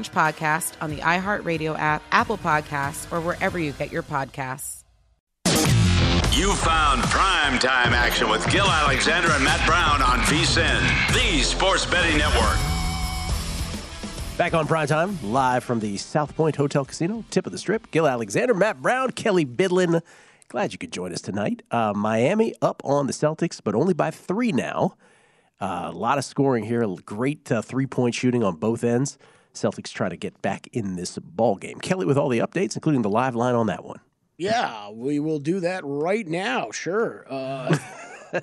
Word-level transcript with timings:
podcast 0.00 0.74
on 0.80 0.90
the 0.90 0.98
iHeartRadio 0.98 1.78
app, 1.78 2.02
Apple 2.10 2.38
Podcasts, 2.38 3.10
or 3.12 3.20
wherever 3.20 3.58
you 3.58 3.72
get 3.72 3.92
your 3.92 4.02
podcasts. 4.02 4.82
You 6.32 6.54
found 6.54 7.02
primetime 7.02 7.92
action 7.92 8.28
with 8.30 8.50
Gil 8.50 8.66
Alexander 8.66 9.30
and 9.32 9.44
Matt 9.44 9.66
Brown 9.66 10.00
on 10.00 10.18
VSIN, 10.20 10.80
the 11.12 11.42
sports 11.42 11.84
betting 11.84 12.16
network. 12.16 12.58
Back 14.38 14.54
on 14.54 14.66
prime 14.66 14.86
time, 14.86 15.18
live 15.22 15.62
from 15.62 15.80
the 15.80 15.98
South 15.98 16.34
Point 16.34 16.56
Hotel 16.56 16.86
Casino, 16.86 17.22
tip 17.30 17.44
of 17.44 17.52
the 17.52 17.58
strip. 17.58 17.90
Gil 17.90 18.06
Alexander, 18.08 18.54
Matt 18.54 18.80
Brown, 18.80 19.10
Kelly 19.10 19.44
Bidlin. 19.44 20.00
Glad 20.48 20.72
you 20.72 20.78
could 20.78 20.90
join 20.90 21.12
us 21.12 21.20
tonight. 21.20 21.62
Uh, 21.70 21.92
Miami 21.94 22.54
up 22.62 22.80
on 22.84 23.06
the 23.06 23.12
Celtics, 23.12 23.60
but 23.62 23.74
only 23.74 23.92
by 23.92 24.10
three 24.10 24.52
now. 24.52 24.96
Uh, 25.60 25.90
a 25.92 25.96
lot 25.96 26.16
of 26.16 26.24
scoring 26.24 26.64
here. 26.64 26.84
Great 27.04 27.52
uh, 27.52 27.60
three 27.62 27.86
point 27.86 28.14
shooting 28.14 28.42
on 28.42 28.56
both 28.56 28.82
ends. 28.84 29.18
Celtics 29.54 29.92
try 29.92 30.08
to 30.08 30.16
get 30.16 30.40
back 30.42 30.68
in 30.72 30.96
this 30.96 31.18
ball 31.18 31.56
game. 31.56 31.78
Kelly 31.78 32.06
with 32.06 32.18
all 32.18 32.28
the 32.28 32.38
updates, 32.38 32.74
including 32.74 33.02
the 33.02 33.10
live 33.10 33.34
line 33.34 33.54
on 33.54 33.66
that 33.66 33.84
one. 33.84 34.00
Yeah, 34.38 34.90
we 34.90 35.20
will 35.20 35.38
do 35.38 35.60
that 35.60 35.82
right 35.84 36.26
now. 36.26 36.70
Sure. 36.70 37.26
Uh, 37.28 37.76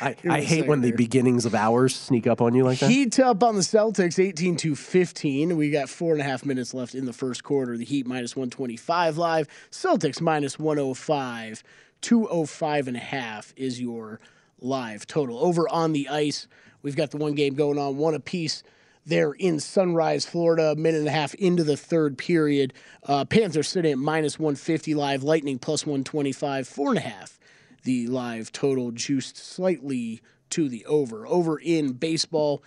I, 0.00 0.16
I 0.28 0.40
hate 0.40 0.66
when 0.66 0.80
the 0.80 0.92
beginnings 0.92 1.44
of 1.44 1.54
hours 1.54 1.94
sneak 1.94 2.26
up 2.26 2.40
on 2.40 2.54
you 2.54 2.64
like 2.64 2.78
that. 2.78 2.90
Heat 2.90 3.18
up 3.20 3.42
on 3.42 3.54
the 3.54 3.60
Celtics, 3.60 4.18
18 4.18 4.56
to 4.56 4.74
15. 4.74 5.56
We 5.56 5.70
got 5.70 5.88
four 5.88 6.12
and 6.12 6.20
a 6.20 6.24
half 6.24 6.44
minutes 6.44 6.74
left 6.74 6.94
in 6.94 7.04
the 7.04 7.12
first 7.12 7.44
quarter. 7.44 7.76
The 7.76 7.84
Heat 7.84 8.06
minus 8.06 8.34
125 8.34 9.18
live. 9.18 9.48
Celtics 9.70 10.20
minus 10.20 10.58
105. 10.58 11.62
205 12.00 12.88
and 12.88 12.96
a 12.96 13.00
half 13.00 13.52
is 13.56 13.80
your 13.80 14.20
live 14.60 15.06
total. 15.06 15.38
Over 15.38 15.68
on 15.68 15.92
the 15.92 16.08
ice, 16.08 16.46
we've 16.82 16.96
got 16.96 17.10
the 17.10 17.16
one 17.16 17.34
game 17.34 17.54
going 17.54 17.78
on, 17.78 17.96
one 17.96 18.14
apiece 18.14 18.62
there 19.08 19.32
in 19.32 19.60
Sunrise, 19.60 20.24
Florida, 20.24 20.72
a 20.72 20.76
minute 20.76 20.98
and 20.98 21.08
a 21.08 21.12
half 21.12 21.34
into 21.34 21.64
the 21.64 21.76
third 21.76 22.18
period. 22.18 22.74
Uh, 23.04 23.24
Panthers 23.24 23.68
sitting 23.68 23.92
at 23.92 23.98
minus 23.98 24.38
150 24.38 24.94
live, 24.94 25.22
Lightning 25.22 25.58
plus 25.58 25.84
125, 25.84 26.68
four 26.68 26.90
and 26.90 26.98
a 26.98 27.02
half 27.02 27.38
the 27.84 28.06
live 28.06 28.52
total 28.52 28.90
juiced 28.90 29.36
slightly 29.36 30.20
to 30.50 30.68
the 30.68 30.84
over. 30.86 31.26
Over 31.26 31.58
in 31.58 31.92
baseball, 31.92 32.62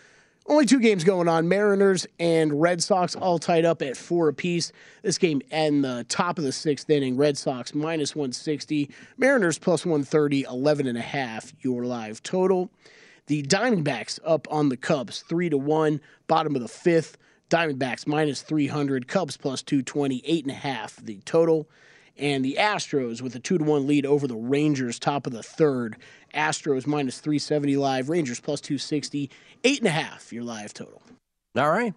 only 0.47 0.65
two 0.65 0.79
games 0.79 1.03
going 1.03 1.27
on. 1.27 1.47
Mariners 1.47 2.07
and 2.19 2.59
Red 2.59 2.81
Sox 2.81 3.15
all 3.15 3.37
tied 3.37 3.63
up 3.63 3.81
at 3.81 3.95
four 3.95 4.27
apiece. 4.29 4.71
This 5.03 5.17
game 5.17 5.41
and 5.51 5.83
the 5.83 6.05
top 6.09 6.37
of 6.39 6.43
the 6.43 6.51
sixth 6.51 6.89
inning. 6.89 7.17
Red 7.17 7.37
Sox 7.37 7.75
minus 7.75 8.15
160, 8.15 8.89
Mariners 9.17 9.59
plus 9.59 9.85
130, 9.85 10.43
11 10.43 10.87
and 10.87 10.97
a 10.97 11.01
half 11.01 11.53
your 11.61 11.85
live 11.85 12.23
total. 12.23 12.71
The 13.31 13.43
Diamondbacks 13.43 14.19
up 14.25 14.45
on 14.51 14.67
the 14.67 14.75
Cubs, 14.75 15.21
three 15.21 15.49
to 15.49 15.57
one, 15.57 16.01
bottom 16.27 16.53
of 16.53 16.61
the 16.61 16.67
fifth. 16.67 17.17
Diamondbacks 17.49 18.05
minus 18.05 18.41
300, 18.41 19.07
Cubs 19.07 19.37
plus 19.37 19.63
220, 19.63 20.21
eight 20.25 20.43
and 20.43 20.51
a 20.51 20.53
half 20.53 20.97
the 20.97 21.21
total 21.23 21.69
and 22.17 22.43
the 22.43 22.57
Astros 22.59 23.21
with 23.21 23.33
a 23.33 23.39
two 23.39 23.57
to 23.57 23.63
one 23.63 23.87
lead 23.87 24.05
over 24.05 24.27
the 24.27 24.35
Rangers, 24.35 24.99
top 24.99 25.27
of 25.27 25.31
the 25.31 25.43
third. 25.43 25.95
Astros 26.35 26.85
minus 26.85 27.19
370 27.19 27.77
live, 27.77 28.09
Rangers 28.09 28.41
plus 28.41 28.59
260, 28.59 29.29
eight 29.63 29.79
and 29.79 29.87
a 29.87 29.91
half 29.91 30.33
your 30.33 30.43
live 30.43 30.73
total. 30.73 31.01
All 31.55 31.71
right. 31.71 31.93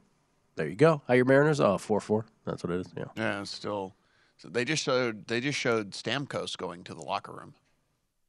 There 0.55 0.69
you 0.69 0.77
go. 0.77 1.03
How 1.09 1.15
your 1.15 1.25
Mariners? 1.25 1.59
Oh, 1.59 1.78
four 1.78 2.00
four. 2.00 2.27
That's 2.44 2.62
what 2.62 2.73
it 2.73 2.78
is. 2.78 2.87
Yeah. 2.97 3.06
Yeah, 3.17 3.43
still. 3.43 3.97
So 4.37 4.47
they 4.49 4.65
just 4.65 4.84
showed 4.84 5.27
they 5.27 5.41
just 5.41 5.59
showed 5.59 5.91
Stamkos 5.91 6.56
going 6.56 6.84
to 6.84 6.94
the 6.94 7.03
locker 7.03 7.33
room. 7.33 7.55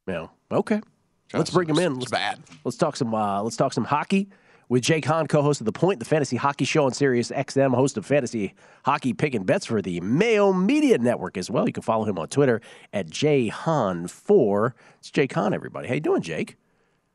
Yeah. 0.07 0.29
Okay. 0.51 0.81
Let's 1.34 1.50
bring 1.50 1.69
him 1.69 1.80
in. 1.80 2.00
Let's, 2.00 2.12
bad. 2.12 2.40
Let's 2.63 2.78
talk 2.78 2.96
some. 2.96 3.13
Uh, 3.13 3.41
let's 3.41 3.58
talk 3.58 3.74
some 3.74 3.86
hockey 3.86 4.30
with 4.69 4.84
Jake 4.84 5.06
Hahn, 5.06 5.28
co-host 5.28 5.62
of 5.62 5.66
The 5.66 5.72
Point, 5.72 6.00
the 6.00 6.06
fantasy 6.06 6.38
hockey 6.38 6.66
show 6.66 6.86
on 6.86 6.94
Sirius 6.94 7.30
XM, 7.31 7.75
host 7.75 7.97
of 7.97 8.06
fantasy 8.06 8.53
hockey 8.84 9.13
pick 9.13 9.36
and 9.36 9.46
bets 9.46 9.66
for 9.66 9.81
the 9.81 10.00
Mayo 10.02 10.53
Media 10.53 10.97
Network 10.97 11.38
as 11.38 11.52
well. 11.52 11.68
You 11.68 11.74
can 11.74 11.84
follow 11.84 12.06
him 12.06 12.18
on 12.18 12.28
Twitter 12.28 12.62
at 12.94 13.08
jhahn4. 13.08 14.72
It's 15.00 15.12
Jake 15.12 15.34
Hahn, 15.34 15.53
everybody. 15.53 15.88
How 15.88 15.94
you 15.96 16.00
doing, 16.00 16.22
Jake? 16.22 16.58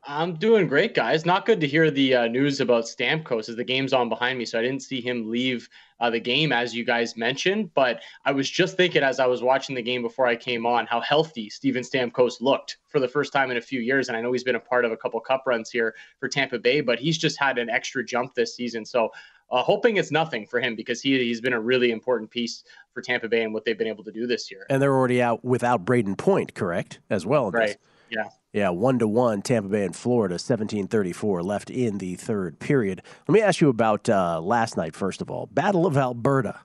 I'm 0.03 0.33
doing 0.33 0.67
great, 0.67 0.95
guys. 0.95 1.27
Not 1.27 1.45
good 1.45 1.61
to 1.61 1.67
hear 1.67 1.91
the 1.91 2.15
uh, 2.15 2.27
news 2.27 2.59
about 2.59 2.85
Stamkos 2.85 3.49
as 3.49 3.55
the 3.55 3.63
game's 3.63 3.93
on 3.93 4.09
behind 4.09 4.39
me, 4.39 4.45
so 4.45 4.57
I 4.57 4.63
didn't 4.63 4.81
see 4.81 4.99
him 4.99 5.29
leave 5.29 5.69
uh, 5.99 6.09
the 6.09 6.19
game 6.19 6.51
as 6.51 6.73
you 6.73 6.83
guys 6.83 7.15
mentioned. 7.15 7.71
But 7.75 8.01
I 8.25 8.31
was 8.31 8.49
just 8.49 8.75
thinking 8.75 9.03
as 9.03 9.19
I 9.19 9.27
was 9.27 9.43
watching 9.43 9.75
the 9.75 9.81
game 9.83 10.01
before 10.01 10.25
I 10.25 10.35
came 10.35 10.65
on 10.65 10.87
how 10.87 11.01
healthy 11.01 11.51
Steven 11.51 11.83
Stamkos 11.83 12.41
looked 12.41 12.77
for 12.87 12.99
the 12.99 13.07
first 13.07 13.31
time 13.31 13.51
in 13.51 13.57
a 13.57 13.61
few 13.61 13.79
years, 13.79 14.07
and 14.07 14.17
I 14.17 14.21
know 14.21 14.31
he's 14.31 14.43
been 14.43 14.55
a 14.55 14.59
part 14.59 14.85
of 14.85 14.91
a 14.91 14.97
couple 14.97 15.19
cup 15.19 15.43
runs 15.45 15.69
here 15.69 15.93
for 16.19 16.27
Tampa 16.27 16.57
Bay, 16.57 16.81
but 16.81 16.97
he's 16.97 17.19
just 17.19 17.39
had 17.39 17.59
an 17.59 17.69
extra 17.69 18.03
jump 18.03 18.33
this 18.33 18.55
season. 18.55 18.85
So 18.85 19.11
uh, 19.51 19.61
hoping 19.61 19.97
it's 19.97 20.11
nothing 20.11 20.47
for 20.47 20.59
him 20.59 20.75
because 20.75 20.99
he 20.99 21.19
he's 21.19 21.41
been 21.41 21.53
a 21.53 21.61
really 21.61 21.91
important 21.91 22.31
piece 22.31 22.63
for 22.91 23.01
Tampa 23.01 23.27
Bay 23.27 23.43
and 23.43 23.53
what 23.53 23.65
they've 23.65 23.77
been 23.77 23.87
able 23.87 24.03
to 24.05 24.11
do 24.11 24.25
this 24.25 24.49
year. 24.49 24.65
And 24.67 24.81
they're 24.81 24.95
already 24.95 25.21
out 25.21 25.45
without 25.45 25.85
Brayden 25.85 26.17
Point, 26.17 26.55
correct? 26.55 26.99
As 27.11 27.23
well, 27.23 27.51
right? 27.51 27.77
Yeah. 28.11 28.27
Yeah, 28.53 28.69
one 28.69 28.99
to 28.99 29.07
one, 29.07 29.41
Tampa 29.41 29.69
Bay 29.69 29.85
and 29.85 29.95
Florida, 29.95 30.37
seventeen 30.37 30.87
thirty 30.87 31.13
four 31.13 31.41
left 31.41 31.69
in 31.69 31.99
the 31.99 32.15
third 32.15 32.59
period. 32.59 33.01
Let 33.27 33.33
me 33.33 33.41
ask 33.41 33.61
you 33.61 33.69
about 33.69 34.09
uh, 34.09 34.41
last 34.41 34.75
night. 34.75 34.93
First 34.93 35.21
of 35.21 35.31
all, 35.31 35.45
Battle 35.45 35.85
of 35.85 35.95
Alberta, 35.95 36.59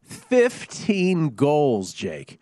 fifteen 0.00 1.30
goals. 1.30 1.92
Jake, 1.92 2.38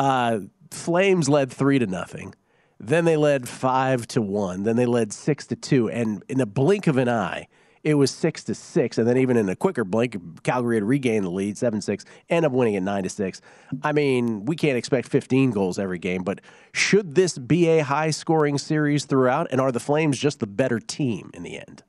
uh, 0.00 0.40
Flames 0.72 1.28
led 1.28 1.52
three 1.52 1.78
to 1.78 1.86
nothing. 1.86 2.34
Then 2.80 3.04
they 3.04 3.16
led 3.16 3.48
five 3.48 4.08
to 4.08 4.20
one. 4.20 4.64
Then 4.64 4.74
they 4.74 4.86
led 4.86 5.12
six 5.12 5.46
to 5.46 5.54
two, 5.54 5.88
and 5.88 6.24
in 6.28 6.40
a 6.40 6.46
blink 6.46 6.88
of 6.88 6.96
an 6.96 7.08
eye, 7.08 7.46
it 7.84 7.94
was 7.94 8.10
six 8.10 8.44
to 8.44 8.54
six, 8.54 8.98
and 8.98 9.08
then 9.08 9.16
even 9.16 9.36
in 9.36 9.48
a 9.48 9.56
quicker 9.56 9.84
blink, 9.84 10.42
Calgary 10.42 10.76
had 10.76 10.84
regained 10.84 11.24
the 11.24 11.30
lead, 11.30 11.58
seven 11.58 11.80
six, 11.80 12.04
end 12.28 12.46
up 12.46 12.52
winning 12.52 12.76
at 12.76 12.82
nine 12.82 13.02
to 13.02 13.08
six. 13.08 13.40
I 13.82 13.92
mean, 13.92 14.44
we 14.44 14.56
can't 14.56 14.76
expect 14.78 15.08
15 15.08 15.50
goals 15.50 15.78
every 15.78 15.98
game, 15.98 16.22
but 16.22 16.40
should 16.72 17.14
this 17.14 17.38
be 17.38 17.68
a 17.68 17.84
high 17.84 18.10
scoring 18.10 18.58
series 18.58 19.04
throughout? 19.04 19.48
And 19.50 19.60
are 19.60 19.72
the 19.72 19.80
Flames 19.80 20.18
just 20.18 20.40
the 20.40 20.46
better 20.46 20.78
team 20.78 21.30
in 21.34 21.42
the 21.42 21.58
end? 21.58 21.82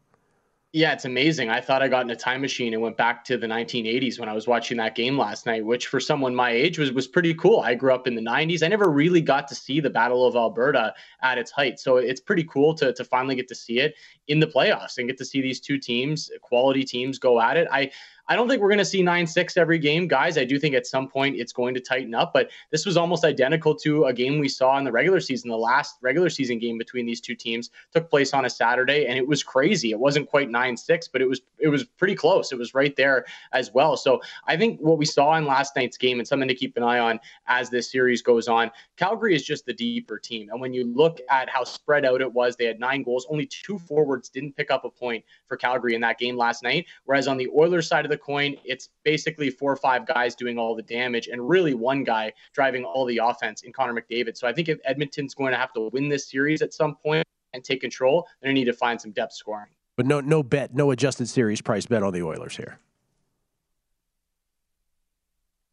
Yeah, 0.75 0.91
it's 0.94 1.06
amazing. 1.06 1.51
I 1.51 1.61
thought 1.61 1.84
I 1.84 1.88
got 1.88 2.03
in 2.03 2.09
a 2.09 2.16
time 2.16 2.41
machine 2.41 2.73
and 2.73 2.81
went 2.81 2.97
back 2.97 3.23
to 3.25 3.38
the 3.38 3.45
1980s 3.45 4.19
when 4.19 4.28
I 4.28 4.34
was 4.34 4.47
watching 4.47 4.75
that 4.78 4.95
game 4.95 5.19
last 5.19 5.45
night, 5.45 5.63
which 5.63 5.85
for 5.85 6.00
someone 6.00 6.34
my 6.34 6.50
age 6.50 6.79
was 6.79 6.91
was 6.91 7.07
pretty 7.07 7.35
cool. 7.35 7.59
I 7.59 7.75
grew 7.75 7.94
up 7.94 8.07
in 8.07 8.16
the 8.16 8.23
90s. 8.23 8.63
I 8.63 8.69
never 8.69 8.89
really 8.89 9.22
got 9.22 9.47
to 9.50 9.56
see 9.56 9.79
the 9.79 9.91
Battle 9.91 10.25
of 10.25 10.35
Alberta 10.35 10.95
at 11.22 11.38
its 11.38 11.51
height, 11.51 11.79
so 11.79 11.97
it's 11.97 12.19
pretty 12.19 12.44
cool 12.45 12.73
to 12.75 12.91
to 12.91 13.03
finally 13.06 13.35
get 13.35 13.47
to 13.50 13.56
see 13.56 13.81
it 13.81 13.94
in 14.28 14.39
the 14.39 14.47
playoffs 14.47 14.97
and 14.97 15.07
get 15.07 15.19
to 15.19 15.25
see 15.25 15.41
these 15.41 15.59
two 15.59 15.78
teams, 15.78 16.31
quality 16.41 16.83
teams, 16.83 17.19
go 17.19 17.39
at 17.39 17.56
it. 17.56 17.67
I 17.72 17.91
I 18.28 18.35
don't 18.35 18.47
think 18.47 18.61
we're 18.61 18.69
going 18.69 18.78
to 18.78 18.85
see 18.85 19.03
9 19.03 19.28
6 19.28 19.57
every 19.57 19.78
game, 19.78 20.07
guys. 20.07 20.38
I 20.38 20.45
do 20.45 20.57
think 20.57 20.75
at 20.75 20.88
some 20.88 21.09
point 21.09 21.35
it's 21.35 21.51
going 21.51 21.73
to 21.73 21.81
tighten 21.81 22.16
up, 22.16 22.31
but 22.34 22.50
this 22.72 22.85
was 22.85 22.95
almost 22.95 23.25
identical 23.25 23.75
to 23.75 24.06
a 24.06 24.13
game 24.13 24.39
we 24.39 24.47
saw 24.47 24.78
in 24.78 24.85
the 24.85 24.91
regular 24.91 25.19
season. 25.19 25.50
The 25.50 25.57
last 25.57 25.97
regular 26.01 26.29
season 26.29 26.57
game 26.57 26.78
between 26.78 27.06
these 27.06 27.19
two 27.19 27.35
teams 27.35 27.69
took 27.91 28.09
place 28.09 28.33
on 28.33 28.45
a 28.45 28.50
Saturday, 28.50 29.07
and 29.07 29.17
it 29.17 29.28
was 29.28 29.44
crazy. 29.44 29.91
It 29.91 30.00
wasn't 30.00 30.29
quite 30.29 30.50
9 30.50 30.78
6, 30.78 31.07
but 31.09 31.22
it 31.22 31.28
was 31.28 31.41
it 31.59 31.67
was 31.67 31.83
pretty 31.83 32.16
close. 32.16 32.51
It 32.51 32.57
was 32.57 32.73
right 32.73 32.95
there 32.95 33.25
as 33.51 33.73
well. 33.73 33.97
So 33.97 34.22
I 34.47 34.56
think 34.56 34.80
what 34.80 34.97
we 34.97 35.06
saw 35.06 35.36
in 35.36 35.45
last 35.45 35.75
night's 35.75 35.97
game 35.97 36.19
and 36.19 36.27
something 36.27 36.47
to 36.47 36.56
keep 36.56 36.77
an 36.77 36.83
eye 36.83 37.00
on 37.00 37.19
as 37.47 37.69
this 37.69 37.92
series 37.92 38.21
goes 38.21 38.47
on, 38.47 38.71
Calgary 38.95 39.36
is 39.36 39.44
just 39.44 39.65
the 39.65 39.74
deeper 39.74 40.18
team. 40.18 40.50
And 40.50 40.62
when 40.62 40.74
you 40.74 40.86
look 40.86 41.19
at 41.30 41.50
how 41.50 41.63
spread 41.65 42.06
out 42.06 42.21
it 42.21 42.31
was, 42.31 42.56
they 42.56 42.65
had 42.65 42.80
nine 42.80 43.03
goals, 43.03 43.27
only 43.30 43.45
two 43.45 43.77
forwards 43.80 44.30
didn't 44.30 44.56
pick 44.56 44.71
up 44.71 44.86
a 44.86 44.89
point 44.89 45.24
for 45.47 45.57
Calgary 45.57 45.95
in 45.95 46.01
that 46.01 46.19
game 46.19 46.38
last 46.38 46.63
night. 46.63 46.86
Whereas 47.06 47.27
on 47.27 47.38
the 47.38 47.50
Oilers 47.56 47.88
side 47.88 48.06
of 48.06 48.12
the 48.12 48.12
coin, 48.18 48.56
it's 48.63 48.89
basically 49.04 49.50
four 49.50 49.71
or 49.71 49.75
five 49.75 50.06
guys 50.06 50.36
doing 50.36 50.57
all 50.57 50.75
the 50.75 50.83
damage 50.83 51.27
and 51.27 51.48
really 51.48 51.74
one 51.74 52.04
guy 52.04 52.33
driving 52.54 52.83
all 52.83 53.06
the 53.06 53.18
offense 53.18 53.63
in 53.63 53.74
Connor 53.74 53.94
McDavid. 53.94 54.38
So 54.38 54.48
I 54.48 54.54
think 54.54 54.69
if 54.69 54.80
Edmonton's 54.86 55.33
going 55.33 55.51
to 55.51 55.57
have 55.57 55.74
to 55.74 55.89
win 55.94 56.10
this 56.10 56.30
series 56.30 56.62
at 56.62 56.74
some 56.74 56.95
point 56.95 57.25
and 57.54 57.63
take 57.63 57.81
control, 57.81 58.27
they 58.42 58.54
need 58.54 58.65
to 58.65 58.74
find 58.74 59.00
some 59.00 59.12
depth 59.12 59.33
scoring. 59.33 59.69
But 59.95 60.06
no, 60.06 60.21
no 60.21 60.42
bet, 60.42 60.74
no 60.74 60.92
adjusted 60.92 61.30
series 61.30 61.62
price 61.62 61.86
bet 61.86 62.04
on 62.04 62.13
the 62.13 62.24
Oilers 62.24 62.57
here. 62.57 62.80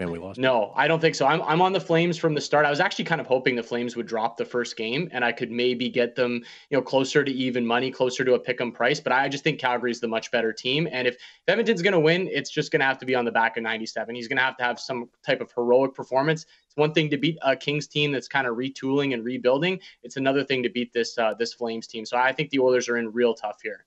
We 0.08 0.19
lost. 0.19 0.38
No, 0.38 0.73
I 0.76 0.88
don't 0.88 1.00
think 1.00 1.14
so. 1.14 1.26
I'm 1.26 1.43
I'm 1.43 1.61
on 1.61 1.73
the 1.73 1.81
Flames 1.81 2.17
from 2.17 2.35
the 2.35 2.41
start. 2.41 2.64
I 2.64 2.70
was 2.70 2.81
actually 2.81 3.05
kind 3.05 3.20
of 3.20 3.26
hoping 3.26 3.55
the 3.55 3.62
Flames 3.62 3.97
would 3.97 4.06
drop 4.06 4.37
the 4.37 4.44
first 4.44 4.76
game 4.76 5.08
and 5.12 5.25
I 5.25 5.32
could 5.32 5.50
maybe 5.50 5.88
get 5.88 6.14
them, 6.14 6.43
you 6.70 6.79
know, 6.79 6.82
closer 6.82 7.23
to 7.23 7.31
even 7.31 7.67
money, 7.67 7.91
closer 7.91 8.25
to 8.25 8.35
a 8.35 8.38
pick 8.38 8.61
'em 8.61 8.73
price. 8.73 9.00
But 9.00 9.12
I 9.12 9.29
just 9.29 9.44
think 9.44 9.61
Calgary's 9.61 10.00
the 10.00 10.08
much 10.08 10.31
better 10.31 10.52
team. 10.52 10.88
And 10.91 11.06
if 11.06 11.17
Edmonton's 11.49 11.82
going 11.82 11.93
to 11.93 12.00
win, 12.00 12.29
it's 12.32 12.50
just 12.50 12.73
going 12.73 12.81
to 12.81 12.87
have 12.87 12.99
to 12.99 13.06
be 13.06 13.14
on 13.14 13.25
the 13.25 13.32
back 13.32 13.56
of 13.56 13.62
97. 13.62 14.14
He's 14.14 14.29
going 14.29 14.38
to 14.38 14.43
have 14.43 14.56
to 14.56 14.64
have 14.64 14.81
some 14.81 15.08
type 15.25 15.41
of 15.41 15.52
heroic 15.52 15.94
performance. 15.94 16.47
It's 16.67 16.76
one 16.76 16.94
thing 16.94 17.11
to 17.11 17.19
beat 17.19 17.37
a 17.43 17.55
Kings 17.56 17.87
team 17.87 18.12
that's 18.12 18.29
kind 18.29 18.47
of 18.47 18.56
retooling 18.56 19.12
and 19.12 19.25
rebuilding. 19.25 19.81
It's 20.02 20.17
another 20.17 20.44
thing 20.44 20.62
to 20.62 20.70
beat 20.70 20.93
this 20.93 21.19
uh, 21.19 21.35
this 21.35 21.52
Flames 21.52 21.87
team. 21.87 22.06
So 22.06 22.17
I 22.17 22.32
think 22.32 22.50
the 22.50 22.61
Oilers 22.61 22.88
are 22.88 22.97
in 22.97 23.12
real 23.12 23.35
tough 23.35 23.58
here. 23.62 23.87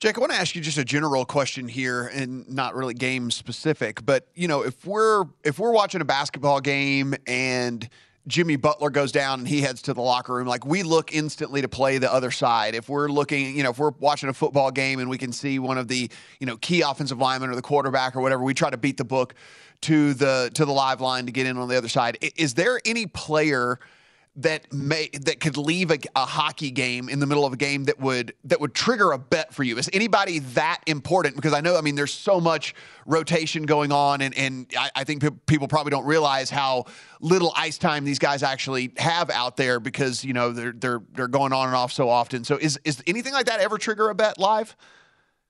Jake, 0.00 0.16
I 0.16 0.20
want 0.20 0.32
to 0.32 0.38
ask 0.38 0.54
you 0.54 0.62
just 0.62 0.78
a 0.78 0.84
general 0.84 1.26
question 1.26 1.68
here, 1.68 2.06
and 2.06 2.48
not 2.48 2.74
really 2.74 2.94
game 2.94 3.30
specific, 3.30 4.04
but 4.06 4.26
you 4.34 4.48
know, 4.48 4.62
if 4.62 4.86
we're 4.86 5.26
if 5.44 5.58
we're 5.58 5.72
watching 5.72 6.00
a 6.00 6.06
basketball 6.06 6.62
game 6.62 7.14
and 7.26 7.86
Jimmy 8.26 8.56
Butler 8.56 8.88
goes 8.88 9.12
down 9.12 9.40
and 9.40 9.48
he 9.48 9.60
heads 9.60 9.82
to 9.82 9.92
the 9.92 10.00
locker 10.00 10.32
room, 10.34 10.46
like 10.46 10.64
we 10.64 10.84
look 10.84 11.14
instantly 11.14 11.60
to 11.60 11.68
play 11.68 11.98
the 11.98 12.10
other 12.10 12.30
side. 12.30 12.74
If 12.74 12.88
we're 12.88 13.08
looking, 13.08 13.54
you 13.54 13.62
know, 13.62 13.70
if 13.70 13.78
we're 13.78 13.92
watching 13.98 14.30
a 14.30 14.32
football 14.32 14.70
game 14.70 15.00
and 15.00 15.10
we 15.10 15.18
can 15.18 15.32
see 15.32 15.58
one 15.58 15.76
of 15.76 15.86
the, 15.86 16.10
you 16.38 16.46
know, 16.46 16.56
key 16.56 16.80
offensive 16.80 17.18
linemen 17.18 17.50
or 17.50 17.54
the 17.54 17.60
quarterback 17.60 18.16
or 18.16 18.22
whatever, 18.22 18.42
we 18.42 18.54
try 18.54 18.70
to 18.70 18.78
beat 18.78 18.96
the 18.96 19.04
book 19.04 19.34
to 19.82 20.14
the 20.14 20.50
to 20.54 20.64
the 20.64 20.72
live 20.72 21.02
line 21.02 21.26
to 21.26 21.32
get 21.32 21.46
in 21.46 21.58
on 21.58 21.68
the 21.68 21.76
other 21.76 21.88
side. 21.88 22.16
Is 22.36 22.54
there 22.54 22.80
any 22.86 23.04
player 23.04 23.78
that 24.36 24.72
may 24.72 25.08
that 25.08 25.40
could 25.40 25.56
leave 25.56 25.90
a, 25.90 25.98
a, 26.14 26.24
hockey 26.24 26.70
game 26.70 27.08
in 27.08 27.18
the 27.18 27.26
middle 27.26 27.44
of 27.44 27.52
a 27.52 27.56
game 27.56 27.84
that 27.84 27.98
would 27.98 28.32
that 28.44 28.60
would 28.60 28.74
trigger 28.74 29.10
a 29.10 29.18
bet 29.18 29.52
for 29.52 29.64
you? 29.64 29.76
Is 29.76 29.90
anybody 29.92 30.38
that 30.38 30.80
important? 30.86 31.34
Because 31.34 31.52
I 31.52 31.60
know, 31.60 31.76
I 31.76 31.80
mean, 31.80 31.96
there's 31.96 32.12
so 32.12 32.40
much 32.40 32.74
rotation 33.06 33.64
going 33.64 33.90
on, 33.90 34.20
and 34.20 34.36
and 34.36 34.72
I, 34.78 34.90
I 34.96 35.04
think 35.04 35.24
people 35.46 35.66
probably 35.66 35.90
don't 35.90 36.06
realize 36.06 36.48
how 36.48 36.84
little 37.20 37.52
ice 37.56 37.76
time 37.76 38.04
these 38.04 38.20
guys 38.20 38.44
actually 38.44 38.92
have 38.98 39.30
out 39.30 39.56
there 39.56 39.80
because 39.80 40.24
you 40.24 40.32
know 40.32 40.52
they're 40.52 40.72
they're 40.72 41.02
they're 41.12 41.28
going 41.28 41.52
on 41.52 41.66
and 41.66 41.76
off 41.76 41.90
so 41.90 42.08
often. 42.08 42.44
So 42.44 42.56
is 42.56 42.78
is 42.84 43.02
anything 43.08 43.32
like 43.32 43.46
that 43.46 43.60
ever 43.60 43.78
trigger 43.78 44.10
a 44.10 44.14
bet 44.14 44.38
live? 44.38 44.76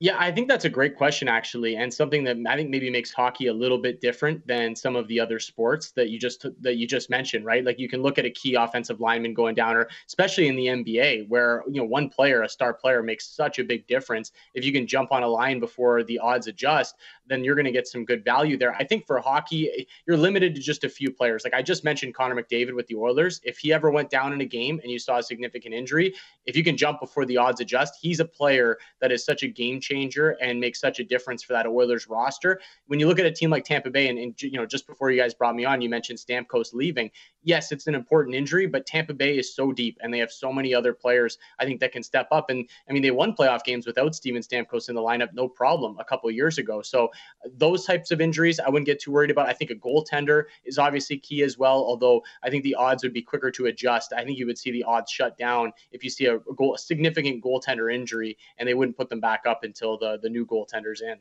Yeah, 0.02 0.16
I 0.18 0.32
think 0.32 0.48
that's 0.48 0.64
a 0.64 0.70
great 0.70 0.96
question, 0.96 1.28
actually, 1.28 1.76
and 1.76 1.92
something 1.92 2.24
that 2.24 2.38
I 2.48 2.56
think 2.56 2.70
maybe 2.70 2.88
makes 2.88 3.12
hockey 3.12 3.48
a 3.48 3.52
little 3.52 3.76
bit 3.76 4.00
different 4.00 4.46
than 4.46 4.74
some 4.74 4.96
of 4.96 5.06
the 5.08 5.20
other 5.20 5.38
sports 5.38 5.90
that 5.90 6.08
you 6.08 6.18
just 6.18 6.46
that 6.62 6.76
you 6.76 6.86
just 6.86 7.10
mentioned, 7.10 7.44
right? 7.44 7.62
Like 7.62 7.78
you 7.78 7.86
can 7.86 8.00
look 8.00 8.18
at 8.18 8.24
a 8.24 8.30
key 8.30 8.54
offensive 8.54 8.98
lineman 8.98 9.34
going 9.34 9.54
down, 9.54 9.76
or 9.76 9.90
especially 10.06 10.48
in 10.48 10.56
the 10.56 10.68
NBA, 10.68 11.28
where 11.28 11.64
you 11.68 11.82
know 11.82 11.86
one 11.86 12.08
player, 12.08 12.40
a 12.40 12.48
star 12.48 12.72
player, 12.72 13.02
makes 13.02 13.26
such 13.28 13.58
a 13.58 13.62
big 13.62 13.86
difference. 13.88 14.32
If 14.54 14.64
you 14.64 14.72
can 14.72 14.86
jump 14.86 15.12
on 15.12 15.22
a 15.22 15.28
line 15.28 15.60
before 15.60 16.02
the 16.02 16.18
odds 16.18 16.46
adjust, 16.46 16.96
then 17.26 17.44
you're 17.44 17.54
going 17.54 17.66
to 17.66 17.70
get 17.70 17.86
some 17.86 18.06
good 18.06 18.24
value 18.24 18.56
there. 18.56 18.74
I 18.74 18.84
think 18.84 19.06
for 19.06 19.20
hockey, 19.20 19.86
you're 20.06 20.16
limited 20.16 20.54
to 20.54 20.62
just 20.62 20.82
a 20.82 20.88
few 20.88 21.10
players. 21.12 21.44
Like 21.44 21.52
I 21.52 21.60
just 21.60 21.84
mentioned, 21.84 22.14
Connor 22.14 22.42
McDavid 22.42 22.74
with 22.74 22.86
the 22.86 22.96
Oilers. 22.96 23.42
If 23.44 23.58
he 23.58 23.70
ever 23.70 23.90
went 23.90 24.08
down 24.08 24.32
in 24.32 24.40
a 24.40 24.46
game 24.46 24.80
and 24.82 24.90
you 24.90 24.98
saw 24.98 25.18
a 25.18 25.22
significant 25.22 25.74
injury, 25.74 26.14
if 26.46 26.56
you 26.56 26.64
can 26.64 26.78
jump 26.78 27.00
before 27.00 27.26
the 27.26 27.36
odds 27.36 27.60
adjust, 27.60 27.98
he's 28.00 28.18
a 28.18 28.24
player 28.24 28.78
that 29.02 29.12
is 29.12 29.26
such 29.26 29.42
a 29.42 29.46
game 29.46 29.78
changer 29.78 29.89
changer 29.90 30.36
and 30.40 30.60
make 30.60 30.76
such 30.76 31.00
a 31.00 31.04
difference 31.04 31.42
for 31.42 31.52
that 31.52 31.66
Oilers 31.66 32.08
roster. 32.08 32.60
When 32.86 33.00
you 33.00 33.08
look 33.08 33.18
at 33.18 33.26
a 33.26 33.32
team 33.32 33.50
like 33.50 33.64
Tampa 33.64 33.90
Bay, 33.90 34.08
and, 34.08 34.18
and 34.18 34.40
you 34.40 34.52
know, 34.52 34.66
just 34.66 34.86
before 34.86 35.10
you 35.10 35.20
guys 35.20 35.34
brought 35.34 35.56
me 35.56 35.64
on, 35.64 35.80
you 35.80 35.88
mentioned 35.88 36.18
Stamkos 36.18 36.72
leaving. 36.72 37.10
Yes, 37.42 37.72
it's 37.72 37.86
an 37.86 37.94
important 37.94 38.36
injury, 38.36 38.66
but 38.66 38.84
Tampa 38.86 39.14
Bay 39.14 39.38
is 39.38 39.54
so 39.54 39.72
deep 39.72 39.98
and 40.02 40.12
they 40.12 40.18
have 40.18 40.30
so 40.30 40.52
many 40.52 40.74
other 40.74 40.92
players 40.92 41.38
I 41.58 41.64
think 41.64 41.80
that 41.80 41.92
can 41.92 42.02
step 42.02 42.28
up. 42.30 42.50
And 42.50 42.68
I 42.88 42.92
mean, 42.92 43.02
they 43.02 43.10
won 43.10 43.34
playoff 43.34 43.64
games 43.64 43.86
without 43.86 44.14
Steven 44.14 44.42
Stamkos 44.42 44.88
in 44.88 44.94
the 44.94 45.00
lineup, 45.00 45.32
no 45.32 45.48
problem, 45.48 45.98
a 45.98 46.04
couple 46.04 46.30
years 46.30 46.58
ago. 46.58 46.82
So 46.82 47.10
those 47.56 47.86
types 47.86 48.10
of 48.10 48.20
injuries, 48.20 48.60
I 48.60 48.68
wouldn't 48.68 48.86
get 48.86 49.00
too 49.00 49.12
worried 49.12 49.30
about. 49.30 49.48
I 49.48 49.52
think 49.54 49.70
a 49.70 49.74
goaltender 49.74 50.44
is 50.64 50.78
obviously 50.78 51.18
key 51.18 51.42
as 51.42 51.56
well, 51.56 51.76
although 51.76 52.22
I 52.42 52.50
think 52.50 52.64
the 52.64 52.74
odds 52.74 53.02
would 53.02 53.14
be 53.14 53.22
quicker 53.22 53.50
to 53.52 53.66
adjust. 53.66 54.12
I 54.12 54.24
think 54.24 54.38
you 54.38 54.46
would 54.46 54.58
see 54.58 54.70
the 54.70 54.84
odds 54.84 55.10
shut 55.10 55.38
down 55.38 55.72
if 55.92 56.04
you 56.04 56.10
see 56.10 56.26
a, 56.26 56.38
goal, 56.38 56.74
a 56.74 56.78
significant 56.78 57.42
goaltender 57.42 57.92
injury, 57.92 58.36
and 58.58 58.68
they 58.68 58.74
wouldn't 58.74 58.96
put 58.96 59.08
them 59.08 59.20
back 59.20 59.44
up 59.46 59.64
until 59.64 59.96
the 59.98 60.18
the 60.22 60.28
new 60.28 60.44
goaltenders 60.46 61.02
in. 61.02 61.16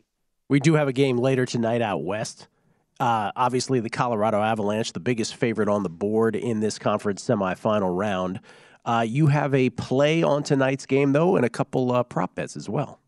We 0.47 0.59
do 0.59 0.73
have 0.73 0.87
a 0.87 0.93
game 0.93 1.17
later 1.17 1.45
tonight 1.45 1.81
out 1.81 2.03
west. 2.03 2.47
Uh, 2.99 3.31
obviously, 3.35 3.79
the 3.79 3.89
Colorado 3.89 4.41
Avalanche, 4.41 4.91
the 4.91 4.99
biggest 4.99 5.35
favorite 5.35 5.69
on 5.69 5.83
the 5.83 5.89
board 5.89 6.35
in 6.35 6.59
this 6.59 6.77
conference 6.77 7.23
semifinal 7.25 7.97
round. 7.97 8.41
Uh, 8.85 9.05
you 9.07 9.27
have 9.27 9.53
a 9.53 9.69
play 9.71 10.23
on 10.23 10.43
tonight's 10.43 10.85
game, 10.85 11.13
though, 11.13 11.35
and 11.35 11.45
a 11.45 11.49
couple 11.49 11.91
uh, 11.91 12.03
prop 12.03 12.35
bets 12.35 12.57
as 12.57 12.67
well. 12.67 12.99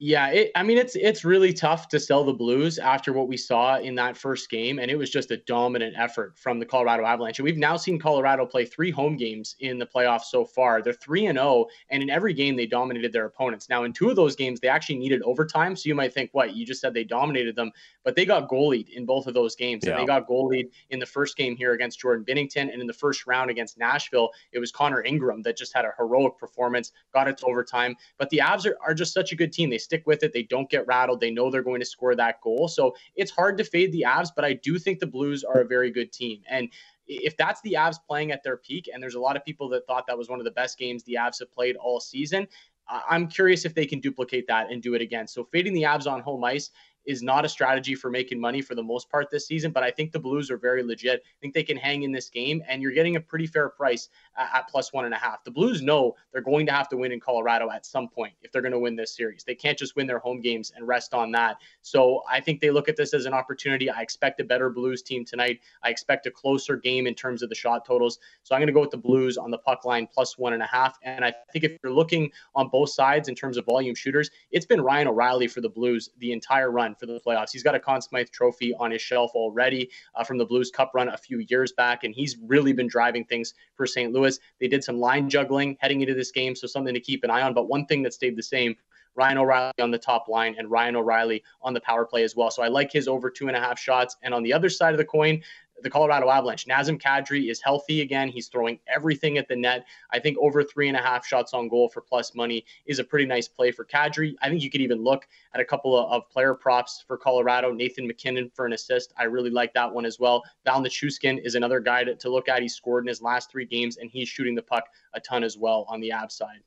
Yeah, 0.00 0.28
it, 0.28 0.52
I 0.54 0.62
mean 0.62 0.78
it's 0.78 0.94
it's 0.94 1.24
really 1.24 1.52
tough 1.52 1.88
to 1.88 1.98
sell 1.98 2.22
the 2.22 2.32
Blues 2.32 2.78
after 2.78 3.12
what 3.12 3.26
we 3.26 3.36
saw 3.36 3.78
in 3.78 3.96
that 3.96 4.16
first 4.16 4.48
game, 4.48 4.78
and 4.78 4.92
it 4.92 4.96
was 4.96 5.10
just 5.10 5.32
a 5.32 5.38
dominant 5.38 5.96
effort 5.98 6.38
from 6.38 6.60
the 6.60 6.66
Colorado 6.66 7.04
Avalanche. 7.04 7.40
And 7.40 7.44
we've 7.44 7.58
now 7.58 7.76
seen 7.76 7.98
Colorado 7.98 8.46
play 8.46 8.64
three 8.64 8.92
home 8.92 9.16
games 9.16 9.56
in 9.58 9.76
the 9.76 9.86
playoffs 9.86 10.26
so 10.26 10.44
far. 10.44 10.82
They're 10.82 10.92
three 10.92 11.26
and 11.26 11.36
zero, 11.36 11.48
oh, 11.48 11.70
and 11.90 12.00
in 12.00 12.10
every 12.10 12.32
game 12.32 12.54
they 12.54 12.66
dominated 12.66 13.12
their 13.12 13.24
opponents. 13.24 13.68
Now 13.68 13.82
in 13.82 13.92
two 13.92 14.08
of 14.08 14.14
those 14.14 14.36
games 14.36 14.60
they 14.60 14.68
actually 14.68 14.98
needed 14.98 15.20
overtime, 15.22 15.74
so 15.74 15.88
you 15.88 15.96
might 15.96 16.14
think, 16.14 16.30
what 16.32 16.54
you 16.54 16.64
just 16.64 16.80
said 16.80 16.94
they 16.94 17.02
dominated 17.02 17.56
them, 17.56 17.72
but 18.04 18.14
they 18.14 18.24
got 18.24 18.48
goalied 18.48 18.88
in 18.90 19.04
both 19.04 19.26
of 19.26 19.34
those 19.34 19.56
games. 19.56 19.84
Yeah. 19.84 19.92
And 19.92 20.02
they 20.02 20.06
got 20.06 20.28
goalied 20.28 20.68
in 20.90 21.00
the 21.00 21.06
first 21.06 21.36
game 21.36 21.56
here 21.56 21.72
against 21.72 21.98
Jordan 21.98 22.24
Binnington, 22.24 22.72
and 22.72 22.80
in 22.80 22.86
the 22.86 22.92
first 22.92 23.26
round 23.26 23.50
against 23.50 23.76
Nashville, 23.76 24.30
it 24.52 24.60
was 24.60 24.70
Connor 24.70 25.02
Ingram 25.02 25.42
that 25.42 25.56
just 25.56 25.74
had 25.74 25.84
a 25.84 25.90
heroic 25.98 26.38
performance, 26.38 26.92
got 27.12 27.26
it 27.26 27.36
to 27.38 27.46
overtime. 27.46 27.96
But 28.16 28.30
the 28.30 28.38
Avs 28.38 28.64
are, 28.64 28.76
are 28.80 28.94
just 28.94 29.12
such 29.12 29.32
a 29.32 29.36
good 29.36 29.52
team. 29.52 29.70
They 29.70 29.87
stick 29.88 30.06
with 30.06 30.22
it. 30.22 30.34
They 30.34 30.42
don't 30.42 30.68
get 30.68 30.86
rattled. 30.86 31.20
They 31.20 31.30
know 31.30 31.50
they're 31.50 31.62
going 31.62 31.80
to 31.80 31.86
score 31.86 32.14
that 32.14 32.42
goal. 32.42 32.68
So 32.68 32.94
it's 33.16 33.30
hard 33.30 33.56
to 33.56 33.64
fade 33.64 33.90
the 33.90 34.04
Avs, 34.06 34.28
but 34.36 34.44
I 34.44 34.52
do 34.52 34.78
think 34.78 34.98
the 34.98 35.06
Blues 35.06 35.44
are 35.44 35.62
a 35.62 35.66
very 35.66 35.90
good 35.90 36.12
team. 36.12 36.42
And 36.48 36.68
if 37.06 37.38
that's 37.38 37.62
the 37.62 37.72
Avs 37.72 37.96
playing 38.06 38.30
at 38.30 38.42
their 38.42 38.58
peak, 38.58 38.90
and 38.92 39.02
there's 39.02 39.14
a 39.14 39.20
lot 39.20 39.34
of 39.34 39.44
people 39.46 39.66
that 39.70 39.86
thought 39.86 40.06
that 40.06 40.18
was 40.18 40.28
one 40.28 40.40
of 40.40 40.44
the 40.44 40.50
best 40.50 40.78
games 40.78 41.02
the 41.04 41.14
Avs 41.14 41.38
have 41.38 41.50
played 41.50 41.76
all 41.76 42.00
season, 42.00 42.46
I'm 42.86 43.28
curious 43.28 43.64
if 43.64 43.74
they 43.74 43.86
can 43.86 44.00
duplicate 44.00 44.46
that 44.48 44.70
and 44.70 44.82
do 44.82 44.94
it 44.94 45.00
again. 45.00 45.26
So 45.26 45.44
fading 45.44 45.72
the 45.72 45.82
Avs 45.82 46.10
on 46.10 46.20
home 46.20 46.44
ice 46.44 46.70
is 47.06 47.22
not 47.22 47.46
a 47.46 47.48
strategy 47.48 47.94
for 47.94 48.10
making 48.10 48.38
money 48.38 48.60
for 48.60 48.74
the 48.74 48.82
most 48.82 49.10
part 49.10 49.30
this 49.30 49.46
season, 49.46 49.72
but 49.72 49.82
I 49.82 49.90
think 49.90 50.12
the 50.12 50.18
Blues 50.18 50.50
are 50.50 50.58
very 50.58 50.82
legit. 50.82 51.22
I 51.24 51.36
think 51.40 51.54
they 51.54 51.62
can 51.62 51.78
hang 51.78 52.02
in 52.02 52.12
this 52.12 52.28
game, 52.28 52.62
and 52.68 52.82
you're 52.82 52.92
getting 52.92 53.16
a 53.16 53.20
pretty 53.20 53.46
fair 53.46 53.70
price 53.70 54.10
at, 54.38 54.68
plus 54.68 54.92
one 54.92 55.04
and 55.04 55.14
a 55.14 55.18
half. 55.18 55.44
The 55.44 55.50
Blues 55.50 55.82
know 55.82 56.14
they're 56.32 56.42
going 56.42 56.66
to 56.66 56.72
have 56.72 56.88
to 56.90 56.96
win 56.96 57.12
in 57.12 57.20
Colorado 57.20 57.70
at 57.70 57.84
some 57.84 58.08
point 58.08 58.34
if 58.42 58.52
they're 58.52 58.62
going 58.62 58.72
to 58.72 58.78
win 58.78 58.96
this 58.96 59.14
series. 59.16 59.44
They 59.44 59.54
can't 59.54 59.78
just 59.78 59.96
win 59.96 60.06
their 60.06 60.18
home 60.18 60.40
games 60.40 60.72
and 60.76 60.86
rest 60.86 61.14
on 61.14 61.32
that. 61.32 61.56
So 61.82 62.22
I 62.30 62.40
think 62.40 62.60
they 62.60 62.70
look 62.70 62.88
at 62.88 62.96
this 62.96 63.14
as 63.14 63.26
an 63.26 63.34
opportunity. 63.34 63.90
I 63.90 64.00
expect 64.00 64.40
a 64.40 64.44
better 64.44 64.70
Blues 64.70 65.02
team 65.02 65.24
tonight. 65.24 65.60
I 65.82 65.90
expect 65.90 66.26
a 66.26 66.30
closer 66.30 66.76
game 66.76 67.06
in 67.06 67.14
terms 67.14 67.42
of 67.42 67.48
the 67.48 67.54
shot 67.54 67.84
totals. 67.84 68.18
So 68.42 68.54
I'm 68.54 68.60
going 68.60 68.68
to 68.68 68.72
go 68.72 68.80
with 68.80 68.90
the 68.90 68.96
Blues 68.98 69.36
on 69.36 69.50
the 69.50 69.58
puck 69.58 69.84
line 69.84 70.08
plus 70.12 70.38
one 70.38 70.52
and 70.52 70.62
a 70.62 70.66
half. 70.66 70.98
And 71.02 71.24
I 71.24 71.32
think 71.52 71.64
if 71.64 71.78
you're 71.82 71.92
looking 71.92 72.30
on 72.54 72.68
both 72.68 72.90
sides 72.90 73.28
in 73.28 73.34
terms 73.34 73.56
of 73.56 73.64
volume 73.64 73.94
shooters, 73.94 74.30
it's 74.50 74.66
been 74.66 74.80
Ryan 74.80 75.08
O'Reilly 75.08 75.48
for 75.48 75.60
the 75.60 75.68
Blues 75.68 76.10
the 76.18 76.32
entire 76.32 76.70
run 76.70 76.94
for 76.94 77.06
the 77.06 77.20
playoffs. 77.20 77.50
He's 77.52 77.62
got 77.62 77.74
a 77.74 77.80
Conn 77.80 78.02
Smythe 78.02 78.28
trophy 78.30 78.74
on 78.78 78.90
his 78.90 79.02
shelf 79.02 79.32
already 79.34 79.90
uh, 80.14 80.24
from 80.24 80.38
the 80.38 80.44
Blues 80.44 80.70
Cup 80.70 80.92
run 80.94 81.08
a 81.08 81.16
few 81.16 81.38
years 81.48 81.72
back, 81.72 82.04
and 82.04 82.14
he's 82.14 82.36
really 82.46 82.72
been 82.72 82.88
driving 82.88 83.24
things 83.24 83.54
for 83.74 83.86
St. 83.86 84.12
Louis. 84.12 84.27
They 84.60 84.68
did 84.68 84.84
some 84.84 84.98
line 84.98 85.28
juggling 85.30 85.76
heading 85.80 86.00
into 86.00 86.14
this 86.14 86.30
game, 86.30 86.54
so 86.54 86.66
something 86.66 86.94
to 86.94 87.00
keep 87.00 87.24
an 87.24 87.30
eye 87.30 87.42
on. 87.42 87.54
But 87.54 87.68
one 87.68 87.86
thing 87.86 88.02
that 88.02 88.14
stayed 88.14 88.36
the 88.36 88.42
same 88.42 88.76
Ryan 89.18 89.38
O'Reilly 89.38 89.72
on 89.80 89.90
the 89.90 89.98
top 89.98 90.28
line 90.28 90.54
and 90.58 90.70
Ryan 90.70 90.96
O'Reilly 90.96 91.42
on 91.60 91.74
the 91.74 91.80
power 91.80 92.04
play 92.04 92.22
as 92.22 92.36
well. 92.36 92.50
So 92.50 92.62
I 92.62 92.68
like 92.68 92.92
his 92.92 93.08
over 93.08 93.28
two 93.30 93.48
and 93.48 93.56
a 93.56 93.60
half 93.60 93.78
shots. 93.78 94.16
And 94.22 94.32
on 94.32 94.44
the 94.44 94.52
other 94.52 94.68
side 94.68 94.94
of 94.94 94.98
the 94.98 95.04
coin, 95.04 95.42
the 95.82 95.90
Colorado 95.90 96.30
Avalanche. 96.30 96.66
Nazem 96.66 97.00
Kadri 97.00 97.50
is 97.50 97.60
healthy 97.62 98.00
again. 98.00 98.28
He's 98.28 98.48
throwing 98.48 98.78
everything 98.86 99.38
at 99.38 99.48
the 99.48 99.56
net. 99.56 99.84
I 100.10 100.18
think 100.18 100.38
over 100.38 100.62
three 100.62 100.88
and 100.88 100.96
a 100.96 101.00
half 101.00 101.26
shots 101.26 101.54
on 101.54 101.68
goal 101.68 101.88
for 101.88 102.00
plus 102.00 102.34
money 102.34 102.64
is 102.86 102.98
a 102.98 103.04
pretty 103.04 103.26
nice 103.26 103.48
play 103.48 103.70
for 103.70 103.84
Kadri. 103.84 104.34
I 104.42 104.48
think 104.48 104.62
you 104.62 104.70
could 104.70 104.80
even 104.80 105.02
look 105.02 105.26
at 105.54 105.60
a 105.60 105.64
couple 105.64 105.96
of, 105.96 106.10
of 106.10 106.28
player 106.30 106.54
props 106.54 107.04
for 107.06 107.16
Colorado. 107.16 107.72
Nathan 107.72 108.06
MacKinnon 108.06 108.50
for 108.54 108.66
an 108.66 108.72
assist. 108.72 109.12
I 109.16 109.24
really 109.24 109.50
like 109.50 109.72
that 109.74 109.92
one 109.92 110.04
as 110.04 110.18
well. 110.18 110.42
Val 110.64 110.82
Nichushkin 110.82 111.44
is 111.44 111.54
another 111.54 111.80
guy 111.80 112.04
to, 112.04 112.14
to 112.14 112.30
look 112.30 112.48
at. 112.48 112.62
He 112.62 112.68
scored 112.68 113.04
in 113.04 113.08
his 113.08 113.22
last 113.22 113.50
three 113.50 113.66
games, 113.66 113.98
and 113.98 114.10
he's 114.10 114.28
shooting 114.28 114.54
the 114.54 114.62
puck 114.62 114.84
a 115.14 115.20
ton 115.20 115.44
as 115.44 115.56
well 115.56 115.86
on 115.88 116.00
the 116.00 116.12
Av 116.12 116.30
side. 116.32 116.60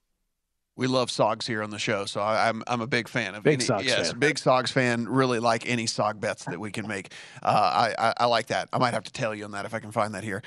We 0.78 0.88
love 0.88 1.10
Sogs 1.10 1.46
here 1.46 1.62
on 1.62 1.70
the 1.70 1.78
show, 1.78 2.06
so 2.06 2.22
I, 2.22 2.48
am 2.48 2.63
I'm, 2.68 2.75
I'm 2.75 2.82
a 2.82 2.88
big 2.88 3.08
fan 3.08 3.36
of 3.36 3.44
big 3.44 3.56
any, 3.56 3.63
Sogs 3.66 3.84
yes, 3.84 4.12
fan. 4.12 4.20
big 4.20 4.36
Sogs 4.38 4.72
fan. 4.72 5.08
Really 5.08 5.40
like 5.40 5.68
any 5.68 5.86
Sog 5.86 6.20
bets 6.20 6.46
that 6.46 6.60
we 6.60 6.72
can 6.72 6.88
make. 6.88 7.12
Uh, 7.44 7.94
I, 7.98 8.08
I, 8.08 8.13
I 8.22 8.25
like 8.25 8.48
that. 8.48 8.70
I 8.72 8.78
might 8.78 8.94
have 8.94 9.04
to 9.04 9.12
tell 9.12 9.36
you 9.36 9.44
on 9.44 9.51
that 9.51 9.66
if 9.66 9.74
I 9.74 9.80
can 9.80 9.92
find 9.92 10.16
that 10.16 10.24
here 10.24 10.42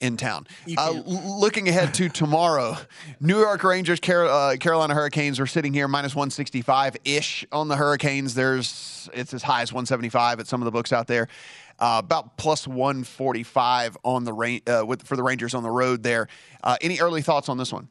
in 0.00 0.16
town. 0.16 0.46
Uh, 0.76 1.02
looking 1.06 1.68
ahead 1.68 1.94
to 1.94 2.08
tomorrow, 2.08 2.76
New 3.20 3.38
York 3.38 3.62
Rangers, 3.62 4.00
Car- 4.00 4.26
uh, 4.26 4.56
Carolina 4.56 4.94
Hurricanes 4.94 5.38
are 5.38 5.46
sitting 5.46 5.72
here 5.72 5.88
minus 5.88 6.14
165 6.14 6.96
ish 7.04 7.46
on 7.52 7.68
the 7.68 7.76
Hurricanes. 7.76 8.34
There's 8.34 9.08
it's 9.12 9.34
as 9.34 9.42
high 9.42 9.62
as 9.62 9.72
175 9.72 10.40
at 10.40 10.46
some 10.46 10.60
of 10.60 10.64
the 10.64 10.70
books 10.70 10.92
out 10.92 11.06
there. 11.06 11.28
Uh, 11.78 11.96
about 12.04 12.36
plus 12.36 12.68
145 12.68 13.96
on 14.04 14.24
the 14.24 14.32
rain 14.32 14.60
uh, 14.66 14.84
with 14.86 15.02
for 15.06 15.16
the 15.16 15.22
Rangers 15.22 15.54
on 15.54 15.62
the 15.62 15.70
road 15.70 16.02
there. 16.02 16.28
Uh, 16.62 16.76
any 16.82 17.00
early 17.00 17.22
thoughts 17.22 17.48
on 17.48 17.56
this 17.56 17.72
one? 17.72 17.88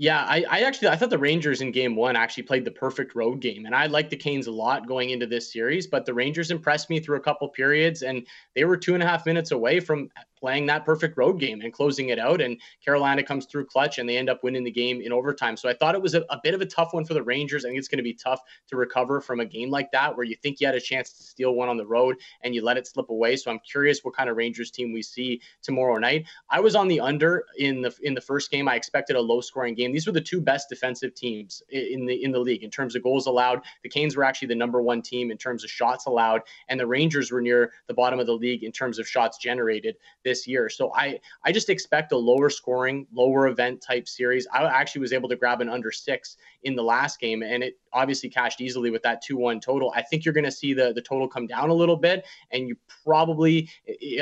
Yeah, 0.00 0.24
I, 0.26 0.46
I, 0.48 0.60
actually 0.62 0.88
I 0.88 0.96
thought 0.96 1.10
the 1.10 1.18
Rangers 1.18 1.60
in 1.60 1.72
game 1.72 1.94
one 1.94 2.16
actually 2.16 2.44
played 2.44 2.64
the 2.64 2.70
perfect 2.70 3.14
road 3.14 3.42
game. 3.42 3.66
And 3.66 3.74
I 3.74 3.84
like 3.84 4.08
the 4.08 4.16
Canes 4.16 4.46
a 4.46 4.50
lot 4.50 4.88
going 4.88 5.10
into 5.10 5.26
this 5.26 5.52
series, 5.52 5.86
but 5.86 6.06
the 6.06 6.14
Rangers 6.14 6.50
impressed 6.50 6.88
me 6.88 7.00
through 7.00 7.18
a 7.18 7.20
couple 7.20 7.46
periods 7.50 8.00
and 8.00 8.26
they 8.54 8.64
were 8.64 8.78
two 8.78 8.94
and 8.94 9.02
a 9.02 9.06
half 9.06 9.26
minutes 9.26 9.50
away 9.50 9.78
from 9.78 10.08
playing 10.40 10.66
that 10.66 10.84
perfect 10.84 11.16
road 11.16 11.38
game 11.38 11.60
and 11.60 11.72
closing 11.72 12.08
it 12.08 12.18
out. 12.18 12.40
And 12.40 12.60
Carolina 12.84 13.22
comes 13.22 13.46
through 13.46 13.66
clutch 13.66 13.98
and 13.98 14.08
they 14.08 14.16
end 14.16 14.30
up 14.30 14.42
winning 14.42 14.64
the 14.64 14.70
game 14.70 15.00
in 15.00 15.12
overtime. 15.12 15.56
So 15.56 15.68
I 15.68 15.74
thought 15.74 15.94
it 15.94 16.02
was 16.02 16.14
a, 16.14 16.22
a 16.30 16.40
bit 16.42 16.54
of 16.54 16.60
a 16.60 16.66
tough 16.66 16.92
one 16.92 17.04
for 17.04 17.14
the 17.14 17.22
Rangers. 17.22 17.64
I 17.64 17.68
think 17.68 17.78
it's 17.78 17.88
going 17.88 17.98
to 17.98 18.02
be 18.02 18.14
tough 18.14 18.40
to 18.68 18.76
recover 18.76 19.20
from 19.20 19.40
a 19.40 19.44
game 19.44 19.70
like 19.70 19.92
that 19.92 20.16
where 20.16 20.24
you 20.24 20.36
think 20.36 20.60
you 20.60 20.66
had 20.66 20.74
a 20.74 20.80
chance 20.80 21.12
to 21.12 21.22
steal 21.22 21.54
one 21.54 21.68
on 21.68 21.76
the 21.76 21.86
road 21.86 22.16
and 22.42 22.54
you 22.54 22.64
let 22.64 22.76
it 22.76 22.86
slip 22.86 23.10
away. 23.10 23.36
So 23.36 23.50
I'm 23.50 23.60
curious 23.60 24.00
what 24.02 24.16
kind 24.16 24.30
of 24.30 24.36
Rangers 24.36 24.70
team 24.70 24.92
we 24.92 25.02
see 25.02 25.40
tomorrow 25.62 25.98
night. 25.98 26.26
I 26.48 26.60
was 26.60 26.74
on 26.74 26.88
the 26.88 27.00
under 27.00 27.44
in 27.58 27.82
the 27.82 27.94
in 28.02 28.14
the 28.14 28.20
first 28.20 28.50
game. 28.50 28.68
I 28.68 28.76
expected 28.76 29.16
a 29.16 29.20
low 29.20 29.40
scoring 29.40 29.74
game. 29.74 29.92
These 29.92 30.06
were 30.06 30.12
the 30.12 30.20
two 30.20 30.40
best 30.40 30.68
defensive 30.68 31.14
teams 31.14 31.62
in 31.70 32.06
the 32.06 32.22
in 32.24 32.32
the 32.32 32.38
league 32.38 32.62
in 32.62 32.70
terms 32.70 32.96
of 32.96 33.02
goals 33.02 33.26
allowed. 33.26 33.60
The 33.82 33.88
Canes 33.88 34.16
were 34.16 34.24
actually 34.24 34.48
the 34.48 34.54
number 34.54 34.80
one 34.80 35.02
team 35.02 35.30
in 35.30 35.36
terms 35.36 35.64
of 35.64 35.70
shots 35.70 36.06
allowed, 36.06 36.42
and 36.68 36.78
the 36.78 36.86
Rangers 36.86 37.30
were 37.30 37.40
near 37.40 37.72
the 37.86 37.94
bottom 37.94 38.18
of 38.18 38.26
the 38.26 38.32
league 38.32 38.64
in 38.64 38.72
terms 38.72 38.98
of 38.98 39.06
shots 39.06 39.38
generated 39.38 39.96
this 40.30 40.46
year. 40.46 40.68
So 40.68 40.92
I 40.94 41.18
I 41.44 41.50
just 41.50 41.68
expect 41.68 42.12
a 42.12 42.16
lower 42.16 42.50
scoring, 42.50 43.04
lower 43.12 43.48
event 43.48 43.82
type 43.82 44.06
series. 44.06 44.46
I 44.52 44.62
actually 44.62 45.00
was 45.00 45.12
able 45.12 45.28
to 45.28 45.34
grab 45.34 45.60
an 45.60 45.68
under 45.68 45.90
six 45.90 46.36
in 46.62 46.76
the 46.76 46.84
last 46.84 47.18
game, 47.18 47.42
and 47.42 47.64
it 47.64 47.79
obviously 47.92 48.28
cashed 48.28 48.60
easily 48.60 48.90
with 48.90 49.02
that 49.02 49.22
2-1 49.22 49.60
total. 49.60 49.92
I 49.94 50.02
think 50.02 50.24
you're 50.24 50.34
going 50.34 50.44
to 50.44 50.52
see 50.52 50.74
the 50.74 50.92
the 50.92 51.02
total 51.02 51.28
come 51.28 51.46
down 51.46 51.70
a 51.70 51.74
little 51.74 51.96
bit, 51.96 52.26
and 52.50 52.68
you 52.68 52.76
probably, 53.04 53.68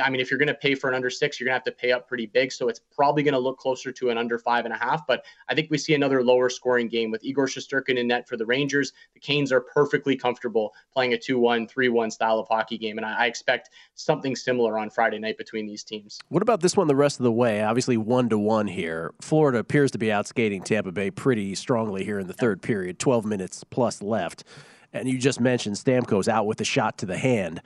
I 0.03 0.11
mean, 0.11 0.21
if 0.21 0.31
you're 0.31 0.39
going 0.39 0.49
to 0.49 0.55
pay 0.55 0.75
for 0.75 0.89
an 0.89 0.95
under 0.95 1.11
six, 1.11 1.39
you're 1.39 1.47
going 1.47 1.53
to 1.53 1.59
have 1.59 1.77
to 1.77 1.81
pay 1.81 1.93
up 1.93 2.09
pretty 2.09 2.27
big. 2.27 2.53
So 2.53 2.69
it's 2.69 2.81
probably 2.95 3.23
going 3.23 3.35
to 3.35 3.41
look 3.41 3.59
closer 3.59 3.93
to 3.93 4.11
an 4.11 4.19
under 4.19 4.39
five 4.39 4.65
and 4.65 4.75
a 4.75 4.77
half. 4.77 5.07
But 5.07 5.25
I 5.49 5.55
think 5.55 5.71
we 5.71 5.79
see 5.79 5.95
another 5.95 6.23
lower 6.23 6.49
scoring 6.49 6.89
game 6.89 7.11
with 7.11 7.25
Igor 7.25 7.47
Shesterkin 7.47 7.99
in 7.99 8.09
net 8.09 8.29
for 8.29 8.37
the 8.37 8.47
Rangers. 8.47 8.93
The 9.15 9.21
Canes 9.21 9.53
are 9.53 9.61
perfectly 9.61 10.17
comfortable 10.17 10.73
playing 10.93 11.15
a 11.15 11.17
2-1, 11.17 11.71
3-1 11.73 12.13
style 12.13 12.39
of 12.39 12.49
hockey 12.49 12.79
game, 12.79 12.99
and 12.99 13.07
I, 13.07 13.25
I 13.25 13.27
expect 13.27 13.71
something 13.95 14.37
similar 14.37 14.79
on 14.79 14.91
Friday 14.91 15.19
night 15.19 15.39
between 15.39 15.67
these 15.67 15.85
teams. 15.85 16.19
What 16.29 16.43
about 16.43 16.61
this 16.61 16.77
one 16.77 16.87
the 16.87 16.97
rest 16.97 17.21
of 17.21 17.25
the 17.25 17.33
way? 17.33 17.63
Obviously, 17.63 17.97
one 17.97 18.29
to 18.29 18.39
one 18.39 18.67
here. 18.67 19.13
Florida 19.21 19.59
appears 19.59 19.91
to 19.93 19.99
be 19.99 20.07
outskating 20.07 20.65
Tampa 20.65 20.93
Bay 20.93 21.11
pretty 21.11 21.55
strongly 21.55 22.05
here 22.05 22.19
in 22.19 22.27
the 22.27 22.33
third 22.33 22.63
period, 22.63 22.99
12 22.99 23.25
minutes 23.25 23.58
plus 23.65 24.03
left. 24.03 24.45
And 24.93 25.09
you 25.09 25.19
just 25.19 25.41
mentioned 25.41 25.77
Stamkos 25.77 26.29
out 26.29 26.47
with 26.47 26.61
a 26.61 26.65
shot 26.65 26.99
to 26.99 27.07
the 27.07 27.19
hand. 27.19 27.61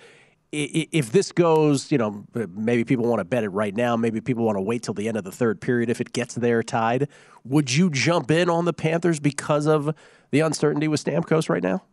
If 0.51 1.13
this 1.13 1.33
goes, 1.33 1.91
you 1.91 1.97
know, 1.97 2.27
maybe 2.35 2.85
people 2.85 3.07
want 3.07 3.21
to 3.21 3.25
bet 3.25 3.43
it 3.43 3.49
right 3.49 3.75
now. 3.75 3.97
Maybe 3.97 4.21
people 4.21 4.45
want 4.45 4.59
to 4.59 4.63
wait 4.63 4.83
till 4.83 4.93
the 4.93 5.09
end 5.09 5.17
of 5.17 5.25
the 5.25 5.33
third 5.33 5.61
period 5.63 5.89
if 5.89 6.01
it 6.01 6.13
gets 6.13 6.35
there 6.35 6.63
tied. 6.63 7.09
Would 7.45 7.73
you 7.73 7.89
jump 7.89 8.31
in 8.31 8.51
on 8.51 8.67
the 8.67 8.75
Panthers 8.75 9.19
because 9.19 9.67
of 9.67 9.95
the 10.31 10.41
uncertainty 10.41 10.89
with 10.89 11.03
Stamkos 11.03 11.49
right 11.49 11.63
now? 11.63 11.85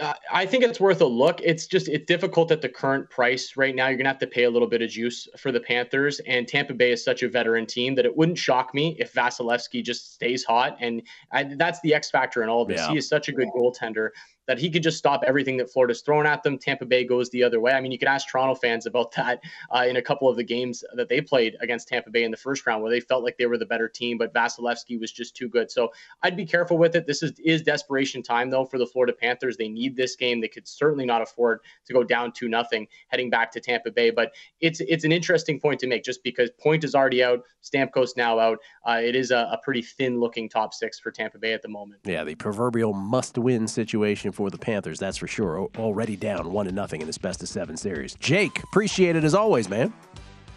Uh, 0.00 0.14
I 0.32 0.46
think 0.46 0.64
it's 0.64 0.80
worth 0.80 1.00
a 1.00 1.06
look. 1.06 1.40
It's 1.42 1.66
just 1.66 1.86
it's 1.86 2.06
difficult 2.06 2.50
at 2.50 2.62
the 2.62 2.68
current 2.68 3.10
price 3.10 3.56
right 3.56 3.74
now. 3.74 3.88
You're 3.88 3.98
gonna 3.98 4.08
have 4.08 4.18
to 4.20 4.26
pay 4.26 4.44
a 4.44 4.50
little 4.50 4.66
bit 4.66 4.80
of 4.80 4.90
juice 4.90 5.28
for 5.36 5.52
the 5.52 5.60
Panthers, 5.60 6.18
and 6.20 6.48
Tampa 6.48 6.72
Bay 6.72 6.92
is 6.92 7.04
such 7.04 7.22
a 7.22 7.28
veteran 7.28 7.66
team 7.66 7.94
that 7.96 8.06
it 8.06 8.16
wouldn't 8.16 8.38
shock 8.38 8.74
me 8.74 8.96
if 8.98 9.12
Vasilevskiy 9.12 9.84
just 9.84 10.14
stays 10.14 10.44
hot. 10.44 10.76
And 10.80 11.02
I, 11.30 11.44
that's 11.44 11.80
the 11.82 11.94
X 11.94 12.10
factor 12.10 12.42
in 12.42 12.48
all 12.48 12.62
of 12.62 12.68
this. 12.68 12.80
Yeah. 12.80 12.90
He 12.90 12.98
is 12.98 13.08
such 13.08 13.28
a 13.28 13.32
good 13.32 13.48
goaltender 13.54 14.10
that 14.46 14.58
he 14.58 14.70
could 14.70 14.82
just 14.82 14.98
stop 14.98 15.22
everything 15.26 15.56
that 15.56 15.70
Florida's 15.70 16.02
thrown 16.02 16.26
at 16.26 16.42
them. 16.42 16.58
Tampa 16.58 16.84
Bay 16.84 17.04
goes 17.04 17.30
the 17.30 17.42
other 17.42 17.60
way. 17.60 17.72
I 17.72 17.80
mean, 17.80 17.92
you 17.92 17.98
could 17.98 18.08
ask 18.08 18.28
Toronto 18.28 18.54
fans 18.54 18.86
about 18.86 19.12
that 19.16 19.40
uh, 19.74 19.84
in 19.88 19.96
a 19.96 20.02
couple 20.02 20.28
of 20.28 20.36
the 20.36 20.44
games 20.44 20.84
that 20.94 21.08
they 21.08 21.20
played 21.20 21.56
against 21.60 21.88
Tampa 21.88 22.10
Bay 22.10 22.24
in 22.24 22.30
the 22.30 22.36
first 22.36 22.66
round, 22.66 22.82
where 22.82 22.90
they 22.90 23.00
felt 23.00 23.24
like 23.24 23.36
they 23.38 23.46
were 23.46 23.58
the 23.58 23.66
better 23.66 23.88
team, 23.88 24.18
but 24.18 24.34
Vasilevskiy 24.34 25.00
was 25.00 25.12
just 25.12 25.36
too 25.36 25.48
good. 25.48 25.70
So 25.70 25.92
I'd 26.22 26.36
be 26.36 26.44
careful 26.44 26.78
with 26.78 26.96
it. 26.96 27.06
This 27.06 27.22
is 27.22 27.32
is 27.44 27.62
desperation 27.62 28.22
time 28.22 28.50
though 28.50 28.64
for 28.64 28.78
the 28.78 28.86
Florida 28.86 29.12
Panthers. 29.12 29.56
They 29.56 29.68
need 29.68 29.96
this 29.96 30.16
game. 30.16 30.40
They 30.40 30.48
could 30.48 30.66
certainly 30.66 31.06
not 31.06 31.22
afford 31.22 31.60
to 31.86 31.92
go 31.92 32.02
down 32.02 32.32
to 32.32 32.48
nothing 32.48 32.86
heading 33.08 33.30
back 33.30 33.52
to 33.52 33.60
Tampa 33.60 33.90
Bay. 33.90 34.10
But 34.10 34.32
it's 34.60 34.80
it's 34.80 35.04
an 35.04 35.12
interesting 35.12 35.60
point 35.60 35.80
to 35.80 35.86
make 35.86 36.04
just 36.04 36.22
because 36.22 36.50
Point 36.58 36.84
is 36.84 36.94
already 36.94 37.22
out, 37.22 37.40
Stamkos 37.62 38.16
now 38.16 38.38
out. 38.38 38.58
Uh, 38.86 39.00
it 39.02 39.16
is 39.16 39.30
a, 39.30 39.48
a 39.52 39.58
pretty 39.62 39.82
thin 39.82 40.20
looking 40.20 40.48
top 40.48 40.74
six 40.74 40.98
for 40.98 41.10
Tampa 41.10 41.38
Bay 41.38 41.52
at 41.52 41.62
the 41.62 41.68
moment. 41.68 42.00
Yeah, 42.04 42.24
the 42.24 42.34
proverbial 42.34 42.92
must 42.92 43.38
win 43.38 43.66
situation 43.68 44.31
for 44.32 44.50
the 44.50 44.58
Panthers. 44.58 44.98
That's 44.98 45.16
for 45.16 45.26
sure. 45.26 45.68
Already 45.78 46.16
down 46.16 46.52
one 46.52 46.66
to 46.66 46.72
nothing 46.72 47.00
in 47.00 47.06
this 47.06 47.18
best 47.18 47.42
of 47.42 47.48
seven 47.48 47.76
series. 47.76 48.14
Jake, 48.16 48.62
appreciate 48.62 49.16
it 49.16 49.24
as 49.24 49.34
always, 49.34 49.68
man. 49.68 49.92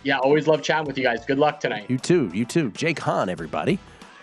Yeah, 0.03 0.19
always 0.19 0.47
love 0.47 0.61
chatting 0.61 0.85
with 0.85 0.97
you 0.97 1.03
guys. 1.03 1.25
Good 1.25 1.39
luck 1.39 1.59
tonight. 1.59 1.85
You 1.89 1.97
too. 1.97 2.29
You 2.33 2.45
too. 2.45 2.71
Jake 2.71 2.99
Hahn, 2.99 3.27
everybody, 3.27 3.79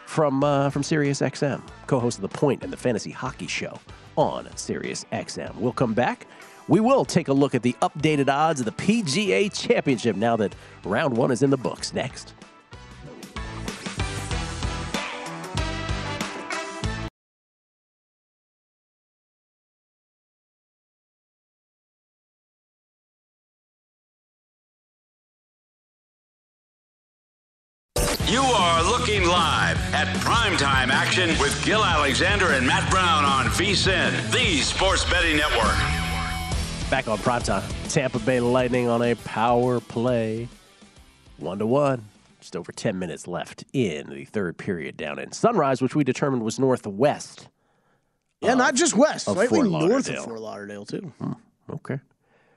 from 0.06 0.44
uh, 0.44 0.71
from 0.71 0.82
Sirius 0.82 1.21
XM, 1.21 1.62
co-host 1.87 2.18
of 2.18 2.23
the 2.23 2.28
Point 2.28 2.62
and 2.62 2.73
the 2.73 2.76
Fantasy 2.76 3.11
Hockey 3.11 3.47
Show 3.49 3.78
on 4.16 4.49
Sirius 4.56 5.04
XM. 5.12 5.54
We'll 5.56 5.73
come 5.73 5.94
back. 5.94 6.26
We 6.68 6.78
will 6.80 7.04
take 7.04 7.28
a 7.28 7.32
look 7.32 7.54
at 7.54 7.62
the 7.62 7.75
updated 7.82 8.28
odds 8.28 8.61
of 8.61 8.66
the 8.66 8.73
PGA 8.73 9.52
Championship 9.52 10.14
now 10.14 10.37
that 10.37 10.54
round 10.85 11.16
one 11.16 11.32
is 11.32 11.42
in 11.42 11.50
the 11.50 11.56
books. 11.56 11.92
Next. 11.92 12.35
Primetime 30.62 30.90
action 30.90 31.28
with 31.40 31.61
Gil 31.64 31.85
Alexander 31.85 32.52
and 32.52 32.64
Matt 32.64 32.88
Brown 32.88 33.25
on 33.25 33.47
VSIN, 33.47 34.31
the 34.31 34.59
Sports 34.59 35.04
Betting 35.11 35.37
Network. 35.37 35.75
Back 36.88 37.09
on 37.09 37.19
primetime, 37.19 37.64
Tampa 37.92 38.21
Bay 38.21 38.38
Lightning 38.38 38.88
on 38.88 39.02
a 39.02 39.16
power 39.16 39.81
play. 39.81 40.49
One 41.38 41.59
to 41.59 41.66
one. 41.66 42.04
Just 42.38 42.54
over 42.54 42.71
10 42.71 42.97
minutes 42.97 43.26
left 43.26 43.64
in 43.73 44.09
the 44.11 44.25
third 44.25 44.57
period 44.57 44.97
down 44.97 45.19
in 45.19 45.33
Sunrise, 45.33 45.83
which 45.83 45.97
we 45.97 46.04
determined 46.04 46.45
was 46.45 46.61
northwest. 46.61 47.49
Yeah, 48.40 48.54
not 48.54 48.76
just 48.76 48.97
west, 48.97 49.25
slightly 49.25 49.69
north 49.69 50.09
of 50.09 50.25
Fort 50.25 50.40
Lauderdale, 50.40 50.85
too. 50.85 51.12
Hmm, 51.19 51.33
okay. 51.71 51.99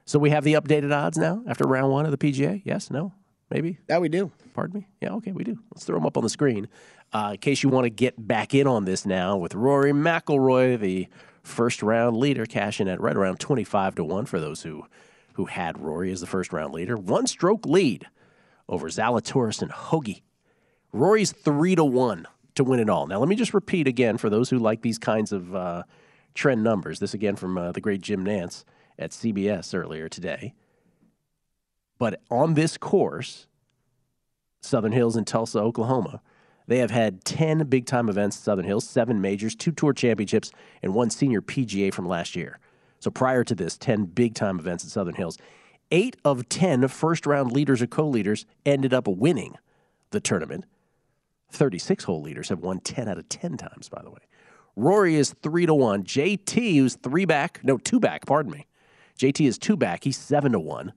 So 0.05 0.19
we 0.19 0.29
have 0.29 0.43
the 0.43 0.53
updated 0.53 0.95
odds 0.95 1.17
now 1.17 1.43
after 1.47 1.63
round 1.63 1.91
one 1.91 2.05
of 2.05 2.11
the 2.11 2.17
PGA? 2.17 2.61
Yes? 2.65 2.91
No? 2.91 3.13
Maybe? 3.49 3.77
That 3.87 4.01
we 4.01 4.09
do. 4.09 4.31
Pardon 4.53 4.79
me? 4.81 4.87
Yeah, 5.01 5.13
okay, 5.13 5.31
we 5.31 5.43
do. 5.43 5.59
Let's 5.73 5.85
throw 5.85 5.97
them 5.97 6.05
up 6.05 6.17
on 6.17 6.23
the 6.23 6.29
screen. 6.29 6.67
Uh, 7.15 7.31
in 7.31 7.37
case 7.37 7.63
you 7.63 7.69
want 7.69 7.85
to 7.85 7.89
get 7.89 8.27
back 8.27 8.53
in 8.53 8.67
on 8.67 8.83
this 8.83 9.05
now 9.05 9.37
with 9.37 9.55
Rory 9.55 9.93
McIlroy, 9.93 10.77
the 10.77 11.07
first 11.43 11.81
round 11.81 12.17
leader, 12.17 12.45
cashing 12.45 12.89
at 12.89 12.99
right 12.99 13.15
around 13.15 13.39
25 13.39 13.95
to 13.95 14.03
1 14.03 14.25
for 14.25 14.37
those 14.37 14.63
who, 14.63 14.85
who 15.35 15.45
had 15.45 15.79
Rory 15.79 16.11
as 16.11 16.19
the 16.19 16.27
first 16.27 16.51
round 16.51 16.73
leader. 16.73 16.97
One 16.97 17.25
stroke 17.25 17.65
lead 17.65 18.05
over 18.67 18.89
Zalatoris 18.89 19.61
and 19.61 19.71
Hoge. 19.71 20.23
Rory's 20.91 21.31
3 21.31 21.75
to 21.75 21.85
1 21.85 22.27
to 22.55 22.63
win 22.65 22.81
it 22.81 22.89
all. 22.89 23.07
Now, 23.07 23.19
let 23.19 23.29
me 23.29 23.37
just 23.37 23.53
repeat 23.53 23.87
again 23.87 24.17
for 24.17 24.29
those 24.29 24.49
who 24.49 24.59
like 24.59 24.81
these 24.81 24.99
kinds 24.99 25.31
of 25.31 25.55
uh, 25.55 25.83
trend 26.33 26.65
numbers. 26.65 26.99
This 26.99 27.13
again 27.13 27.37
from 27.37 27.57
uh, 27.57 27.71
the 27.71 27.79
great 27.79 28.01
Jim 28.01 28.25
Nantz 28.25 28.65
at 28.99 29.11
CBS 29.11 29.73
earlier 29.73 30.09
today. 30.09 30.53
But 31.97 32.19
on 32.29 32.55
this 32.55 32.75
course, 32.75 33.47
Southern 34.59 34.91
Hills 34.91 35.15
in 35.15 35.23
Tulsa, 35.23 35.59
Oklahoma. 35.59 36.21
They 36.67 36.79
have 36.79 36.91
had 36.91 37.23
10 37.25 37.65
big 37.67 37.85
time 37.85 38.09
events 38.09 38.37
at 38.37 38.43
Southern 38.43 38.65
Hills, 38.65 38.87
seven 38.87 39.21
majors, 39.21 39.55
two 39.55 39.71
tour 39.71 39.93
championships, 39.93 40.51
and 40.81 40.93
one 40.93 41.09
senior 41.09 41.41
PGA 41.41 41.93
from 41.93 42.07
last 42.07 42.35
year. 42.35 42.59
So 42.99 43.11
prior 43.11 43.43
to 43.43 43.55
this, 43.55 43.77
10 43.77 44.05
big 44.05 44.33
time 44.33 44.59
events 44.59 44.83
at 44.83 44.91
Southern 44.91 45.15
Hills. 45.15 45.37
Eight 45.91 46.17
of 46.25 46.49
10 46.49 46.87
first 46.87 47.25
round 47.25 47.51
leaders 47.51 47.81
or 47.81 47.87
co 47.87 48.07
leaders 48.07 48.45
ended 48.65 48.93
up 48.93 49.07
winning 49.07 49.55
the 50.09 50.19
tournament. 50.19 50.65
36 51.51 52.03
hole 52.05 52.21
leaders 52.21 52.49
have 52.49 52.59
won 52.59 52.79
10 52.79 53.07
out 53.07 53.17
of 53.17 53.29
10 53.29 53.57
times, 53.57 53.89
by 53.89 54.01
the 54.01 54.09
way. 54.09 54.19
Rory 54.75 55.15
is 55.15 55.35
3 55.41 55.67
to 55.67 55.73
1. 55.73 56.03
JT, 56.03 56.77
who's 56.77 56.95
three 56.95 57.25
back, 57.25 57.59
no, 57.63 57.77
two 57.77 57.99
back, 57.99 58.25
pardon 58.25 58.51
me. 58.51 58.67
JT 59.17 59.47
is 59.47 59.57
two 59.57 59.77
back. 59.77 60.03
He's 60.03 60.17
7 60.17 60.51
to 60.51 60.59
1. 60.59 60.91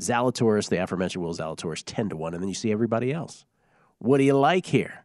Zalatoris, 0.00 0.68
the 0.68 0.82
aforementioned 0.82 1.24
Will 1.24 1.34
Zalatoris, 1.34 1.82
10 1.84 2.10
to 2.10 2.16
1, 2.16 2.34
and 2.34 2.42
then 2.42 2.48
you 2.48 2.54
see 2.54 2.70
everybody 2.70 3.12
else. 3.12 3.44
What 3.98 4.18
do 4.18 4.24
you 4.24 4.36
like 4.36 4.66
here? 4.66 5.04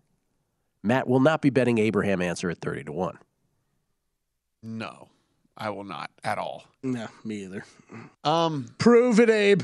Matt 0.83 1.07
will 1.07 1.19
not 1.19 1.41
be 1.41 1.49
betting 1.49 1.77
Abraham 1.77 2.21
Ancer 2.21 2.49
at 2.49 2.59
30 2.59 2.85
to 2.85 2.91
1. 2.91 3.17
No, 4.61 5.09
I 5.57 5.69
will 5.69 5.83
not 5.83 6.11
at 6.23 6.37
all. 6.37 6.65
No, 6.83 7.07
me 7.23 7.43
either. 7.43 7.65
Um, 8.23 8.73
Prove 8.77 9.19
it, 9.19 9.29
Abe. 9.29 9.61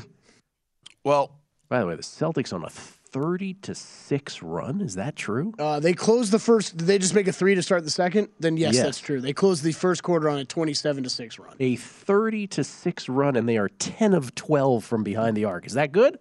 Well, 1.04 1.32
by 1.68 1.80
the 1.80 1.86
way, 1.86 1.94
the 1.96 2.02
Celtics 2.02 2.52
on 2.52 2.64
a 2.64 2.70
30 2.70 3.54
to 3.54 3.74
6 3.74 4.42
run. 4.42 4.80
Is 4.80 4.94
that 4.94 5.16
true? 5.16 5.52
Uh, 5.58 5.80
they 5.80 5.92
closed 5.92 6.32
the 6.32 6.38
first. 6.38 6.76
Did 6.76 6.86
they 6.86 6.98
just 6.98 7.14
make 7.14 7.28
a 7.28 7.32
three 7.32 7.54
to 7.54 7.62
start 7.62 7.84
the 7.84 7.90
second? 7.90 8.28
Then 8.38 8.56
yes, 8.56 8.74
yes, 8.74 8.84
that's 8.84 9.00
true. 9.00 9.20
They 9.20 9.32
closed 9.32 9.62
the 9.64 9.72
first 9.72 10.02
quarter 10.02 10.28
on 10.28 10.38
a 10.38 10.44
27 10.44 11.04
to 11.04 11.10
6 11.10 11.38
run. 11.38 11.54
A 11.60 11.76
30 11.76 12.46
to 12.48 12.64
6 12.64 13.08
run, 13.08 13.36
and 13.36 13.48
they 13.48 13.58
are 13.58 13.68
10 13.68 14.14
of 14.14 14.34
12 14.34 14.84
from 14.84 15.02
behind 15.02 15.36
the 15.36 15.44
arc. 15.44 15.66
Is 15.66 15.74
that 15.74 15.92
good? 15.92 16.18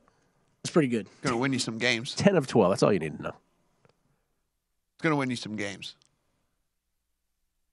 That's 0.64 0.72
pretty 0.72 0.88
good. 0.90 1.08
Going 1.22 1.34
to 1.34 1.40
win 1.40 1.54
you 1.54 1.60
some 1.60 1.78
games. 1.78 2.14
10 2.16 2.36
of 2.36 2.48
12. 2.48 2.72
That's 2.72 2.84
all 2.84 2.92
you 2.92 3.00
need 3.00 3.18
to 3.18 3.24
know. 3.24 3.36
It's 4.96 5.02
going 5.02 5.12
to 5.12 5.18
win 5.18 5.30
you 5.30 5.36
some 5.36 5.56
games. 5.56 5.96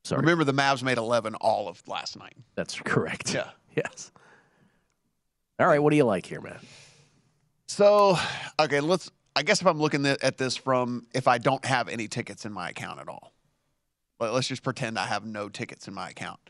Sorry. 0.05 0.21
Remember, 0.21 0.45
the 0.45 0.55
Mavs 0.55 0.85
made 0.85 0.99
11 0.99 1.35
all 1.37 1.66
of 1.69 1.87
last 1.88 2.16
night. 2.16 2.37
That's 2.55 2.78
correct. 2.81 3.35
Yeah. 3.35 3.50
Yes. 3.76 4.11
All 5.61 5.66
right. 5.66 5.83
What 5.83 5.90
do 5.90 5.97
you 5.97 6.05
like 6.05 6.25
here, 6.25 6.40
man? 6.40 6.59
So, 7.69 8.16
okay, 8.59 8.81
let's. 8.81 9.11
I 9.37 9.43
guess 9.43 9.61
if 9.61 9.66
I'm 9.66 9.78
looking 9.78 10.07
at 10.07 10.38
this 10.38 10.57
from 10.57 11.07
if 11.12 11.28
I 11.28 11.37
don't 11.37 11.62
have 11.62 11.90
any 11.90 12.09
tickets 12.09 12.47
in 12.47 12.55
my 12.55 12.71
account 12.71 13.00
at 13.00 13.09
all, 13.11 13.35
but 14.19 14.33
let's 14.33 14.49
just 14.49 14.62
pretend 14.62 14.99
I 14.99 15.05
have 15.05 15.26
no 15.26 15.50
tickets 15.50 15.88
in 15.88 15.93
my 15.93 16.09
account. 16.09 16.40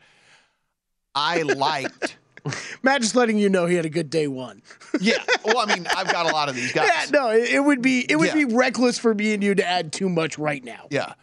I 1.13 1.41
liked. 1.41 2.15
Matt 2.83 3.01
just 3.01 3.15
letting 3.15 3.37
you 3.37 3.49
know 3.49 3.65
he 3.65 3.75
had 3.75 3.85
a 3.85 3.89
good 3.89 4.09
day 4.09 4.27
one. 4.27 4.61
yeah. 5.01 5.17
Well, 5.45 5.57
I 5.59 5.73
mean, 5.73 5.87
I've 5.95 6.11
got 6.11 6.29
a 6.29 6.33
lot 6.33 6.49
of 6.49 6.55
these 6.55 6.71
guys. 6.73 6.87
Yeah, 6.87 7.05
no, 7.11 7.29
it, 7.31 7.49
it 7.49 7.59
would 7.59 7.81
be 7.81 8.05
it 8.09 8.15
would 8.17 8.27
Yeah. 8.29 8.33
be 8.33 8.45
reckless 8.45 8.97
for 8.99 9.13
me 9.13 9.33
and 9.33 9.43
you 9.43 9.55
to 9.55 9.65
add 9.67 9.91
too 9.93 10.09
much 10.09 10.37
right 10.37 10.63
now. 10.63 10.87
Yeah. 10.89 11.13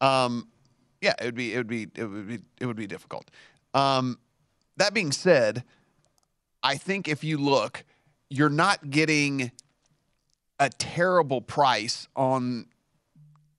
Um, 0.00 0.48
yeah, 1.00 1.14
it 1.20 1.26
would 1.26 1.34
be 1.34 1.52
it 1.54 1.56
would 1.58 1.66
be 1.68 1.88
it 1.94 2.04
would 2.04 2.28
be 2.28 2.38
it 2.60 2.66
would 2.66 2.76
be 2.76 2.86
difficult. 2.86 3.30
Um, 3.74 4.18
that 4.76 4.94
being 4.94 5.12
said, 5.12 5.64
I 6.62 6.76
think 6.76 7.08
if 7.08 7.22
you 7.24 7.38
look, 7.38 7.84
you're 8.28 8.48
not 8.50 8.90
getting 8.90 9.50
a 10.58 10.68
terrible 10.70 11.40
price 11.40 12.06
on 12.16 12.66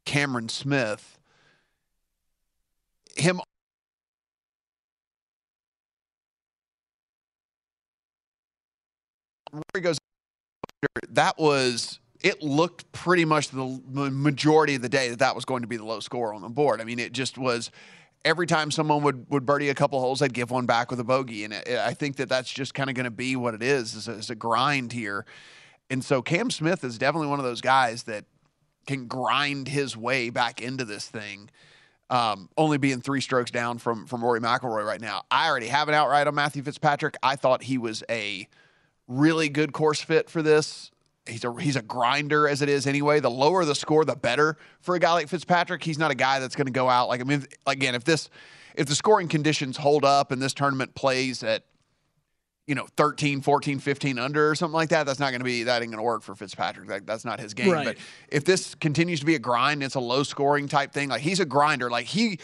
Cameron 0.05 0.49
Smith. 0.49 1.17
Him 3.15 3.41
Rory 9.51 9.81
goes 9.81 9.97
that 11.09 11.37
was 11.37 11.99
it 12.23 12.41
looked 12.41 12.91
pretty 12.91 13.25
much 13.25 13.49
the 13.49 13.81
majority 13.87 14.75
of 14.75 14.81
the 14.81 14.89
day 14.89 15.09
that 15.09 15.19
that 15.19 15.35
was 15.35 15.45
going 15.45 15.61
to 15.61 15.67
be 15.67 15.77
the 15.77 15.85
low 15.85 15.99
score 15.99 16.33
on 16.33 16.41
the 16.41 16.49
board. 16.49 16.79
I 16.79 16.83
mean, 16.83 16.99
it 16.99 17.13
just 17.13 17.37
was 17.37 17.71
every 18.23 18.45
time 18.47 18.71
someone 18.71 19.03
would 19.03 19.29
would 19.29 19.45
birdie 19.45 19.69
a 19.69 19.75
couple 19.75 19.99
holes, 19.99 20.19
they'd 20.19 20.33
give 20.33 20.51
one 20.51 20.65
back 20.65 20.91
with 20.91 20.99
a 20.99 21.03
bogey, 21.03 21.43
and 21.43 21.53
it, 21.53 21.67
I 21.69 21.93
think 21.93 22.17
that 22.17 22.29
that's 22.29 22.51
just 22.51 22.73
kind 22.73 22.89
of 22.89 22.95
going 22.95 23.05
to 23.05 23.11
be 23.11 23.35
what 23.35 23.53
it 23.53 23.63
is, 23.63 23.95
is 23.95 24.07
a, 24.07 24.11
is 24.13 24.29
a 24.29 24.35
grind 24.35 24.93
here. 24.93 25.25
And 25.89 26.03
so 26.03 26.21
Cam 26.21 26.51
Smith 26.51 26.83
is 26.83 26.97
definitely 26.97 27.27
one 27.27 27.39
of 27.39 27.45
those 27.45 27.61
guys 27.61 28.03
that 28.03 28.25
can 28.87 29.07
grind 29.07 29.67
his 29.67 29.97
way 29.97 30.29
back 30.29 30.61
into 30.61 30.85
this 30.85 31.07
thing. 31.07 31.49
Um, 32.09 32.49
only 32.57 32.77
being 32.77 33.01
three 33.01 33.21
strokes 33.21 33.51
down 33.51 33.77
from 33.77 34.05
from 34.05 34.23
Rory 34.23 34.41
McIlroy 34.41 34.85
right 34.85 35.01
now. 35.01 35.23
I 35.31 35.49
already 35.49 35.67
have 35.67 35.87
an 35.87 35.95
outright 35.95 36.27
on 36.27 36.35
Matthew 36.35 36.61
Fitzpatrick. 36.61 37.15
I 37.23 37.35
thought 37.35 37.63
he 37.63 37.77
was 37.77 38.03
a 38.09 38.47
really 39.07 39.49
good 39.49 39.73
course 39.73 40.01
fit 40.01 40.29
for 40.29 40.41
this. 40.41 40.91
He's 41.27 41.43
a 41.43 41.53
he's 41.61 41.75
a 41.75 41.81
grinder 41.81 42.47
as 42.47 42.61
it 42.61 42.69
is 42.69 42.87
anyway. 42.87 43.19
The 43.19 43.29
lower 43.29 43.63
the 43.63 43.75
score, 43.75 44.03
the 44.05 44.15
better 44.15 44.57
for 44.81 44.95
a 44.95 44.99
guy 44.99 45.13
like 45.13 45.27
Fitzpatrick. 45.27 45.83
He's 45.83 45.99
not 45.99 46.09
a 46.11 46.15
guy 46.15 46.39
that's 46.39 46.55
going 46.55 46.65
to 46.65 46.71
go 46.71 46.89
out 46.89 47.09
like 47.09 47.21
I 47.21 47.23
mean 47.23 47.45
again 47.67 47.93
if 47.95 48.03
this 48.03 48.29
if 48.75 48.87
the 48.87 48.95
scoring 48.95 49.27
conditions 49.27 49.77
hold 49.77 50.03
up 50.03 50.31
and 50.31 50.41
this 50.41 50.53
tournament 50.53 50.95
plays 50.95 51.43
at 51.43 51.63
you 52.67 52.73
know 52.75 52.87
13 52.97 53.41
14 53.41 53.79
15 53.79 54.17
under 54.19 54.49
or 54.49 54.55
something 54.55 54.73
like 54.73 54.89
that 54.89 55.05
that's 55.05 55.19
not 55.19 55.29
going 55.31 55.41
to 55.41 55.45
be 55.45 55.63
that 55.63 55.81
ain't 55.81 55.91
going 55.91 55.97
to 55.99 56.03
work 56.03 56.21
for 56.23 56.33
Fitzpatrick 56.35 56.89
like 56.89 57.05
that's 57.05 57.25
not 57.25 57.39
his 57.39 57.53
game 57.53 57.69
Right. 57.69 57.85
but 57.85 57.97
if 58.29 58.45
this 58.45 58.75
continues 58.75 59.19
to 59.19 59.25
be 59.25 59.35
a 59.35 59.39
grind 59.39 59.83
it's 59.83 59.95
a 59.95 59.99
low 59.99 60.23
scoring 60.23 60.67
type 60.67 60.91
thing 60.93 61.09
like 61.09 61.21
he's 61.21 61.39
a 61.39 61.45
grinder 61.45 61.89
like 61.89 62.05
he 62.05 62.39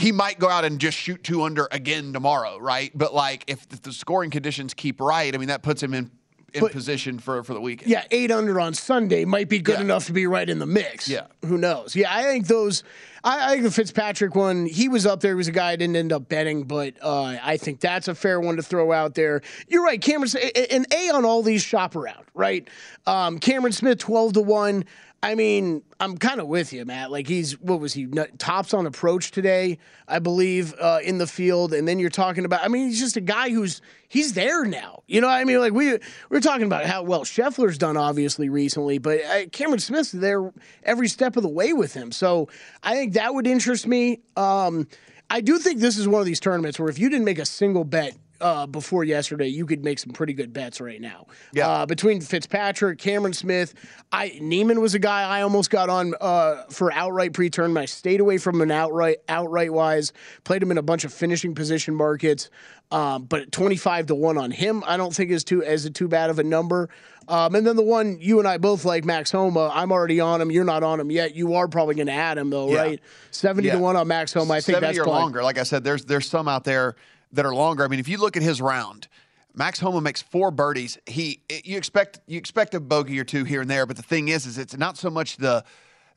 he 0.00 0.12
might 0.12 0.38
go 0.38 0.48
out 0.48 0.64
and 0.64 0.78
just 0.80 0.96
shoot 0.96 1.22
two 1.22 1.42
under 1.42 1.68
again 1.70 2.12
tomorrow 2.12 2.58
right 2.58 2.90
but 2.94 3.14
like 3.14 3.44
if 3.46 3.68
the 3.68 3.92
scoring 3.92 4.30
conditions 4.30 4.74
keep 4.74 5.00
right 5.00 5.34
i 5.34 5.38
mean 5.38 5.48
that 5.48 5.62
puts 5.62 5.82
him 5.82 5.94
in 5.94 6.10
in 6.52 6.62
But- 6.62 6.72
position 6.72 7.20
for 7.20 7.44
for 7.44 7.54
the 7.54 7.60
weekend 7.60 7.88
Yeah, 7.92 8.02
eight 8.10 8.32
under 8.32 8.58
on 8.60 8.74
Sunday 8.74 9.24
might 9.24 9.48
be 9.48 9.60
good 9.60 9.76
Yeah. 9.76 9.82
enough 9.82 10.06
to 10.06 10.12
be 10.12 10.26
right 10.26 10.48
in 10.50 10.58
the 10.58 10.66
mix. 10.66 11.08
Yeah. 11.08 11.28
Who 11.46 11.56
knows? 11.56 11.94
Yeah, 11.94 12.12
I 12.12 12.24
think 12.24 12.48
those. 12.48 12.82
I, 13.22 13.46
I 13.46 13.50
think 13.52 13.62
the 13.62 13.70
Fitzpatrick 13.70 14.34
one, 14.34 14.66
he 14.66 14.88
was 14.88 15.06
up 15.06 15.20
there. 15.20 15.30
He 15.30 15.36
was 15.36 15.46
a 15.46 15.52
guy 15.52 15.70
I 15.70 15.76
didn't 15.76 15.94
end 15.94 16.12
up 16.12 16.28
betting, 16.28 16.64
but 16.64 16.94
uh, 17.02 17.36
I 17.40 17.56
think 17.56 17.78
that's 17.78 18.08
a 18.08 18.16
fair 18.16 18.40
one 18.40 18.56
to 18.56 18.64
throw 18.64 18.90
out 18.90 19.14
there. 19.14 19.42
You're 19.68 19.84
right, 19.84 20.00
Cameron. 20.02 20.28
An 20.72 20.86
A 20.90 21.10
on 21.10 21.24
all 21.24 21.44
these 21.44 21.62
shop 21.62 21.94
around, 21.94 22.24
right? 22.34 22.66
Um, 23.06 23.38
Cameron 23.38 23.72
Smith, 23.72 23.98
twelve 23.98 24.32
to 24.32 24.40
one. 24.40 24.86
I 25.22 25.34
mean, 25.34 25.82
I'm 25.98 26.16
kind 26.16 26.40
of 26.40 26.46
with 26.46 26.72
you, 26.72 26.84
Matt. 26.86 27.10
Like 27.10 27.28
he's 27.28 27.60
what 27.60 27.78
was 27.78 27.92
he 27.92 28.06
tops 28.38 28.72
on 28.72 28.86
approach 28.86 29.32
today, 29.32 29.78
I 30.08 30.18
believe, 30.18 30.74
uh, 30.80 31.00
in 31.04 31.18
the 31.18 31.26
field. 31.26 31.74
And 31.74 31.86
then 31.86 31.98
you're 31.98 32.08
talking 32.08 32.46
about. 32.46 32.64
I 32.64 32.68
mean, 32.68 32.88
he's 32.88 32.98
just 32.98 33.18
a 33.18 33.20
guy 33.20 33.50
who's 33.50 33.82
he's 34.08 34.32
there 34.32 34.64
now. 34.64 35.02
You 35.06 35.20
know, 35.20 35.28
I 35.28 35.44
mean, 35.44 35.60
like 35.60 35.74
we 35.74 35.98
we're 36.30 36.40
talking 36.40 36.64
about 36.64 36.86
how 36.86 37.02
well 37.02 37.24
Scheffler's 37.24 37.76
done 37.76 37.98
obviously 37.98 38.48
recently, 38.48 38.96
but 38.96 39.22
uh, 39.24 39.46
Cameron 39.52 39.80
Smith's 39.80 40.12
there 40.12 40.52
every 40.84 41.08
step 41.08 41.36
of 41.36 41.42
the 41.42 41.50
way 41.50 41.74
with 41.74 41.92
him. 41.92 42.12
So 42.12 42.48
I 42.82 42.94
think 42.94 43.12
that 43.12 43.34
would 43.34 43.46
interest 43.46 43.86
me. 43.86 44.20
Um, 44.36 44.88
I 45.28 45.42
do 45.42 45.58
think 45.58 45.80
this 45.80 45.98
is 45.98 46.08
one 46.08 46.20
of 46.20 46.26
these 46.26 46.40
tournaments 46.40 46.78
where 46.78 46.88
if 46.88 46.98
you 46.98 47.10
didn't 47.10 47.26
make 47.26 47.38
a 47.38 47.44
single 47.44 47.84
bet 47.84 48.16
uh, 48.40 48.66
before 48.66 49.04
yesterday, 49.04 49.48
you 49.48 49.66
could 49.66 49.84
make 49.84 49.98
some 49.98 50.12
pretty 50.12 50.32
good 50.32 50.52
bets 50.52 50.80
right 50.80 51.00
now. 51.00 51.26
Yeah. 51.52 51.68
Uh, 51.68 51.86
between 51.86 52.20
Fitzpatrick, 52.20 52.98
Cameron 52.98 53.32
Smith, 53.32 53.74
I 54.12 54.38
Niemann 54.40 54.80
was 54.80 54.94
a 54.94 54.98
guy 54.98 55.22
I 55.22 55.42
almost 55.42 55.70
got 55.70 55.88
on 55.90 56.14
uh, 56.20 56.64
for 56.70 56.92
outright 56.92 57.32
pre-tournament. 57.32 57.82
I 57.82 57.86
stayed 57.86 58.20
away 58.20 58.38
from 58.38 58.60
an 58.60 58.70
outright 58.70 59.18
outright 59.28 59.72
wise. 59.72 60.12
Played 60.44 60.62
him 60.62 60.70
in 60.70 60.78
a 60.78 60.82
bunch 60.82 61.04
of 61.04 61.12
finishing 61.12 61.54
position 61.54 61.94
markets, 61.94 62.50
um, 62.90 63.24
but 63.24 63.52
twenty 63.52 63.76
five 63.76 64.06
to 64.06 64.14
one 64.14 64.38
on 64.38 64.50
him, 64.50 64.82
I 64.86 64.96
don't 64.96 65.14
think 65.14 65.30
is 65.30 65.44
too 65.44 65.62
as 65.62 65.84
a 65.84 65.90
too 65.90 66.08
bad 66.08 66.30
of 66.30 66.38
a 66.38 66.44
number. 66.44 66.88
Um, 67.28 67.54
and 67.54 67.64
then 67.64 67.76
the 67.76 67.82
one 67.84 68.18
you 68.20 68.40
and 68.40 68.48
I 68.48 68.58
both 68.58 68.84
like, 68.84 69.04
Max 69.04 69.30
Homa. 69.30 69.70
I'm 69.72 69.92
already 69.92 70.18
on 70.18 70.40
him. 70.40 70.50
You're 70.50 70.64
not 70.64 70.82
on 70.82 70.98
him 70.98 71.12
yet. 71.12 71.36
You 71.36 71.54
are 71.54 71.68
probably 71.68 71.94
going 71.94 72.08
to 72.08 72.12
add 72.12 72.36
him 72.38 72.50
though, 72.50 72.70
Yeah. 72.70 72.78
right? 72.82 73.00
Seventy 73.30 73.68
Yeah. 73.68 73.74
to 73.74 73.78
one 73.80 73.94
on 73.94 74.08
Max 74.08 74.32
Homa. 74.32 74.54
I 74.54 74.56
think 74.56 74.74
70 74.76 74.86
that's 74.86 74.98
or 74.98 75.04
probably- 75.04 75.20
longer. 75.22 75.42
Like 75.44 75.58
I 75.58 75.62
said, 75.62 75.84
there's 75.84 76.04
there's 76.06 76.28
some 76.28 76.48
out 76.48 76.64
there 76.64 76.96
that 77.32 77.46
are 77.46 77.54
longer. 77.54 77.84
I 77.84 77.88
mean, 77.88 78.00
if 78.00 78.08
you 78.08 78.18
look 78.18 78.36
at 78.36 78.42
his 78.42 78.60
round, 78.60 79.08
Max 79.54 79.80
Homa 79.80 80.00
makes 80.00 80.22
four 80.22 80.50
birdies. 80.50 80.98
He 81.06 81.42
you 81.64 81.76
expect 81.76 82.20
you 82.26 82.38
expect 82.38 82.74
a 82.74 82.80
bogey 82.80 83.18
or 83.18 83.24
two 83.24 83.44
here 83.44 83.60
and 83.60 83.70
there, 83.70 83.86
but 83.86 83.96
the 83.96 84.02
thing 84.02 84.28
is, 84.28 84.46
is 84.46 84.58
it's 84.58 84.76
not 84.76 84.96
so 84.96 85.10
much 85.10 85.36
the 85.36 85.64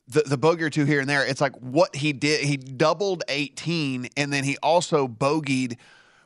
the, 0.07 0.21
the 0.21 0.37
bogey 0.37 0.63
or 0.63 0.69
two 0.69 0.85
here 0.85 0.99
and 0.99 1.09
there. 1.09 1.25
It's 1.25 1.41
like 1.41 1.55
what 1.55 1.95
he 1.95 2.13
did. 2.13 2.45
He 2.45 2.57
doubled 2.57 3.23
18, 3.29 4.09
and 4.17 4.33
then 4.33 4.43
he 4.43 4.57
also 4.61 5.07
bogeyed 5.07 5.77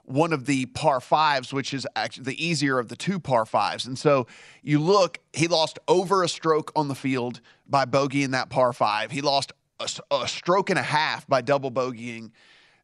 one 0.03 0.31
of 0.31 0.45
the 0.45 0.65
par 0.67 1.01
fives, 1.01 1.53
which 1.53 1.73
is 1.73 1.85
actually 1.95 2.23
the 2.23 2.45
easier 2.45 2.79
of 2.79 2.87
the 2.87 2.95
two 2.95 3.19
par 3.19 3.45
fives. 3.45 3.85
And 3.85 3.99
so 3.99 4.25
you 4.63 4.79
look, 4.79 5.19
he 5.33 5.47
lost 5.47 5.79
over 5.87 6.23
a 6.23 6.29
stroke 6.29 6.71
on 6.75 6.87
the 6.87 6.95
field 6.95 7.41
by 7.67 7.85
bogeying 7.85 8.31
that 8.31 8.49
par 8.49 8.73
five. 8.73 9.11
He 9.11 9.21
lost 9.21 9.51
a 9.79 10.27
stroke 10.27 10.69
and 10.69 10.79
a 10.79 10.83
half 10.83 11.27
by 11.27 11.41
double 11.41 11.71
bogeying 11.71 12.31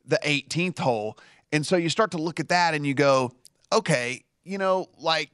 the 0.05 0.19
18th 0.23 0.79
hole. 0.79 1.17
And 1.53 1.65
so 1.65 1.77
you 1.77 1.87
start 1.87 2.11
to 2.11 2.17
look 2.17 2.39
at 2.39 2.49
that 2.49 2.73
and 2.73 2.85
you 2.85 2.95
go, 2.95 3.31
okay, 3.71 4.23
you 4.43 4.57
know, 4.57 4.87
like 4.97 5.29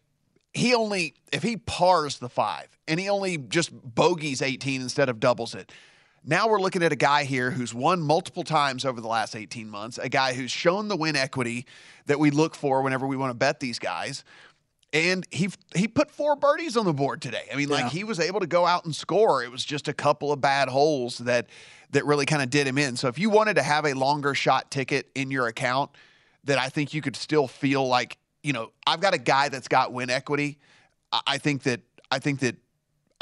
he 0.53 0.75
only, 0.75 1.15
if 1.31 1.41
he 1.41 1.55
pars 1.55 2.19
the 2.19 2.27
five 2.27 2.67
and 2.89 2.99
he 2.99 3.09
only 3.09 3.37
just 3.37 3.71
bogeys 3.71 4.41
18 4.41 4.81
instead 4.81 5.07
of 5.07 5.21
doubles 5.21 5.55
it, 5.55 5.71
now 6.25 6.49
we're 6.49 6.59
looking 6.59 6.83
at 6.83 6.91
a 6.91 6.97
guy 6.97 7.23
here 7.23 7.51
who's 7.51 7.73
won 7.73 8.01
multiple 8.01 8.43
times 8.43 8.83
over 8.83 8.99
the 8.99 9.07
last 9.07 9.33
18 9.33 9.69
months, 9.69 9.97
a 9.97 10.09
guy 10.09 10.33
who's 10.33 10.51
shown 10.51 10.89
the 10.89 10.97
win 10.97 11.15
equity 11.15 11.65
that 12.07 12.19
we 12.19 12.31
look 12.31 12.53
for 12.53 12.81
whenever 12.81 13.07
we 13.07 13.15
want 13.15 13.29
to 13.29 13.35
bet 13.37 13.61
these 13.61 13.79
guys. 13.79 14.25
And 14.91 15.25
he 15.31 15.49
he 15.75 15.87
put 15.87 16.11
four 16.11 16.35
birdies 16.35 16.75
on 16.75 16.83
the 16.83 16.93
board 16.93 17.21
today. 17.21 17.47
I 17.53 17.55
mean, 17.55 17.69
like 17.69 17.91
he 17.91 18.03
was 18.03 18.19
able 18.19 18.39
to 18.39 18.47
go 18.47 18.65
out 18.65 18.85
and 18.85 18.93
score. 18.93 19.43
It 19.43 19.51
was 19.51 19.63
just 19.63 19.87
a 19.87 19.93
couple 19.93 20.31
of 20.31 20.41
bad 20.41 20.67
holes 20.67 21.19
that 21.19 21.47
that 21.91 22.05
really 22.05 22.25
kind 22.25 22.41
of 22.41 22.49
did 22.49 22.65
him 22.67 22.77
in. 22.77 22.97
So 22.97 23.07
if 23.07 23.19
you 23.19 23.29
wanted 23.29 23.53
to 23.53 23.63
have 23.63 23.85
a 23.85 23.93
longer 23.93 24.33
shot 24.33 24.71
ticket 24.71 25.09
in 25.13 25.29
your 25.29 25.45
account, 25.47 25.91
that 26.45 26.57
I 26.57 26.69
think 26.69 26.93
you 26.93 27.01
could 27.01 27.15
still 27.15 27.47
feel 27.47 27.87
like, 27.87 28.17
you 28.43 28.53
know, 28.53 28.71
I've 28.87 29.01
got 29.01 29.13
a 29.13 29.17
guy 29.17 29.49
that's 29.49 29.67
got 29.67 29.91
win 29.93 30.09
equity. 30.09 30.59
I, 31.11 31.21
I 31.27 31.37
think 31.37 31.63
that 31.63 31.81
I 32.11 32.19
think 32.19 32.39
that 32.39 32.55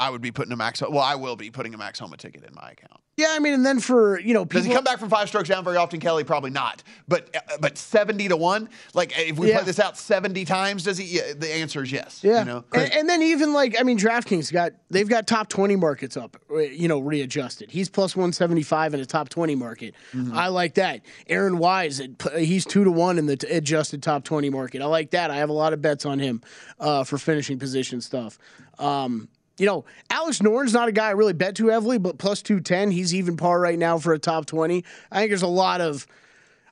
I 0.00 0.10
would 0.10 0.22
be 0.22 0.30
putting 0.30 0.52
a 0.52 0.56
max. 0.56 0.80
Well, 0.80 0.98
I 0.98 1.16
will 1.16 1.34
be 1.36 1.50
putting 1.50 1.74
a 1.74 1.78
max 1.78 1.98
homa 1.98 2.16
ticket 2.16 2.44
in 2.44 2.54
my 2.54 2.70
account. 2.70 3.00
Yeah, 3.16 3.28
I 3.30 3.40
mean, 3.40 3.52
and 3.52 3.66
then 3.66 3.80
for 3.80 4.20
you 4.20 4.32
know, 4.32 4.44
Does 4.44 4.64
he 4.64 4.72
come 4.72 4.84
back 4.84 5.00
from 5.00 5.08
five 5.10 5.26
strokes 5.26 5.48
down 5.48 5.64
very 5.64 5.76
often, 5.76 5.98
Kelly? 5.98 6.22
Probably 6.22 6.50
not. 6.50 6.84
But 7.08 7.34
uh, 7.34 7.56
but 7.60 7.76
seventy 7.76 8.28
to 8.28 8.36
one. 8.36 8.68
Like 8.94 9.12
if 9.18 9.36
we 9.36 9.48
Yeah. 9.48 9.56
play 9.56 9.64
this 9.66 9.80
out 9.80 9.98
seventy 9.98 10.44
times, 10.44 10.84
does 10.84 10.98
he? 10.98 11.16
Yeah, 11.16 11.32
the 11.36 11.52
answer 11.52 11.82
is 11.82 11.90
yes. 11.90 12.20
Yeah, 12.22 12.38
You 12.40 12.44
know. 12.44 12.64
and, 12.72 12.92
and 12.92 13.08
then 13.08 13.22
even 13.22 13.52
like 13.52 13.74
I 13.76 13.82
mean, 13.82 13.98
DraftKings 13.98 14.52
got 14.52 14.70
they've 14.88 15.08
got 15.08 15.26
top 15.26 15.48
twenty 15.48 15.74
markets 15.74 16.16
up, 16.16 16.36
you 16.48 16.86
know, 16.86 17.00
readjusted. 17.00 17.72
He's 17.72 17.88
plus 17.88 18.14
one 18.14 18.32
seventy 18.32 18.62
five 18.62 18.94
in 18.94 19.00
a 19.00 19.04
top 19.06 19.30
twenty 19.30 19.56
market. 19.56 19.96
Mm-hmm. 20.14 20.36
I 20.38 20.46
like 20.46 20.74
that. 20.74 21.00
Aaron 21.26 21.58
Wise, 21.58 22.00
he's 22.36 22.64
two 22.64 22.84
to 22.84 22.92
one 22.92 23.18
in 23.18 23.26
the 23.26 23.44
adjusted 23.50 24.00
top 24.00 24.22
twenty 24.22 24.48
market. 24.48 24.80
I 24.80 24.86
like 24.86 25.10
that. 25.10 25.32
I 25.32 25.38
have 25.38 25.48
a 25.48 25.54
lot 25.54 25.72
of 25.72 25.82
bets 25.82 26.06
on 26.06 26.20
him 26.20 26.40
uh, 26.78 27.02
for 27.02 27.18
finishing 27.18 27.58
position 27.58 28.00
stuff. 28.00 28.38
Um, 28.78 29.28
you 29.58 29.66
know, 29.66 29.84
Alex 30.10 30.40
Noren's 30.42 30.72
not 30.72 30.88
a 30.88 30.92
guy 30.92 31.08
I 31.08 31.10
really 31.12 31.32
bet 31.32 31.54
too 31.56 31.66
heavily, 31.68 31.98
but 31.98 32.18
plus 32.18 32.42
two 32.42 32.60
ten, 32.60 32.90
he's 32.90 33.14
even 33.14 33.36
par 33.36 33.60
right 33.60 33.78
now 33.78 33.98
for 33.98 34.12
a 34.12 34.18
top 34.18 34.46
twenty. 34.46 34.84
I 35.10 35.18
think 35.20 35.30
there's 35.30 35.42
a 35.42 35.46
lot 35.48 35.80
of 35.80 36.06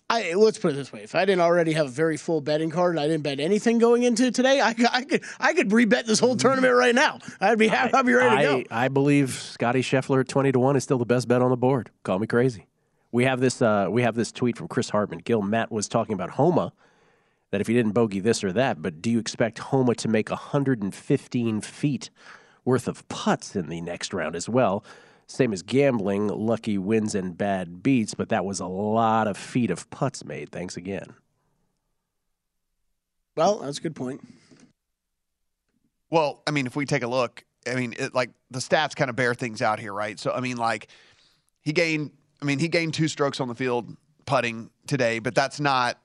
I 0.09 0.35
let's 0.35 0.57
put 0.59 0.73
it 0.73 0.77
this 0.77 0.93
way: 0.93 1.03
if 1.03 1.15
I 1.17 1.25
didn't 1.25 1.41
already 1.41 1.73
have 1.73 1.87
a 1.87 1.91
very 1.91 2.17
full 2.17 2.41
betting 2.41 2.71
card 2.71 2.93
and 2.93 3.01
I 3.01 3.09
didn't 3.09 3.25
bet 3.25 3.41
anything 3.41 3.79
going 3.79 4.05
into 4.05 4.31
today, 4.31 4.61
I, 4.61 4.73
could- 4.73 4.87
I 4.93 5.03
could 5.03 5.25
I 5.41 5.53
could 5.53 5.71
rebet 5.71 6.07
this 6.07 6.21
whole 6.21 6.37
tournament 6.37 6.75
right 6.75 6.95
now. 6.95 7.19
I'd 7.41 7.59
be 7.59 7.67
happy. 7.69 7.93
I'd 7.93 8.07
be 8.07 8.13
ready 8.13 8.37
to 8.37 8.43
go. 8.43 8.65
I, 8.71 8.85
I 8.85 8.89
believe 8.89 9.31
Scotty 9.31 9.83
Scheffler 9.83 10.21
at 10.21 10.29
twenty 10.29 10.53
to 10.53 10.61
one 10.61 10.77
is 10.77 10.85
still 10.85 10.99
the 10.99 11.05
best 11.07 11.27
bet 11.27 11.43
on 11.43 11.51
the 11.51 11.57
board. 11.57 11.91
Call 12.05 12.21
me 12.21 12.29
crazy. 12.29 12.69
We 13.11 13.25
have 13.25 13.41
this. 13.41 13.61
Uh, 13.61 13.89
we 13.91 14.03
have 14.03 14.15
this 14.15 14.31
tweet 14.31 14.57
from 14.57 14.69
Chris 14.69 14.91
Hartman. 14.91 15.19
Gil 15.25 15.43
Matt 15.43 15.73
was 15.73 15.89
talking 15.89 16.15
about 16.15 16.31
Homa. 16.31 16.73
That 17.51 17.61
if 17.61 17.67
he 17.67 17.75
didn't 17.75 17.93
bogey 17.93 18.21
this 18.21 18.45
or 18.45 18.53
that, 18.53 18.83
but 18.83 19.01
do 19.01 19.09
you 19.11 19.19
expect 19.21 19.59
Homa 19.61 19.95
to 19.97 20.09
make 20.09 20.31
115 20.31 21.61
feet 21.61 22.11
worth 22.67 22.87
of 22.87 23.09
putts 23.09 23.57
in 23.57 23.69
the 23.69 23.81
next 23.81 24.13
round 24.13 24.37
as 24.37 24.47
well? 24.47 24.85
Same 25.27 25.55
as 25.55 25.63
gambling, 25.63 26.29
lucky 26.29 26.77
wins 26.77 27.15
and 27.15 27.37
bad 27.37 27.83
beats, 27.83 28.15
but 28.15 28.29
that 28.29 28.45
was 28.45 28.61
a 28.61 28.67
lot 28.67 29.27
of 29.27 29.39
feet 29.39 29.71
of 29.71 29.89
putts 29.89 30.25
made. 30.25 30.53
Thanks 30.53 30.77
again. 30.77 31.15
Well, 33.37 33.61
that's 33.61 33.79
a 33.79 33.81
good 33.81 33.97
point. 33.97 34.21
Well, 36.11 36.43
I 36.47 36.51
mean, 36.51 36.67
if 36.67 36.77
we 36.77 36.87
take 36.87 37.03
a 37.03 37.09
look, 37.09 37.45
I 37.67 37.75
mean, 37.75 37.95
it, 37.99 38.15
like 38.15 38.31
the 38.51 38.61
stats 38.61 38.95
kind 38.95 39.11
of 39.11 39.17
bear 39.17 39.35
things 39.35 39.63
out 39.63 39.81
here, 39.81 39.93
right? 39.93 40.19
So, 40.19 40.31
I 40.31 40.41
mean, 40.41 40.57
like 40.57 40.89
he 41.63 41.73
gained, 41.73 42.13
I 42.41 42.45
mean, 42.45 42.59
he 42.59 42.69
gained 42.69 42.95
two 42.95 43.09
strokes 43.09 43.41
on 43.41 43.49
the 43.49 43.55
field 43.55 43.97
putting 44.25 44.71
today, 44.87 45.19
but 45.19 45.35
that's 45.35 45.59
not, 45.59 45.99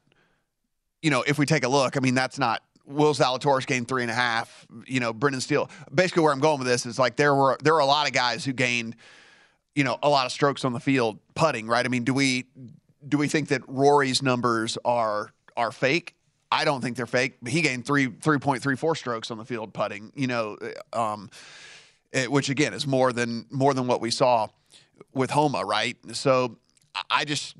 you 1.01 1.11
know, 1.11 1.23
if 1.27 1.37
we 1.37 1.45
take 1.45 1.63
a 1.63 1.69
look, 1.69 1.97
I 1.97 1.99
mean, 1.99 2.15
that's 2.15 2.39
not. 2.39 2.63
Will 2.91 3.13
Zalatoris 3.13 3.65
gained 3.65 3.87
three 3.87 4.01
and 4.01 4.11
a 4.11 4.15
half. 4.15 4.65
You 4.85 4.99
know, 4.99 5.13
Brendan 5.13 5.41
Steele. 5.41 5.69
Basically, 5.93 6.23
where 6.23 6.33
I'm 6.33 6.39
going 6.39 6.59
with 6.59 6.67
this 6.67 6.85
is 6.85 6.99
like 6.99 7.15
there 7.15 7.35
were 7.35 7.57
there 7.63 7.73
were 7.73 7.79
a 7.79 7.85
lot 7.85 8.07
of 8.07 8.13
guys 8.13 8.45
who 8.45 8.53
gained, 8.53 8.95
you 9.75 9.83
know, 9.83 9.97
a 10.03 10.09
lot 10.09 10.25
of 10.25 10.31
strokes 10.31 10.65
on 10.65 10.73
the 10.73 10.79
field 10.79 11.19
putting. 11.35 11.67
Right? 11.67 11.85
I 11.85 11.89
mean, 11.89 12.03
do 12.03 12.13
we 12.13 12.45
do 13.07 13.17
we 13.17 13.27
think 13.27 13.49
that 13.49 13.61
Rory's 13.67 14.21
numbers 14.21 14.77
are 14.85 15.31
are 15.57 15.71
fake? 15.71 16.15
I 16.51 16.65
don't 16.65 16.81
think 16.81 16.97
they're 16.97 17.05
fake. 17.05 17.37
He 17.47 17.61
gained 17.61 17.85
three 17.85 18.07
three 18.07 18.39
point 18.39 18.61
three 18.61 18.75
four 18.75 18.95
strokes 18.95 19.31
on 19.31 19.37
the 19.37 19.45
field 19.45 19.73
putting. 19.73 20.11
You 20.15 20.27
know, 20.27 20.57
um, 20.93 21.29
it, 22.11 22.31
which 22.31 22.49
again 22.49 22.73
is 22.73 22.85
more 22.85 23.13
than 23.13 23.45
more 23.49 23.73
than 23.73 23.87
what 23.87 24.01
we 24.01 24.11
saw 24.11 24.47
with 25.13 25.31
Homa, 25.31 25.63
right? 25.63 25.97
So 26.13 26.57
I 27.09 27.25
just 27.25 27.55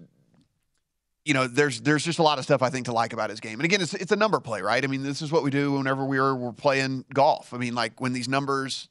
you 1.26 1.34
know, 1.34 1.48
there's 1.48 1.82
there's 1.82 2.04
just 2.04 2.20
a 2.20 2.24
lot 2.24 2.40
of 2.40 2.44
stuff 2.44 2.62
I 2.62 2.70
think 2.70 2.86
to 2.86 2.94
like 2.94 3.14
about 3.14 3.30
his 3.30 3.40
game. 3.40 3.60
And 3.60 3.66
again, 3.66 3.82
it's 3.82 3.94
it's 3.94 4.12
a 4.12 4.16
number 4.16 4.40
play, 4.40 4.62
right? 4.62 4.84
I 4.84 4.88
mean, 4.88 5.04
this 5.04 5.22
is 5.22 5.32
what 5.32 5.44
we 5.44 5.52
do 5.52 5.74
whenever 5.74 6.04
we're 6.04 6.34
we're 6.36 6.52
playing 6.52 7.06
golf. 7.14 7.54
I 7.54 7.58
mean, 7.58 7.76
like 7.76 8.02
when 8.02 8.14
these 8.14 8.28
numbers 8.28 8.88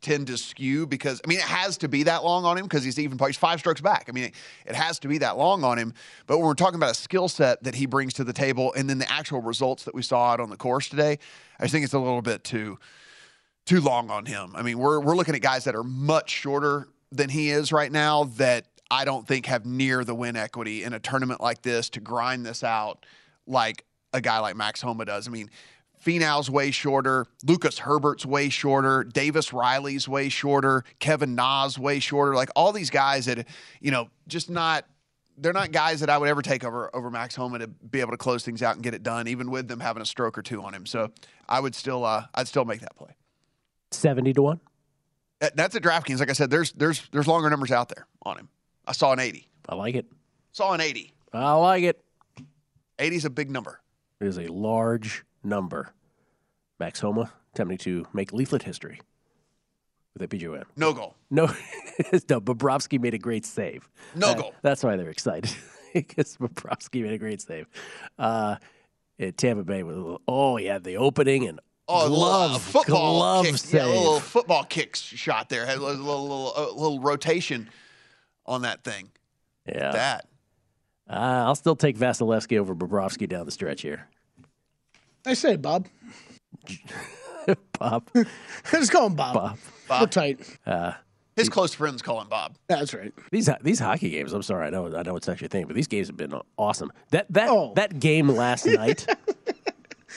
tend 0.00 0.28
to 0.28 0.38
skew 0.38 0.86
because 0.86 1.20
I 1.24 1.28
mean, 1.28 1.38
it 1.38 1.44
has 1.44 1.76
to 1.78 1.88
be 1.88 2.04
that 2.04 2.24
long 2.24 2.44
on 2.44 2.56
him 2.56 2.64
because 2.64 2.84
he's 2.84 2.98
even 2.98 3.18
he's 3.18 3.36
five 3.36 3.58
strokes 3.58 3.80
back. 3.80 4.06
I 4.08 4.12
mean, 4.12 4.24
it, 4.24 4.34
it 4.66 4.74
has 4.74 4.98
to 5.00 5.08
be 5.08 5.18
that 5.18 5.36
long 5.36 5.64
on 5.64 5.78
him. 5.78 5.94
But 6.26 6.38
when 6.38 6.46
we're 6.46 6.54
talking 6.54 6.76
about 6.76 6.90
a 6.90 6.94
skill 6.94 7.28
set 7.28 7.62
that 7.64 7.74
he 7.74 7.86
brings 7.86 8.14
to 8.14 8.24
the 8.24 8.32
table, 8.32 8.72
and 8.74 8.88
then 8.88 8.98
the 8.98 9.10
actual 9.10 9.42
results 9.42 9.84
that 9.84 9.94
we 9.94 10.02
saw 10.02 10.32
out 10.32 10.40
on 10.40 10.48
the 10.48 10.56
course 10.56 10.88
today, 10.88 11.18
I 11.58 11.64
just 11.64 11.72
think 11.72 11.84
it's 11.84 11.94
a 11.94 11.98
little 11.98 12.22
bit 12.22 12.44
too 12.44 12.78
too 13.66 13.80
long 13.80 14.10
on 14.10 14.26
him. 14.26 14.52
I 14.54 14.62
mean, 14.62 14.78
we're 14.78 15.00
we're 15.00 15.16
looking 15.16 15.34
at 15.34 15.42
guys 15.42 15.64
that 15.64 15.74
are 15.74 15.84
much 15.84 16.30
shorter 16.30 16.88
than 17.12 17.28
he 17.28 17.50
is 17.50 17.72
right 17.72 17.90
now 17.92 18.24
that 18.36 18.66
I 18.90 19.04
don't 19.04 19.26
think 19.26 19.46
have 19.46 19.66
near 19.66 20.04
the 20.04 20.14
win 20.14 20.36
equity 20.36 20.84
in 20.84 20.92
a 20.92 21.00
tournament 21.00 21.40
like 21.40 21.62
this 21.62 21.90
to 21.90 22.00
grind 22.00 22.46
this 22.46 22.62
out 22.62 23.04
like 23.46 23.84
a 24.12 24.20
guy 24.20 24.38
like 24.38 24.56
Max 24.56 24.80
Homa 24.80 25.04
does. 25.04 25.26
I 25.26 25.30
mean, 25.30 25.50
Finau's 26.04 26.48
way 26.50 26.70
shorter, 26.70 27.26
Lucas 27.44 27.78
Herbert's 27.80 28.24
way 28.24 28.48
shorter, 28.48 29.02
Davis 29.02 29.52
Riley's 29.52 30.08
way 30.08 30.28
shorter, 30.28 30.84
Kevin 31.00 31.34
Na's 31.34 31.78
way 31.78 31.98
shorter. 31.98 32.34
Like 32.34 32.50
all 32.54 32.70
these 32.72 32.90
guys 32.90 33.26
that 33.26 33.46
you 33.80 33.90
know, 33.90 34.08
just 34.28 34.48
not 34.50 34.84
they're 35.38 35.52
not 35.52 35.70
guys 35.72 36.00
that 36.00 36.08
I 36.08 36.16
would 36.18 36.28
ever 36.28 36.42
take 36.42 36.64
over 36.64 36.94
over 36.94 37.10
Max 37.10 37.34
Homa 37.34 37.58
to 37.58 37.66
be 37.66 38.00
able 38.00 38.12
to 38.12 38.16
close 38.16 38.44
things 38.44 38.62
out 38.62 38.74
and 38.74 38.82
get 38.84 38.94
it 38.94 39.02
done, 39.02 39.26
even 39.26 39.50
with 39.50 39.68
them 39.68 39.80
having 39.80 40.00
a 40.02 40.06
stroke 40.06 40.38
or 40.38 40.42
two 40.42 40.62
on 40.62 40.72
him. 40.74 40.86
So 40.86 41.10
I 41.48 41.60
would 41.60 41.74
still 41.74 42.04
uh, 42.04 42.26
I'd 42.34 42.46
still 42.48 42.64
make 42.64 42.80
that 42.80 42.96
play. 42.96 43.16
70 43.90 44.32
to 44.34 44.42
1. 44.42 44.60
That- 45.40 45.56
That's 45.56 45.74
at 45.76 45.82
DraftKings. 45.82 46.20
Like 46.20 46.30
I 46.30 46.34
said, 46.34 46.50
there's 46.50 46.72
there's 46.72 47.02
there's 47.10 47.26
longer 47.26 47.50
numbers 47.50 47.72
out 47.72 47.88
there 47.88 48.06
on 48.22 48.38
him. 48.38 48.48
I 48.86 48.92
saw 48.92 49.12
an 49.12 49.20
80. 49.20 49.48
I 49.68 49.74
like 49.74 49.94
it. 49.94 50.06
Saw 50.52 50.72
an 50.72 50.80
80. 50.80 51.12
I 51.32 51.52
like 51.54 51.82
it. 51.84 52.02
80 52.98 53.16
is 53.16 53.24
a 53.24 53.30
big 53.30 53.50
number. 53.50 53.80
It 54.20 54.26
is 54.26 54.38
a 54.38 54.46
large 54.46 55.24
number. 55.44 55.92
Max 56.78 57.00
Homa 57.00 57.32
attempting 57.52 57.78
to 57.78 58.06
make 58.12 58.32
leaflet 58.32 58.62
history 58.62 59.00
with 60.14 60.22
a 60.22 60.28
PGON. 60.28 60.64
No 60.76 60.92
goal. 60.92 61.14
No, 61.30 61.46
no, 62.30 62.40
Bobrovsky 62.40 62.98
made 63.00 63.14
a 63.14 63.18
great 63.18 63.44
save. 63.44 63.88
No 64.14 64.28
Uh, 64.30 64.34
goal. 64.34 64.54
That's 64.62 64.82
why 64.82 64.96
they're 64.96 65.10
excited 65.10 65.50
because 65.94 66.36
Bobrovsky 66.36 67.02
made 67.02 67.12
a 67.12 67.18
great 67.18 67.40
save. 67.42 67.66
Uh, 68.18 68.56
at 69.18 69.36
Tampa 69.38 69.64
Bay 69.64 69.82
with 69.82 69.96
a 69.96 69.98
little, 70.00 70.20
oh 70.28 70.58
yeah, 70.58 70.78
the 70.78 70.96
opening 70.96 71.46
and 71.48 71.60
Oh, 71.88 72.08
glove, 72.08 72.50
love 72.52 72.62
football 72.62 73.18
glove 73.18 73.44
kick. 73.46 73.72
Yeah, 73.72 73.86
a 73.86 73.88
little 73.88 74.18
football 74.20 74.64
kicks 74.64 75.00
shot 75.00 75.48
there. 75.48 75.64
Had 75.64 75.78
a 75.78 75.80
little 75.80 76.02
little, 76.04 76.22
little, 76.24 76.52
a 76.56 76.64
little 76.74 76.98
rotation 77.00 77.70
on 78.46 78.62
that 78.62 78.82
thing. 78.84 79.10
yeah, 79.66 79.92
That. 79.92 80.26
uh, 81.10 81.44
I'll 81.46 81.54
still 81.54 81.76
take 81.76 81.96
Vasilevskiy 81.98 82.58
over 82.58 82.74
Bobrovsky 82.74 83.28
down 83.28 83.46
the 83.46 83.52
stretch 83.52 83.82
here. 83.82 84.08
I 85.26 85.34
say 85.34 85.56
Bob. 85.56 85.86
Bob, 87.78 88.08
Just 88.70 88.90
call 88.92 89.06
him 89.06 89.14
Bob. 89.14 89.34
Bob. 89.88 90.00
We're 90.00 90.06
tight. 90.06 90.40
His 91.36 91.48
close 91.48 91.74
friends 91.74 92.00
call 92.02 92.20
him 92.20 92.28
Bob. 92.28 92.56
That's 92.66 92.94
right. 92.94 93.12
These 93.30 93.48
these 93.60 93.78
hockey 93.78 94.08
games. 94.10 94.32
I'm 94.32 94.42
sorry, 94.42 94.66
I 94.66 94.70
know 94.70 94.86
I 94.96 95.02
know 95.02 95.16
it's 95.16 95.28
actually 95.28 95.46
a 95.46 95.50
thing, 95.50 95.66
but 95.66 95.76
these 95.76 95.86
games 95.86 96.06
have 96.08 96.16
been 96.16 96.32
awesome. 96.56 96.90
That 97.10 97.26
that 97.30 97.50
Oh. 97.50 97.72
that 97.76 98.00
game 98.00 98.28
last 98.28 98.64
night. 98.66 99.06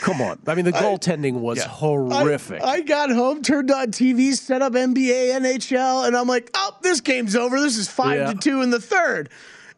Come 0.02 0.22
on, 0.22 0.40
I 0.48 0.56
mean 0.56 0.66
the 0.66 0.72
goaltending 0.72 1.34
was 1.42 1.58
yeah. 1.58 1.66
I- 1.66 1.68
horrific. 1.68 2.62
I, 2.64 2.82
got 2.82 3.10
home, 3.10 3.42
turned 3.42 3.70
on 3.72 3.88
TV, 3.92 4.34
set 4.34 4.62
up 4.62 4.74
NBA, 4.74 5.32
NHL, 5.40 6.08
and 6.08 6.16
I'm 6.16 6.28
like, 6.28 6.50
oh, 6.54 6.78
this 6.82 7.02
game's 7.02 7.36
over. 7.36 7.60
This 7.60 7.78
is 7.78 7.90
five 7.90 8.18
Yeah. 8.18 8.34
to 8.34 8.38
two 8.40 8.62
in 8.62 8.70
the 8.70 8.80
third. 8.80 9.30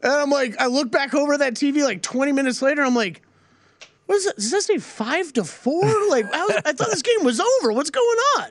And 0.03 0.11
I'm 0.11 0.29
like, 0.29 0.59
I 0.59 0.67
look 0.67 0.91
back 0.91 1.13
over 1.13 1.37
that 1.37 1.53
TV 1.55 1.83
like 1.83 2.01
20 2.01 2.31
minutes 2.31 2.61
later. 2.61 2.81
I'm 2.83 2.95
like, 2.95 3.21
what 4.11 4.17
is 4.17 4.25
that? 4.25 4.35
Does 4.35 4.51
that 4.51 4.61
say 4.63 4.77
five 4.77 5.31
to 5.33 5.45
four? 5.45 5.85
Like, 6.09 6.25
I, 6.33 6.43
was, 6.45 6.55
I 6.65 6.73
thought 6.73 6.89
this 6.91 7.01
game 7.01 7.23
was 7.23 7.39
over. 7.39 7.71
What's 7.71 7.89
going 7.89 8.17
on? 8.39 8.47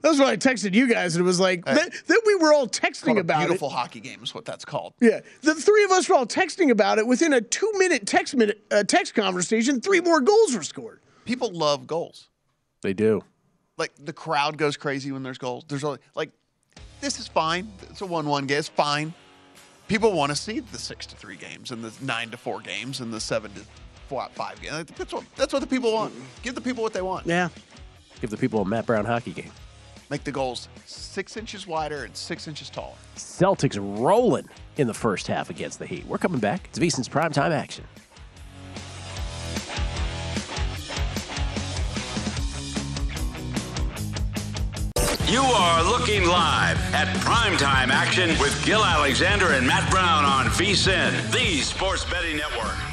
That's 0.00 0.20
why 0.20 0.30
I 0.30 0.36
texted 0.36 0.74
you 0.74 0.86
guys, 0.86 1.16
and 1.16 1.24
it 1.24 1.26
was 1.26 1.40
like, 1.40 1.64
then, 1.64 1.90
then 2.06 2.18
we 2.24 2.36
were 2.36 2.54
all 2.54 2.68
texting 2.68 3.06
Called 3.06 3.16
a 3.16 3.20
about 3.22 3.40
beautiful 3.40 3.68
it. 3.68 3.72
hockey 3.72 3.98
game 3.98 4.22
is 4.22 4.32
what 4.32 4.44
that's 4.44 4.64
called. 4.64 4.94
Yeah, 5.00 5.18
the 5.40 5.56
three 5.56 5.82
of 5.82 5.90
us 5.90 6.08
were 6.08 6.14
all 6.14 6.26
texting 6.26 6.70
about 6.70 6.98
it. 6.98 7.06
Within 7.08 7.32
a 7.32 7.40
two-minute 7.40 8.06
text 8.06 8.36
minute 8.36 8.62
uh, 8.70 8.84
text 8.84 9.14
conversation, 9.16 9.80
three 9.80 10.00
more 10.00 10.20
goals 10.20 10.54
were 10.56 10.62
scored. 10.62 11.00
People 11.24 11.50
love 11.50 11.88
goals. 11.88 12.28
they 12.82 12.92
do. 12.92 13.24
Like 13.76 13.90
the 13.98 14.12
crowd 14.12 14.56
goes 14.56 14.76
crazy 14.76 15.10
when 15.10 15.24
there's 15.24 15.38
goals. 15.38 15.64
There's 15.66 15.82
only 15.82 15.98
like 16.14 16.30
this 17.00 17.18
is 17.18 17.26
fine. 17.26 17.72
It's 17.90 18.02
a 18.02 18.06
one-one 18.06 18.46
game. 18.46 18.58
It's 18.58 18.68
fine. 18.68 19.12
People 19.88 20.12
want 20.12 20.30
to 20.30 20.36
see 20.36 20.60
the 20.60 20.78
six 20.78 21.06
to 21.06 21.16
three 21.16 21.34
games 21.36 21.72
and 21.72 21.82
the 21.82 21.92
nine 22.04 22.30
to 22.30 22.36
four 22.36 22.60
games 22.60 23.00
and 23.00 23.12
the 23.12 23.18
seven 23.18 23.50
to 23.54 23.60
four, 23.60 23.66
five 24.32 24.60
games. 24.60 24.90
That's 24.96 25.12
what 25.12 25.24
that's 25.36 25.52
what 25.52 25.60
the 25.60 25.66
people 25.66 25.92
want. 25.92 26.12
Give 26.42 26.54
the 26.54 26.60
people 26.60 26.82
what 26.82 26.92
they 26.92 27.02
want. 27.02 27.26
Yeah. 27.26 27.48
Give 28.20 28.30
the 28.30 28.36
people 28.36 28.60
a 28.60 28.64
Matt 28.64 28.86
Brown 28.86 29.04
hockey 29.04 29.32
game. 29.32 29.50
Make 30.10 30.24
the 30.24 30.32
goals 30.32 30.68
six 30.84 31.36
inches 31.36 31.66
wider 31.66 32.04
and 32.04 32.14
six 32.16 32.46
inches 32.46 32.68
taller. 32.68 32.94
Celtics 33.16 33.78
rolling 33.80 34.48
in 34.76 34.86
the 34.86 34.94
first 34.94 35.26
half 35.26 35.48
against 35.48 35.78
the 35.78 35.86
Heat. 35.86 36.06
We're 36.06 36.18
coming 36.18 36.38
back. 36.38 36.68
It's 36.68 36.78
VSiN's 36.78 37.08
primetime 37.08 37.50
action. 37.50 37.84
You 45.32 45.40
are 45.40 45.82
looking 45.82 46.26
live 46.26 46.76
at 46.92 47.08
primetime 47.24 47.88
action 47.88 48.38
with 48.38 48.62
Gil 48.66 48.84
Alexander 48.84 49.52
and 49.52 49.66
Matt 49.66 49.90
Brown 49.90 50.26
on 50.26 50.44
VSIN, 50.48 51.32
the 51.32 51.62
Sports 51.62 52.04
Betting 52.04 52.36
Network. 52.36 52.91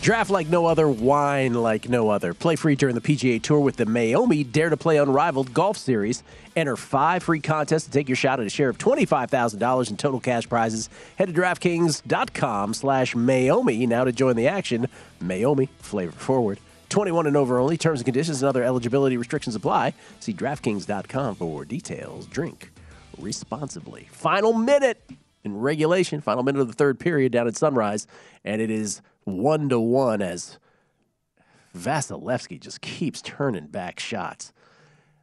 Draft 0.00 0.30
like 0.30 0.48
no 0.48 0.64
other, 0.64 0.88
wine 0.88 1.52
like 1.52 1.90
no 1.90 2.08
other. 2.08 2.32
Play 2.32 2.56
free 2.56 2.74
during 2.74 2.94
the 2.94 3.02
PGA 3.02 3.40
Tour 3.40 3.60
with 3.60 3.76
the 3.76 3.84
Meiomi 3.84 4.50
Dare 4.50 4.70
to 4.70 4.76
Play 4.76 4.96
Unrivaled 4.96 5.52
Golf 5.52 5.76
Series. 5.76 6.22
Enter 6.56 6.74
five 6.76 7.22
free 7.22 7.40
contests 7.40 7.84
to 7.84 7.90
take 7.90 8.08
your 8.08 8.16
shot 8.16 8.40
at 8.40 8.46
a 8.46 8.50
share 8.50 8.70
of 8.70 8.78
$25,000 8.78 9.90
in 9.90 9.96
total 9.98 10.18
cash 10.18 10.48
prizes. 10.48 10.88
Head 11.16 11.28
to 11.28 11.34
DraftKings.com 11.34 12.72
slash 12.72 13.14
Meiomi 13.14 13.86
now 13.86 14.04
to 14.04 14.12
join 14.12 14.36
the 14.36 14.48
action. 14.48 14.88
Meiomi, 15.22 15.68
flavor 15.80 16.12
forward. 16.12 16.60
21 16.88 17.26
and 17.26 17.36
over 17.36 17.58
only. 17.58 17.76
Terms 17.76 18.00
and 18.00 18.06
conditions 18.06 18.40
and 18.40 18.48
other 18.48 18.64
eligibility 18.64 19.18
restrictions 19.18 19.54
apply. 19.54 19.92
See 20.18 20.32
DraftKings.com 20.32 21.34
for 21.34 21.66
details. 21.66 22.24
Drink 22.24 22.72
responsibly. 23.18 24.08
Final 24.12 24.54
minute 24.54 24.98
in 25.44 25.58
regulation, 25.60 26.22
final 26.22 26.42
minute 26.42 26.60
of 26.60 26.68
the 26.68 26.74
third 26.74 26.98
period 26.98 27.32
down 27.32 27.46
at 27.46 27.56
Sunrise, 27.56 28.06
and 28.44 28.60
it 28.62 28.70
is 28.70 29.02
one 29.38 29.68
to 29.68 29.80
one 29.80 30.22
as 30.22 30.58
Vasilevskiy 31.76 32.60
just 32.60 32.80
keeps 32.80 33.22
turning 33.22 33.66
back 33.66 34.00
shots. 34.00 34.52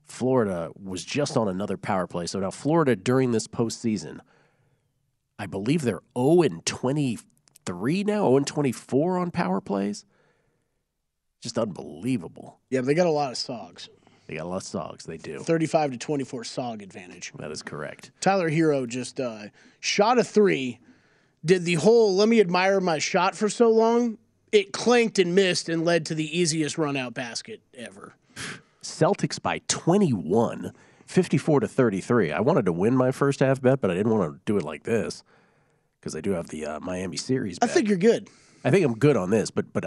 Florida 0.03 0.71
was 0.81 1.03
just 1.03 1.35
on 1.35 1.47
another 1.47 1.77
power 1.77 2.07
play. 2.07 2.25
So 2.27 2.39
now 2.39 2.51
Florida 2.51 2.95
during 2.95 3.31
this 3.31 3.47
postseason, 3.47 4.19
I 5.37 5.45
believe 5.45 5.81
they're 5.81 6.01
0 6.17 6.41
and 6.43 6.65
23 6.65 8.03
now, 8.03 8.23
0 8.23 8.37
and 8.37 8.47
24 8.47 9.17
on 9.17 9.31
power 9.31 9.61
plays. 9.61 10.05
Just 11.41 11.57
unbelievable. 11.57 12.59
Yeah, 12.69 12.79
but 12.79 12.87
they 12.87 12.93
got 12.93 13.07
a 13.07 13.11
lot 13.11 13.31
of 13.31 13.37
SOGs. 13.37 13.89
They 14.27 14.35
got 14.35 14.45
a 14.45 14.49
lot 14.49 14.57
of 14.57 14.63
SOGs. 14.63 15.05
They 15.05 15.17
do. 15.17 15.39
35 15.39 15.91
to 15.91 15.97
24 15.97 16.43
SOG 16.43 16.81
advantage. 16.81 17.31
That 17.37 17.51
is 17.51 17.61
correct. 17.61 18.11
Tyler 18.19 18.49
Herro 18.49 18.87
just 18.87 19.19
uh, 19.19 19.45
shot 19.79 20.17
a 20.17 20.23
three, 20.23 20.79
did 21.47 21.65
the 21.65 21.75
whole 21.75 22.15
let 22.15 22.29
me 22.29 22.39
admire 22.39 22.79
my 22.79 22.99
shot 22.99 23.36
for 23.36 23.49
so 23.49 23.69
long. 23.69 24.17
It 24.51 24.71
clanked 24.71 25.19
and 25.19 25.33
missed 25.33 25.67
and 25.67 25.83
led 25.83 26.05
to 26.07 26.15
the 26.15 26.38
easiest 26.38 26.77
run 26.77 26.95
out 26.95 27.13
basket 27.13 27.62
ever. 27.73 28.13
Celtics 28.81 29.41
by 29.41 29.62
21, 29.67 30.71
54 31.05 31.60
to 31.62 31.67
33. 31.67 32.31
I 32.31 32.39
wanted 32.39 32.65
to 32.65 32.71
win 32.71 32.95
my 32.95 33.12
first 33.12 33.39
half 33.39 33.62
bet, 33.62 33.81
but 33.81 33.91
I 33.91 33.95
didn't 33.95 34.15
want 34.15 34.33
to 34.33 34.39
do 34.45 34.57
it 34.57 34.63
like 34.63 34.83
this 34.83 35.23
because 35.99 36.15
I 36.15 36.21
do 36.21 36.31
have 36.31 36.47
the 36.47 36.65
uh, 36.65 36.79
Miami 36.79 37.17
series. 37.17 37.57
I 37.62 37.67
think 37.67 37.89
you're 37.89 37.97
good. 37.97 38.29
I 38.63 38.71
think 38.71 38.86
I'm 38.86 38.97
good 38.97 39.17
on 39.17 39.29
this, 39.29 39.49
but 39.51 39.73
but 39.73 39.86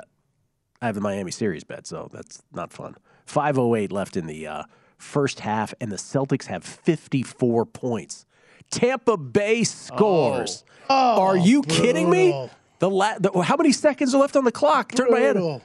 I 0.83 0.87
have 0.87 0.94
the 0.94 1.01
Miami 1.01 1.31
series 1.31 1.64
bet, 1.64 1.87
so 1.87 2.09
that's 2.12 2.42
not 2.53 2.73
fun. 2.73 2.96
508 3.27 3.92
left 3.92 4.16
in 4.16 4.27
the 4.27 4.46
uh, 4.46 4.64
first 4.99 5.40
half, 5.40 5.75
and 5.81 5.92
the 5.92 5.96
Celtics 5.96 6.46
have 6.46 6.64
54 6.64 7.66
points. 7.66 8.27
Tampa 8.70 9.16
Bay 9.16 9.64
scores. 9.64 10.64
Oh. 10.66 10.70
Oh, 10.92 11.22
are 11.22 11.37
you 11.37 11.62
kidding 11.62 12.11
me? 12.11 12.48
The, 12.80 12.90
la- 12.90 13.18
the 13.18 13.30
how 13.42 13.56
many 13.56 13.72
seconds 13.72 14.14
are 14.14 14.20
left 14.20 14.35
on 14.37 14.44
the 14.44 14.50
clock? 14.52 14.92
Turn 14.92 15.11
my 15.11 15.20
head. 15.20 15.35
Brutal. 15.35 15.62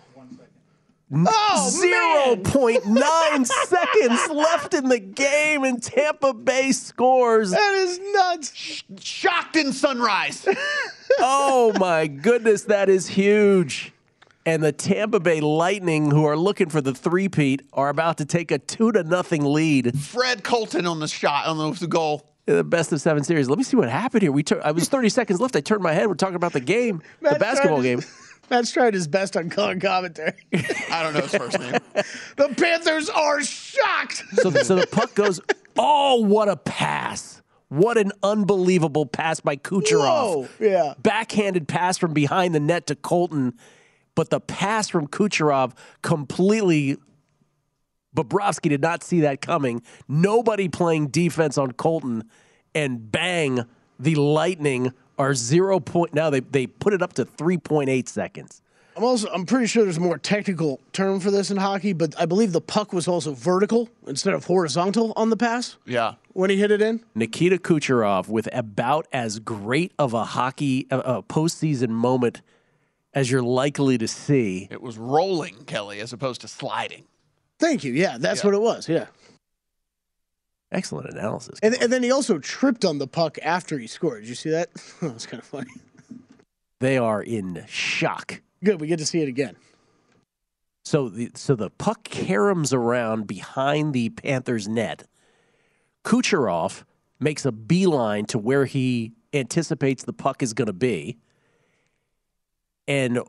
Oh, 1.13 1.69
Zero 1.69 2.35
man. 2.35 2.43
point 2.43 2.85
nine 2.87 3.45
seconds 3.45 4.27
left 4.29 4.73
in 4.73 4.89
the 4.89 4.99
game, 4.99 5.63
and 5.63 5.81
Tampa 5.81 6.33
Bay 6.33 6.71
scores. 6.71 7.51
That 7.51 7.73
is 7.75 7.99
nuts. 8.13 8.83
Shocked 8.99 9.55
in 9.55 9.71
sunrise. 9.73 10.47
Oh 11.19 11.71
my 11.79 12.07
goodness, 12.07 12.63
that 12.63 12.89
is 12.89 13.07
huge. 13.07 13.93
And 14.45 14.61
the 14.61 14.73
Tampa 14.73 15.21
Bay 15.21 15.39
Lightning, 15.39 16.11
who 16.11 16.25
are 16.25 16.35
looking 16.35 16.67
for 16.67 16.81
the 16.81 16.93
three-peat, 16.93 17.61
are 17.71 17.87
about 17.87 18.17
to 18.17 18.25
take 18.25 18.51
a 18.51 18.57
two 18.59 18.91
to 18.91 19.03
nothing 19.03 19.45
lead 19.45 19.97
Fred 19.97 20.43
Colton 20.43 20.85
on 20.85 20.99
the 20.99 21.07
shot 21.07 21.45
on 21.47 21.57
the 21.75 21.87
goal. 21.87 22.34
In 22.47 22.55
the 22.55 22.63
best 22.63 22.91
of 22.91 23.01
seven 23.01 23.23
series. 23.23 23.49
Let 23.49 23.57
me 23.57 23.63
see 23.63 23.77
what 23.77 23.89
happened 23.89 24.21
here. 24.21 24.31
We 24.31 24.43
took. 24.43 24.61
I 24.61 24.71
was 24.71 24.87
30 24.89 25.09
seconds 25.09 25.39
left. 25.39 25.55
I 25.55 25.61
turned 25.61 25.81
my 25.81 25.93
head. 25.93 26.07
We're 26.07 26.13
talking 26.15 26.35
about 26.35 26.53
the 26.53 26.59
game, 26.59 27.01
the 27.21 27.37
basketball 27.39 27.77
tried 27.77 27.83
game. 27.83 28.01
his- 28.01 28.21
Matt's 28.49 28.71
tried 28.71 28.93
his 28.93 29.07
best 29.07 29.35
on 29.35 29.49
color 29.49 29.79
commentary. 29.79 30.33
I 30.91 31.01
don't 31.01 31.15
know 31.15 31.21
his 31.21 31.33
first 31.35 31.59
name. 31.59 31.71
the 32.35 32.53
Panthers 32.55 33.09
are 33.09 33.41
shocked. 33.43 34.23
So, 34.33 34.51
the- 34.51 34.63
so 34.63 34.75
the 34.75 34.85
puck 34.87 35.15
goes. 35.15 35.41
Oh, 35.77 36.21
what 36.21 36.47
a 36.47 36.55
pass! 36.55 37.41
What 37.69 37.97
an 37.97 38.11
unbelievable 38.21 39.07
pass 39.07 39.39
by 39.39 39.55
Kucherov. 39.57 39.97
Whoa. 39.99 40.47
Yeah. 40.59 40.93
backhanded 40.99 41.67
pass 41.67 41.97
from 41.97 42.13
behind 42.13 42.53
the 42.53 42.59
net 42.59 42.85
to 42.87 42.95
Colton, 42.95 43.55
but 44.13 44.29
the 44.29 44.39
pass 44.39 44.87
from 44.89 45.07
Kucherov 45.07 45.73
completely. 46.03 46.97
Bobrovsky 48.15 48.69
did 48.69 48.81
not 48.81 49.03
see 49.03 49.19
that 49.21 49.41
coming. 49.41 49.81
Nobody 50.07 50.69
playing 50.69 51.07
defense 51.07 51.57
on 51.57 51.73
Colton, 51.73 52.23
and 52.73 53.11
bang, 53.11 53.65
the 53.99 54.15
Lightning 54.15 54.93
are 55.19 55.33
zero 55.35 55.79
point. 55.79 56.13
Now 56.13 56.29
they 56.29 56.39
they 56.39 56.67
put 56.67 56.93
it 56.93 57.01
up 57.01 57.13
to 57.13 57.25
three 57.25 57.57
point 57.57 57.89
eight 57.89 58.07
seconds. 58.09 58.61
I'm 58.97 59.03
also 59.03 59.27
I'm 59.33 59.45
pretty 59.45 59.67
sure 59.67 59.83
there's 59.83 59.97
a 59.97 60.01
more 60.01 60.17
technical 60.17 60.79
term 60.93 61.19
for 61.19 61.29
this 61.29 61.51
in 61.51 61.57
hockey, 61.57 61.91
but 61.91 62.15
I 62.17 62.25
believe 62.25 62.53
the 62.53 62.61
puck 62.61 62.93
was 62.93 63.09
also 63.09 63.33
vertical 63.33 63.89
instead 64.07 64.33
of 64.33 64.45
horizontal 64.45 65.11
on 65.17 65.29
the 65.29 65.35
pass 65.35 65.75
Yeah. 65.85 66.13
when 66.31 66.49
he 66.49 66.55
hit 66.55 66.71
it 66.71 66.81
in. 66.81 67.03
Nikita 67.13 67.57
Kucherov 67.57 68.29
with 68.29 68.47
about 68.53 69.05
as 69.11 69.39
great 69.39 69.91
of 69.99 70.13
a 70.13 70.23
hockey 70.23 70.87
a, 70.89 70.99
a 70.99 71.23
postseason 71.23 71.89
moment 71.89 72.41
as 73.13 73.29
you're 73.29 73.43
likely 73.43 73.97
to 73.97 74.07
see. 74.07 74.69
It 74.71 74.81
was 74.81 74.97
rolling, 74.97 75.65
Kelly, 75.65 75.99
as 75.99 76.13
opposed 76.13 76.39
to 76.41 76.47
sliding. 76.47 77.03
Thank 77.59 77.83
you. 77.83 77.93
Yeah, 77.93 78.17
that's 78.19 78.43
what 78.43 78.53
it 78.53 78.61
was. 78.61 78.89
Yeah. 78.89 79.07
Excellent 80.71 81.09
analysis. 81.09 81.59
And, 81.63 81.75
and 81.81 81.91
then 81.91 82.03
he 82.03 82.11
also 82.11 82.37
tripped 82.37 82.83
on 82.83 82.97
the 82.97 83.07
puck 83.07 83.37
after 83.41 83.77
he 83.77 83.87
scored. 83.87 84.23
Did 84.23 84.29
you 84.29 84.35
see 84.35 84.49
that? 84.49 84.73
that 85.01 85.13
was 85.13 85.25
kind 85.25 85.41
of 85.41 85.47
funny. 85.47 85.71
They 86.79 86.97
are 86.97 87.21
in 87.21 87.63
shock. 87.67 88.41
Good. 88.63 88.81
We 88.81 88.87
get 88.87 88.99
to 88.99 89.05
see 89.05 89.21
it 89.21 89.29
again. 89.29 89.55
So 90.83 91.09
the 91.09 91.31
so 91.33 91.55
the 91.55 91.71
puck 91.71 92.03
caroms 92.03 92.73
around 92.73 93.25
behind 93.25 93.93
the 93.93 94.09
Panthers 94.09 94.67
net. 94.67 95.07
Kucherov 96.03 96.83
makes 97.19 97.45
a 97.45 97.51
beeline 97.51 98.25
to 98.27 98.37
where 98.37 98.65
he 98.65 99.13
anticipates 99.33 100.03
the 100.03 100.13
puck 100.13 100.43
is 100.43 100.53
going 100.53 100.67
to 100.67 100.73
be. 100.73 101.17
And 102.87 103.19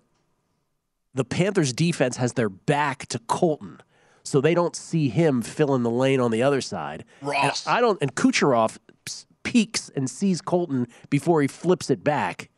the 1.14 1.24
Panthers 1.24 1.72
defense 1.72 2.18
has 2.18 2.34
their 2.34 2.50
back 2.50 3.06
to 3.06 3.18
Colton. 3.20 3.80
So 4.26 4.40
they 4.40 4.54
don't 4.54 4.74
see 4.74 5.08
him 5.08 5.40
fill 5.42 5.74
in 5.74 5.82
the 5.84 5.90
lane 5.90 6.20
on 6.20 6.30
the 6.32 6.42
other 6.42 6.60
side. 6.60 7.04
Ross. 7.22 7.66
And 7.66 7.76
I 7.76 7.80
don't 7.80 7.98
and 8.02 8.14
Kucherov 8.14 8.78
peeks 9.44 9.88
and 9.94 10.10
sees 10.10 10.40
Colton 10.40 10.88
before 11.08 11.40
he 11.40 11.46
flips 11.46 11.88
it 11.90 12.02
back 12.02 12.50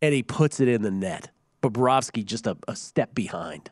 and 0.00 0.14
he 0.14 0.22
puts 0.22 0.60
it 0.60 0.68
in 0.68 0.82
the 0.82 0.90
net. 0.90 1.30
Bobrovsky 1.62 2.24
just 2.24 2.46
a, 2.46 2.56
a 2.68 2.76
step 2.76 3.14
behind. 3.16 3.70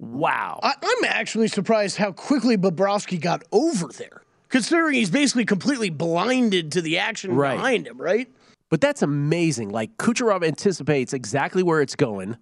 Wow. 0.00 0.58
I, 0.64 0.72
I'm 0.82 1.04
actually 1.04 1.46
surprised 1.46 1.96
how 1.96 2.10
quickly 2.10 2.56
Bobrovsky 2.56 3.20
got 3.20 3.44
over 3.52 3.86
there, 3.86 4.22
considering 4.48 4.94
he's 4.94 5.10
basically 5.10 5.44
completely 5.44 5.90
blinded 5.90 6.72
to 6.72 6.82
the 6.82 6.98
action 6.98 7.36
Right. 7.36 7.54
behind 7.54 7.86
him, 7.86 7.98
right? 8.00 8.28
But 8.68 8.80
that's 8.80 9.02
amazing. 9.02 9.68
Like 9.68 9.96
Kucherov 9.96 10.44
anticipates 10.44 11.12
exactly 11.12 11.62
where 11.62 11.80
it's 11.80 11.94
going. 11.94 12.36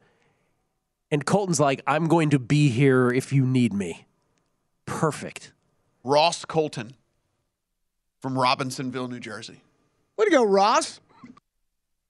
And 1.12 1.24
Colton's 1.24 1.60
like, 1.60 1.82
I'm 1.86 2.08
going 2.08 2.30
to 2.30 2.40
be 2.40 2.70
here 2.70 3.10
if 3.10 3.32
you 3.32 3.44
need 3.44 3.72
me. 3.72 4.06
Perfect. 4.86 5.52
Ross 6.02 6.44
Colton 6.44 6.94
from 8.20 8.38
Robinsonville, 8.38 9.08
New 9.08 9.20
Jersey. 9.20 9.60
Way 10.16 10.24
to 10.24 10.30
go, 10.30 10.42
Ross. 10.42 11.00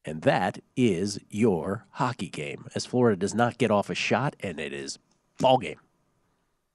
And 0.04 0.22
that 0.22 0.60
is 0.76 1.18
your 1.30 1.84
hockey 1.90 2.28
game. 2.28 2.66
As 2.74 2.86
Florida 2.86 3.16
does 3.16 3.34
not 3.34 3.58
get 3.58 3.70
off 3.70 3.90
a 3.90 3.94
shot, 3.94 4.36
and 4.40 4.60
it 4.60 4.72
is 4.72 4.98
ball 5.38 5.58
game. 5.58 5.80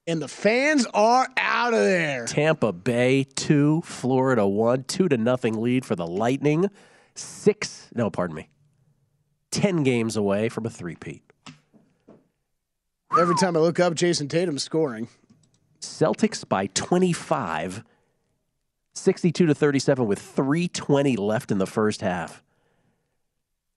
And 0.06 0.22
the 0.22 0.28
fans 0.28 0.86
are 0.94 1.28
out 1.38 1.74
of 1.74 1.80
there. 1.80 2.26
Tampa 2.26 2.72
Bay 2.74 3.24
two, 3.24 3.82
Florida 3.84 4.48
one, 4.48 4.84
two 4.84 5.10
to 5.10 5.18
nothing 5.18 5.62
lead 5.62 5.86
for 5.86 5.96
the 5.96 6.08
Lightning. 6.08 6.70
Six, 7.16 7.90
no, 7.94 8.10
pardon 8.10 8.36
me, 8.36 8.50
ten 9.52 9.84
games 9.84 10.16
away 10.16 10.50
from 10.50 10.66
a 10.66 10.70
three-peat. 10.70 11.24
Every 13.15 13.36
time 13.36 13.56
I 13.56 13.60
look 13.60 13.80
up, 13.80 13.93
Jayson 13.93 14.28
Tatum's 14.28 14.63
scoring. 14.63 15.08
Celtics 15.80 16.48
by 16.48 16.67
25, 16.67 17.84
62 18.93 19.46
to 19.46 19.56
37 19.56 20.06
with 20.06 20.20
320 20.20 21.15
left 21.15 21.52
in 21.52 21.58
the 21.58 21.67
first 21.67 22.02
half. 22.02 22.43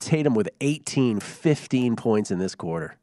Tatum 0.01 0.35
with 0.35 0.49
18, 0.61 1.21
15 1.21 1.97
points 1.97 2.31
in 2.31 2.38
this 2.38 2.55
quarter. 2.55 2.97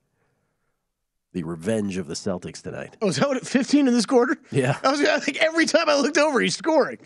The 1.34 1.44
revenge 1.44 1.98
of 1.98 2.08
the 2.08 2.16
Celtics 2.16 2.62
tonight. 2.62 2.98
Oh, 3.02 3.10
is 3.10 3.18
that 3.18 3.28
what? 3.28 3.46
15 3.46 3.88
in 3.88 3.94
this 3.94 4.08
quarter? 4.08 4.38
Yeah. 4.52 4.78
I 4.84 4.92
was 4.92 5.02
I 5.02 5.20
think 5.20 5.38
every 5.38 5.66
time 5.66 5.88
I 5.88 5.96
looked 5.96 6.18
over, 6.18 6.40
he's 6.40 6.56
scoring. 6.56 6.98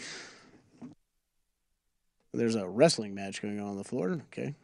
There's 2.34 2.56
a 2.56 2.68
wrestling 2.68 3.14
match 3.14 3.42
going 3.42 3.60
on 3.60 3.68
on 3.68 3.78
the 3.78 3.84
floor. 3.84 4.12
Okay. 4.32 4.56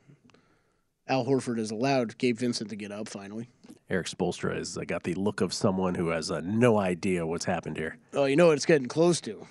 Al 1.10 1.26
Horford 1.26 1.58
has 1.58 1.72
allowed 1.72 2.18
Gabe 2.18 2.38
Vincent 2.38 2.70
to 2.70 2.76
get 2.76 2.92
up 2.92 3.10
finally. 3.10 3.50
Erik 3.90 4.08
Spoelstra 4.08 4.58
has 4.58 4.78
uh, 4.78 4.82
got 4.82 5.04
the 5.04 5.14
look 5.14 5.40
of 5.42 5.54
someone 5.54 5.96
who 5.96 6.10
has 6.10 6.30
uh, 6.30 6.42
no 6.44 6.78
idea 6.78 7.26
what's 7.26 7.46
happened 7.46 7.78
here. 7.78 7.98
Oh, 8.14 8.26
you 8.26 8.36
know 8.36 8.48
what 8.48 8.58
it's 8.58 8.66
getting 8.66 8.88
close 8.88 9.22
to? 9.22 9.48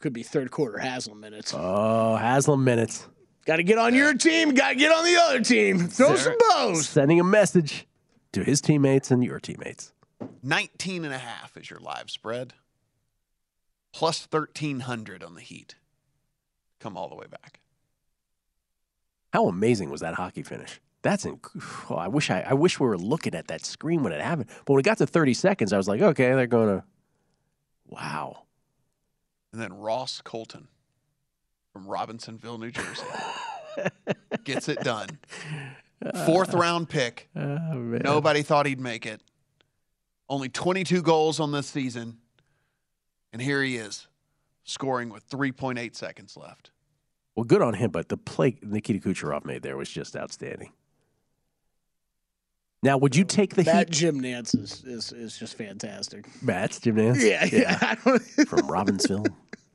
Could 0.00 0.12
be 0.12 0.22
third 0.22 0.50
quarter 0.50 0.78
Haslem 0.78 1.20
minutes. 1.20 1.54
Oh, 1.56 2.16
Haslem 2.16 2.64
minutes. 2.64 3.06
Got 3.46 3.56
to 3.56 3.62
get 3.62 3.78
on 3.78 3.94
your 3.94 4.14
team. 4.14 4.54
Got 4.54 4.70
to 4.70 4.74
get 4.74 4.92
on 4.92 5.04
the 5.04 5.16
other 5.16 5.40
team. 5.40 5.86
Throw 5.88 6.16
some 6.16 6.36
bows. 6.50 6.88
Sending 6.88 7.20
a 7.20 7.24
message 7.24 7.86
to 8.32 8.42
his 8.42 8.60
teammates 8.60 9.10
and 9.10 9.22
your 9.22 9.38
teammates. 9.38 9.92
19 10.42 11.04
and 11.04 11.14
a 11.14 11.18
half 11.18 11.56
is 11.56 11.70
your 11.70 11.80
live 11.80 12.10
spread. 12.10 12.54
Plus 13.92 14.26
1300 14.30 15.22
on 15.22 15.34
the 15.34 15.40
Heat. 15.40 15.74
Come 16.80 16.96
all 16.96 17.08
the 17.08 17.14
way 17.14 17.26
back. 17.30 17.60
How 19.32 19.46
amazing 19.46 19.90
was 19.90 20.00
that 20.00 20.14
hockey 20.14 20.42
finish? 20.42 20.80
That's 21.02 21.24
inc- 21.24 21.90
oh, 21.90 21.94
I 21.94 22.08
wish 22.08 22.30
I, 22.30 22.40
I 22.40 22.54
wish 22.54 22.78
we 22.78 22.86
were 22.86 22.98
looking 22.98 23.34
at 23.34 23.48
that 23.48 23.64
screen 23.64 24.02
when 24.02 24.12
it 24.12 24.20
happened. 24.20 24.48
But 24.64 24.74
when 24.74 24.80
it 24.80 24.84
got 24.84 24.98
to 24.98 25.06
30 25.06 25.34
seconds, 25.34 25.72
I 25.72 25.76
was 25.76 25.88
like, 25.88 26.02
okay, 26.02 26.34
they're 26.34 26.46
going 26.46 26.78
to. 26.78 26.84
Wow. 27.86 28.44
And 29.52 29.60
then 29.60 29.72
Ross 29.72 30.20
Colton 30.22 30.68
from 31.72 31.86
Robinsonville, 31.86 32.58
New 32.58 32.70
Jersey. 32.70 33.04
Gets 34.44 34.68
it 34.68 34.80
done. 34.80 35.08
Fourth 36.26 36.54
round 36.54 36.88
pick. 36.88 37.28
Oh. 37.34 37.72
Nobody 37.74 38.42
thought 38.42 38.66
he'd 38.66 38.80
make 38.80 39.06
it. 39.06 39.22
Only 40.28 40.48
22 40.48 41.02
goals 41.02 41.40
on 41.40 41.52
this 41.52 41.66
season. 41.66 42.18
And 43.32 43.40
here 43.40 43.62
he 43.62 43.76
is, 43.76 44.06
scoring 44.64 45.08
with 45.08 45.28
3.8 45.28 45.94
seconds 45.94 46.36
left. 46.36 46.70
Well, 47.34 47.44
good 47.44 47.62
on 47.62 47.74
him, 47.74 47.90
but 47.90 48.08
the 48.08 48.16
play 48.16 48.58
Nikita 48.62 49.06
Kucherov 49.06 49.44
made 49.44 49.62
there 49.62 49.76
was 49.76 49.88
just 49.88 50.16
outstanding. 50.16 50.72
Now, 52.82 52.96
would 52.96 53.14
you 53.14 53.24
take 53.24 53.54
the 53.56 53.62
That 53.64 53.88
Heat? 53.88 53.90
Jim 53.90 54.20
Nantz 54.20 54.58
is, 54.58 54.82
is, 54.84 55.12
is 55.12 55.38
just 55.38 55.56
fantastic. 55.56 56.26
Matt's 56.42 56.80
Jim 56.80 56.96
Nantz? 56.96 57.22
Yeah, 57.22 57.44
yeah. 57.44 57.94
Don't, 58.04 58.22
From 58.48 58.60
Robbinsville, 58.62 59.26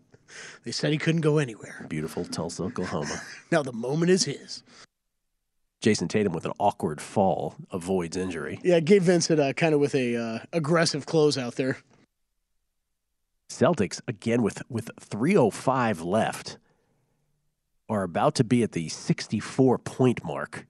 they 0.63 0.72
said 0.72 0.91
he 0.91 0.98
couldn't 0.98 1.22
go 1.22 1.38
anywhere. 1.38 1.86
beautiful 1.88 2.26
Tulsa, 2.26 2.63
Oklahoma. 2.63 3.22
Now 3.52 3.62
the 3.62 3.74
moment 3.74 4.10
is 4.10 4.24
his. 4.24 4.63
Jayson 5.82 6.08
Tatum 6.08 6.34
with 6.34 6.46
an 6.46 6.54
awkward 6.58 7.00
fall 7.00 7.56
avoids 7.72 8.18
injury. 8.18 8.60
Yeah, 8.63 8.80
Gabe 8.80 9.04
Vincent 9.04 9.39
uh, 9.39 9.54
kind 9.54 9.76
of 9.76 9.80
with 9.80 9.94
a 9.94 10.15
uh, 10.15 10.39
aggressive 10.52 11.06
close 11.06 11.38
out 11.38 11.56
there. 11.56 11.78
Celtics 13.50 14.02
again 14.08 14.41
with 14.41 14.63
with 14.68 14.89
305 15.00 16.02
left 16.02 16.58
are 17.88 18.02
about 18.02 18.34
to 18.36 18.44
be 18.44 18.63
at 18.63 18.72
the 18.72 18.89
64 18.89 19.78
point 19.78 20.24
mark 20.24 20.65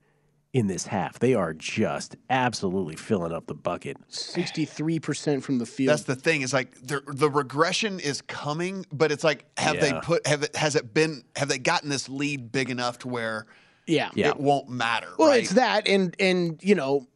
in 0.56 0.68
this 0.68 0.86
half. 0.86 1.18
They 1.18 1.34
are 1.34 1.52
just 1.52 2.16
absolutely 2.30 2.96
filling 2.96 3.30
up 3.30 3.46
the 3.46 3.54
bucket. 3.54 3.98
63% 4.08 5.42
from 5.42 5.58
the 5.58 5.66
field. 5.66 5.90
That's 5.90 6.04
the 6.04 6.16
thing. 6.16 6.40
Is 6.40 6.54
like 6.54 6.74
the 6.80 7.02
the 7.06 7.28
regression 7.28 8.00
is 8.00 8.22
coming, 8.22 8.86
but 8.90 9.12
it's 9.12 9.22
like 9.22 9.44
have 9.58 9.78
they 9.78 9.92
put 10.02 10.26
have 10.26 10.42
it 10.42 10.56
has 10.56 10.74
it 10.74 10.94
been 10.94 11.24
have 11.36 11.48
they 11.48 11.58
gotten 11.58 11.90
this 11.90 12.08
lead 12.08 12.52
big 12.52 12.70
enough 12.70 13.00
to 13.00 13.08
where 13.08 13.44
yeah. 13.86 14.08
Yeah. 14.14 14.30
it 14.30 14.40
won't 14.40 14.70
matter? 14.70 15.08
Well, 15.18 15.28
right? 15.28 15.42
it's 15.42 15.52
that, 15.52 15.86
and 15.86 16.16
and 16.18 16.58
you 16.62 16.74
know, 16.74 17.06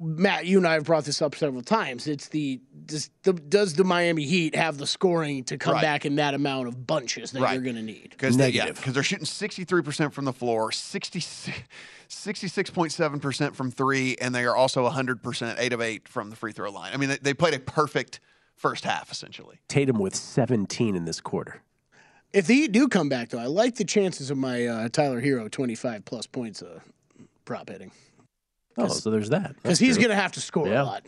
Matt, 0.00 0.44
you 0.46 0.58
and 0.58 0.66
I 0.66 0.74
have 0.74 0.84
brought 0.84 1.04
this 1.04 1.22
up 1.22 1.36
several 1.36 1.62
times. 1.62 2.08
It's 2.08 2.28
the 2.28 2.60
does 2.84 3.10
the, 3.22 3.32
does 3.32 3.74
the 3.74 3.84
Miami 3.84 4.24
Heat 4.26 4.54
have 4.56 4.76
the 4.76 4.86
scoring 4.88 5.44
to 5.44 5.56
come 5.56 5.74
Right. 5.74 5.82
back 5.82 6.04
in 6.04 6.16
that 6.16 6.34
amount 6.34 6.66
of 6.68 6.84
bunches 6.86 7.30
that 7.32 7.40
Right. 7.40 7.54
you're 7.54 7.62
going 7.62 7.76
to 7.76 7.82
need? 7.82 8.08
Because 8.10 8.36
they, 8.36 8.48
yeah, 8.50 8.62
Negative. 8.64 8.76
because 8.76 8.94
they're 8.94 9.02
shooting 9.04 9.24
63% 9.24 10.12
from 10.12 10.24
the 10.24 10.32
floor, 10.32 10.72
60, 10.72 11.20
66.7% 12.08 13.54
from 13.54 13.70
three, 13.70 14.16
and 14.20 14.34
they 14.34 14.44
are 14.44 14.56
also 14.56 14.84
100%, 14.88 15.54
eight 15.58 15.72
of 15.72 15.80
eight 15.80 16.08
from 16.08 16.30
the 16.30 16.36
free 16.36 16.52
throw 16.52 16.70
line. 16.70 16.92
I 16.92 16.96
mean, 16.96 17.10
they, 17.10 17.18
they 17.18 17.34
played 17.34 17.54
a 17.54 17.60
perfect 17.60 18.20
first 18.56 18.84
half, 18.84 19.10
essentially. 19.12 19.60
Tatum 19.68 19.98
with 19.98 20.14
17 20.16 20.96
in 20.96 21.04
this 21.04 21.20
quarter. 21.20 21.62
If 22.32 22.46
the 22.48 22.54
Heat 22.54 22.72
do 22.72 22.88
come 22.88 23.08
back, 23.08 23.28
though, 23.30 23.38
I 23.38 23.46
like 23.46 23.76
the 23.76 23.84
chances 23.84 24.28
of 24.30 24.36
my 24.36 24.66
uh, 24.66 24.88
Tyler 24.88 25.22
Herro 25.22 25.48
25 25.50 26.04
plus 26.04 26.26
points 26.26 26.62
uh, 26.62 26.80
prop 27.44 27.68
hitting 27.68 27.92
Oh, 28.76 28.88
so 28.88 29.10
there's 29.10 29.30
that. 29.30 29.54
because 29.62 29.78
he's 29.78 29.96
going 29.96 30.08
to 30.10 30.14
have 30.16 30.32
to 30.32 30.40
score 30.40 30.66
Yeah. 30.68 30.82
a 30.82 30.84
lot. 30.84 31.06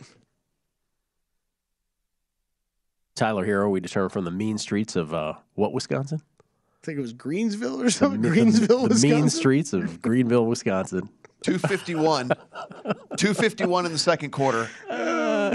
Tyler 3.15 3.45
Herro, 3.45 3.69
we 3.71 3.79
determined 3.79 4.11
from 4.13 4.25
the 4.25 4.31
mean 4.31 4.57
streets 4.57 4.95
of 4.95 5.13
uh, 5.13 5.33
what 5.55 5.73
Wisconsin? 5.73 6.21
I 6.39 6.85
think 6.85 6.99
it 6.99 7.01
was 7.01 7.13
Greensville 7.13 7.83
or 7.83 7.89
something. 7.89 8.21
The- 8.21 8.29
Greensville, 8.29 8.67
the 8.67 8.75
Wisconsin. 8.89 9.09
mean 9.09 9.29
streets 9.29 9.73
of 9.73 10.01
Greenville, 10.01 10.45
Wisconsin. 10.45 11.09
251. 11.41 12.29
251 13.17 13.85
in 13.85 13.91
the 13.91 13.97
second 13.97 14.31
quarter. 14.31 14.69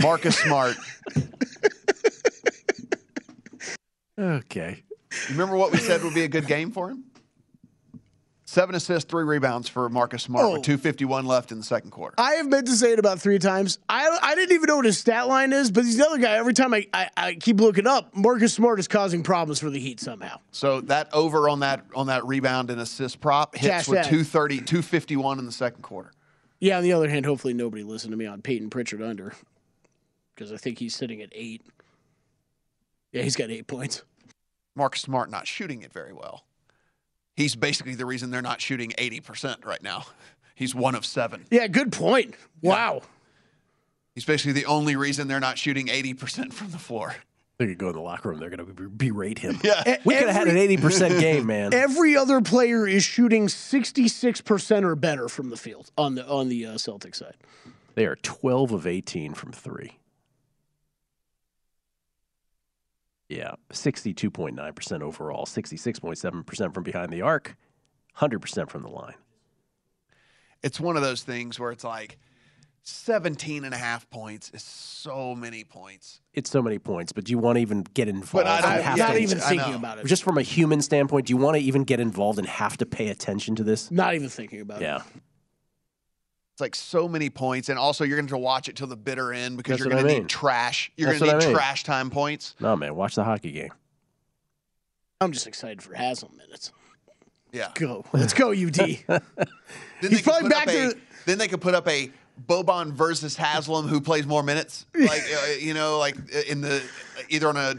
Marcus 0.03 0.37
Smart. 0.39 0.77
Okay. 4.19 4.83
You 5.29 5.31
remember 5.31 5.57
what 5.57 5.73
we 5.73 5.79
said 5.79 6.03
would 6.03 6.15
be 6.15 6.25
a 6.25 6.29
good 6.29 6.47
game 6.47 6.71
for 6.71 6.91
him? 6.91 7.05
Seven 8.53 8.75
assists, 8.75 9.09
three 9.11 9.25
rebounds 9.25 9.67
for 9.67 9.89
Marcus 9.89 10.25
Smart 10.25 10.45
Oh. 10.45 10.53
with 10.53 10.63
251 10.63 11.25
left 11.25 11.53
in 11.53 11.57
the 11.59 11.65
second 11.65 11.91
quarter. 11.91 12.15
I 12.19 12.33
have 12.33 12.47
meant 12.49 12.67
to 12.67 12.75
say 12.75 12.93
it 12.93 12.99
about 12.99 13.19
three 13.19 13.39
times. 13.39 13.79
I 13.89 14.19
I 14.23 14.35
didn't 14.35 14.53
even 14.55 14.67
know 14.67 14.77
what 14.77 14.85
his 14.85 14.99
stat 14.99 15.27
line 15.27 15.55
is, 15.55 15.71
but 15.71 15.87
he's 15.87 15.97
the 15.97 16.07
other 16.07 16.19
guy. 16.19 16.33
Every 16.37 16.53
time 16.53 16.75
I, 16.75 16.87
I, 16.93 17.09
I 17.17 17.35
keep 17.37 17.63
looking 17.63 17.87
up, 17.87 18.15
Marcus 18.15 18.53
Smart 18.53 18.79
is 18.79 18.87
causing 18.89 19.23
problems 19.23 19.59
for 19.59 19.71
the 19.71 19.81
Heat 19.81 20.01
somehow. 20.01 20.39
So 20.51 20.83
that 20.83 21.09
over 21.15 21.49
on 21.49 21.61
that 21.61 21.87
on 21.95 22.09
that 22.09 22.27
rebound 22.27 22.69
and 22.71 22.79
assist 22.79 23.23
prop 23.23 23.55
hits 23.57 23.67
Cash 23.67 23.89
with 23.89 24.01
that. 24.01 24.11
230, 24.11 24.57
251 24.59 25.39
in 25.39 25.47
the 25.47 25.51
second 25.51 25.81
quarter. 25.81 26.13
Yeah, 26.61 26.77
on 26.77 26.83
the 26.83 26.93
other 26.93 27.09
hand, 27.09 27.25
hopefully 27.25 27.55
nobody 27.55 27.83
listened 27.85 28.11
to 28.11 28.19
me 28.19 28.27
on 28.27 28.43
Payton 28.43 28.69
Pritchard 28.69 29.01
under 29.01 29.33
because 30.35 30.53
I 30.53 30.59
think 30.59 30.79
he's 30.79 30.95
sitting 30.95 31.23
at 31.23 31.31
eight. 31.33 31.63
Yeah, 33.13 33.23
he's 33.23 33.35
got 33.35 33.49
eight 33.51 33.67
points. 33.67 34.03
Marcus 34.77 35.01
Smart 35.01 35.31
not 35.31 35.47
shooting 35.47 35.81
it 35.81 35.91
very 35.91 36.13
well. 36.13 36.45
He's 37.37 37.55
basically 37.55 37.95
the 37.95 38.07
reason 38.07 38.31
they're 38.31 38.43
not 38.43 38.61
shooting 38.61 38.91
80% 38.99 39.65
right 39.65 39.83
now. 39.83 40.05
He's 40.55 40.75
one 40.75 40.95
of 40.95 41.05
seven. 41.07 41.47
Yeah, 41.51 41.67
good 41.67 41.93
point. 41.93 42.35
Wow. 42.61 43.03
He's 44.15 44.25
basically 44.25 44.53
the 44.53 44.67
only 44.67 44.97
reason 44.97 45.27
they're 45.27 45.41
not 45.41 45.59
shooting 45.59 45.87
80% 45.87 46.53
from 46.53 46.71
the 46.71 46.79
floor. 46.79 47.17
They 47.59 47.67
could 47.67 47.79
go 47.79 47.89
in 47.89 47.95
the 47.95 48.01
locker 48.01 48.29
room. 48.29 48.39
They're 48.39 48.51
going 48.51 48.65
to 48.65 48.89
berate 48.89 49.39
him. 49.39 49.59
Yeah. 49.63 49.99
We 50.05 50.15
could 50.15 50.29
have 50.29 50.37
had 50.37 50.49
an 50.49 50.57
80% 50.57 51.21
game, 51.21 51.47
man. 51.47 51.73
Every 51.75 52.17
other 52.17 52.41
player 52.41 52.87
is 52.87 53.05
shooting 53.05 53.49
sixty 53.49 54.09
six 54.09 54.41
percent 54.41 54.85
or 54.85 54.97
better 54.97 55.29
from 55.29 55.51
the 55.51 55.57
field 55.57 55.91
on 55.97 56.17
the 56.17 56.27
on 56.27 56.49
the 56.49 56.67
uh, 56.67 56.79
Celtic 56.79 57.15
side. 57.15 57.37
They 57.95 58.07
are 58.07 58.17
12 58.17 58.73
of 58.73 58.87
18 58.87 59.35
from 59.35 59.53
three. 59.53 59.99
Yeah, 63.37 63.53
62.9% 63.73 65.01
overall, 65.03 65.47
66.7% 65.47 66.75
from 66.75 66.83
behind 66.83 67.13
the 67.13 67.23
arc, 67.23 67.57
100% 68.19 68.69
from 68.69 68.83
the 68.83 68.89
line. 68.91 69.15
It's 70.63 70.79
one 70.79 70.97
of 70.97 71.03
those 71.03 71.23
things 71.23 71.59
where 71.59 71.73
it's 71.73 71.83
like 71.85 72.19
17 72.83 73.65
and 73.65 73.73
a 73.73 73.77
half 73.79 74.09
points 74.11 74.51
is 74.53 74.63
so 74.63 75.35
many 75.35 75.65
points. 75.65 76.21
It's 76.35 76.51
so 76.51 76.61
many 76.63 76.79
points, 76.79 77.13
but 77.13 77.25
do 77.25 77.31
you 77.33 77.39
want 77.39 77.57
to 77.57 77.63
even 77.63 77.83
get 77.95 78.09
involved? 78.09 78.47
I 78.47 78.61
don't- 78.61 78.87
I'm 78.87 78.99
not 78.99 79.13
to- 79.13 79.19
even 79.19 79.39
thinking 79.39 79.75
about 79.75 79.99
it. 79.99 80.07
Just 80.07 80.23
from 80.25 80.37
a 80.37 80.43
human 80.43 80.83
standpoint, 80.83 81.27
do 81.27 81.33
you 81.33 81.37
want 81.37 81.57
to 81.57 81.63
even 81.63 81.85
get 81.85 82.01
involved 82.01 82.39
and 82.39 82.47
have 82.47 82.77
to 82.79 82.87
pay 82.87 83.09
attention 83.09 83.55
to 83.57 83.65
this? 83.65 83.91
not 83.91 84.15
even 84.15 84.29
thinking 84.29 84.61
about 84.61 84.83
it. 84.83 84.85
Yeah. 84.85 85.03
It's 86.63 86.69
like 86.69 86.75
so 86.75 87.09
many 87.09 87.29
points. 87.31 87.69
And 87.69 87.79
also, 87.79 88.05
you're 88.05 88.17
going 88.17 88.29
to 88.29 88.39
watch 88.39 88.69
it 88.69 88.77
till 88.77 88.87
the 88.87 88.97
bitter 88.97 89.33
end 89.33 89.57
because 89.57 89.79
That's 89.79 89.81
you're 89.81 89.91
going 89.91 90.07
I 90.07 90.15
to 90.15 90.21
need 90.21 90.29
trash. 90.29 90.93
You're 90.97 91.09
That's 91.09 91.19
going 91.21 91.33
to 91.33 91.39
need 91.39 91.45
I 91.45 91.47
mean. 91.49 91.57
trash 91.57 91.85
time 91.85 92.11
points. 92.11 92.55
No, 92.61 92.77
man, 92.77 92.95
watch 92.95 93.15
the 93.15 93.25
hockey 93.25 93.53
game. 93.53 93.73
I'm 95.21 95.33
just 95.33 95.47
excited 95.47 95.83
for 95.83 95.95
Haslem 95.95 96.37
minutes. 96.37 96.73
Yeah. 97.53 97.71
Go. 97.75 98.05
Let's 98.13 98.35
go, 98.35 98.51
UD. 98.53 98.77
Then 100.01 100.11
He's 100.11 100.11
they 100.11 100.17
could 100.17 100.25
probably 100.25 100.49
put 100.51 100.57
up 100.57 100.67
a, 100.69 100.73
to- 100.95 100.99
Then 101.27 101.39
they 101.39 101.49
could 101.49 101.61
put 101.61 101.75
up 101.75 101.87
a 101.89 102.11
Boban 102.47 102.93
versus 102.93 103.37
Haslem 103.37 103.87
who 103.87 104.01
plays 104.01 104.27
more 104.27 104.43
minutes, 104.43 104.87
like 104.95 105.23
uh, 105.23 105.53
you 105.61 105.75
know, 105.75 105.99
like 105.99 106.17
uh, 106.17 106.41
in 106.49 106.61
the 106.61 106.83
either 107.29 107.49
on 107.49 107.57
a 107.57 107.75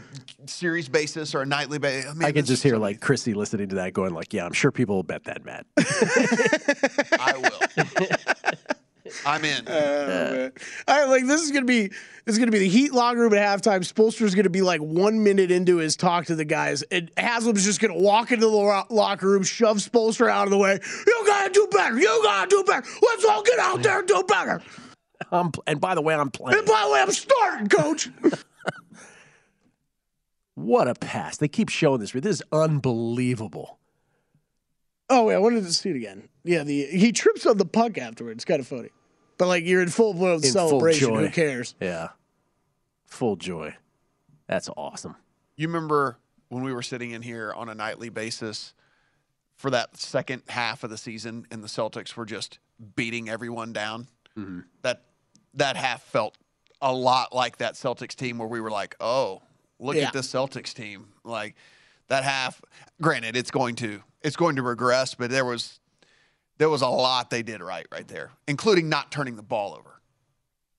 series 0.46 0.88
basis 0.88 1.34
or 1.34 1.42
a 1.42 1.46
nightly 1.46 1.78
basis. 1.78 2.14
I 2.22 2.32
could 2.32 2.46
just 2.46 2.62
hear 2.62 2.76
like 2.78 3.00
Chrissy 3.00 3.34
listening 3.34 3.68
to 3.70 3.74
that 3.76 3.92
going 3.92 4.14
like, 4.14 4.32
yeah, 4.32 4.46
I'm 4.46 4.52
sure 4.52 4.70
people 4.70 4.96
will 4.96 5.02
bet 5.02 5.24
that, 5.24 5.44
Matt. 5.44 5.66
I 7.20 7.34
will. 7.36 8.53
I'm 9.26 9.44
in. 9.44 9.68
Oh, 9.68 10.50
all 10.88 10.98
right, 11.00 11.08
like 11.08 11.26
this 11.26 11.42
is 11.42 11.50
gonna 11.50 11.64
be 11.64 11.88
this 11.88 12.34
is 12.34 12.38
gonna 12.38 12.50
be 12.50 12.58
the 12.58 12.68
Heat 12.68 12.92
locker 12.92 13.20
room 13.20 13.34
at 13.34 13.60
halftime. 13.62 13.80
Spoelstra's 13.80 14.34
gonna 14.34 14.50
be 14.50 14.62
like 14.62 14.80
one 14.80 15.22
minute 15.22 15.50
into 15.50 15.76
his 15.76 15.96
talk 15.96 16.26
to 16.26 16.34
the 16.34 16.44
guys, 16.44 16.82
and 16.84 17.10
Haslem's 17.16 17.64
just 17.64 17.80
gonna 17.80 17.96
walk 17.98 18.32
into 18.32 18.46
the 18.46 18.52
lo- 18.52 18.84
locker 18.90 19.28
room, 19.28 19.42
shove 19.42 19.78
Spolster 19.78 20.30
out 20.30 20.44
of 20.46 20.50
the 20.50 20.58
way. 20.58 20.78
You 21.06 21.22
gotta 21.26 21.52
do 21.52 21.68
better. 21.70 21.98
You 21.98 22.20
gotta 22.22 22.48
do 22.48 22.64
better. 22.64 22.86
Let's 23.02 23.24
all 23.24 23.42
get 23.42 23.58
out 23.58 23.82
there 23.82 23.98
and 24.00 24.08
do 24.08 24.22
better. 24.26 24.62
I'm, 25.30 25.52
and 25.66 25.80
by 25.80 25.94
the 25.94 26.02
way, 26.02 26.14
I'm 26.14 26.30
playing. 26.30 26.58
And 26.58 26.66
by 26.66 26.82
the 26.86 26.92
way, 26.92 27.00
I'm 27.00 27.12
starting, 27.12 27.68
coach. 27.68 28.10
What 30.56 30.86
a 30.86 30.94
pass. 30.94 31.38
They 31.38 31.48
keep 31.48 31.68
showing 31.68 32.00
this. 32.00 32.12
This 32.12 32.24
is 32.36 32.42
unbelievable. 32.52 33.78
oh 35.10 35.24
wait, 35.24 35.34
I 35.34 35.38
wanted 35.38 35.64
to 35.64 35.72
see 35.72 35.90
it 35.90 35.96
again. 35.96 36.28
Yeah, 36.44 36.62
the 36.62 36.86
he 36.86 37.10
trips 37.10 37.44
on 37.44 37.58
the 37.58 37.64
puck 37.64 37.98
afterwards. 37.98 38.36
It's 38.36 38.44
kind 38.44 38.60
of 38.60 38.66
funny, 38.68 38.90
but 39.38 39.48
like 39.48 39.64
you're 39.64 39.82
in 39.82 39.88
full 39.88 40.14
blown 40.14 40.40
celebration. 40.40 41.08
joy. 41.08 41.24
Who 41.26 41.30
cares? 41.30 41.74
Yeah. 41.80 42.08
Full 43.06 43.36
joy. 43.36 43.74
That's 44.46 44.68
awesome. 44.76 45.16
You 45.56 45.68
remember 45.68 46.18
when 46.48 46.62
we 46.64 46.72
were 46.72 46.82
sitting 46.82 47.12
in 47.12 47.22
here 47.22 47.52
on 47.54 47.68
a 47.68 47.74
nightly 47.74 48.08
basis 48.08 48.74
for 49.56 49.70
that 49.70 49.96
second 49.96 50.42
half 50.48 50.84
of 50.84 50.90
the 50.90 50.98
season, 50.98 51.46
and 51.50 51.62
the 51.62 51.68
Celtics 51.68 52.16
were 52.16 52.26
just 52.26 52.58
beating 52.96 53.28
everyone 53.28 53.72
down. 53.72 54.08
Mm-hmm. 54.36 54.60
That 54.82 55.02
that 55.54 55.76
half 55.76 56.02
felt 56.02 56.36
a 56.82 56.92
lot 56.92 57.32
like 57.34 57.58
that 57.58 57.74
Celtics 57.74 58.14
team, 58.16 58.38
where 58.38 58.48
we 58.48 58.60
were 58.60 58.70
like, 58.70 58.96
"Oh, 59.00 59.42
look 59.78 59.94
Yeah. 59.96 60.08
at 60.08 60.12
this 60.12 60.26
Celtics 60.30 60.74
team!" 60.74 61.08
Like 61.22 61.54
that 62.08 62.24
half. 62.24 62.60
Granted, 63.00 63.36
it's 63.36 63.50
going 63.52 63.76
to 63.76 64.02
it's 64.22 64.36
going 64.36 64.56
to 64.56 64.62
regress, 64.62 65.14
but 65.14 65.30
there 65.30 65.44
was 65.44 65.78
there 66.58 66.68
was 66.68 66.82
a 66.82 66.88
lot 66.88 67.30
they 67.30 67.42
did 67.42 67.60
right 67.60 67.86
right 67.90 68.06
there, 68.08 68.30
including 68.46 68.88
not 68.88 69.10
turning 69.10 69.36
the 69.36 69.42
ball 69.42 69.74
over. 69.74 70.00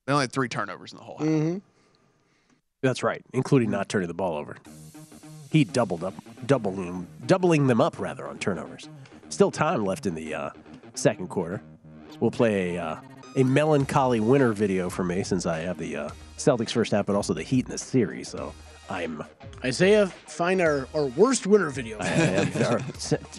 They 0.06 0.14
only 0.14 0.24
had 0.24 0.32
three 0.32 0.48
turnovers 0.50 0.92
in 0.92 0.98
the 0.98 1.04
whole 1.04 1.18
half. 1.18 1.28
That's 2.82 3.02
right, 3.02 3.24
including 3.34 3.72
not 3.72 3.90
turning 3.90 4.08
the 4.08 4.14
ball 4.14 4.38
over. 4.38 4.58
He 5.52 5.64
doubled 5.64 6.04
up, 6.04 6.14
doubling, 6.46 7.08
doubling 7.26 7.68
them 7.68 7.82
up 7.82 7.98
rather 8.00 8.28
on 8.28 8.38
turnovers. 8.38 8.90
Still 9.30 9.50
time 9.52 9.86
left 9.86 10.06
in 10.06 10.14
the 10.14 10.34
uh, 10.34 10.50
second 10.94 11.30
quarter. 11.30 11.62
We'll 12.20 12.32
play 12.32 12.76
a, 12.76 12.84
uh, 12.84 13.00
a 13.38 13.44
melancholy 13.44 14.20
winner 14.20 14.54
video 14.54 14.90
for 14.90 15.04
me 15.04 15.24
since 15.24 15.46
I 15.46 15.60
have 15.60 15.78
the 15.78 15.96
uh, 15.96 16.10
Celtics 16.38 16.72
first 16.72 16.92
half, 16.92 17.06
but 17.06 17.16
also 17.16 17.34
the 17.34 17.42
Heat 17.44 17.66
in 17.66 17.72
the 17.72 17.78
series. 17.78 18.28
So 18.28 18.54
I'm 18.90 19.24
Isaiah, 19.64 20.08
find 20.28 20.62
our, 20.62 20.88
our 20.94 21.06
worst 21.06 21.48
winner 21.48 21.70
video. 21.70 21.98
Our- 22.00 22.82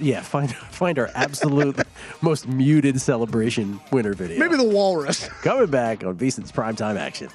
yeah, 0.00 0.20
find 0.22 0.54
find 0.54 0.98
our 0.98 1.10
absolute 1.14 1.78
most 2.20 2.48
muted 2.48 3.00
celebration 3.00 3.80
winner 3.92 4.14
video. 4.14 4.38
Maybe 4.38 4.56
the 4.56 4.64
walrus. 4.68 5.28
Coming 5.42 5.70
back 5.70 6.04
on 6.04 6.16
VSiN's 6.16 6.50
primetime 6.52 6.96
action. 6.96 7.28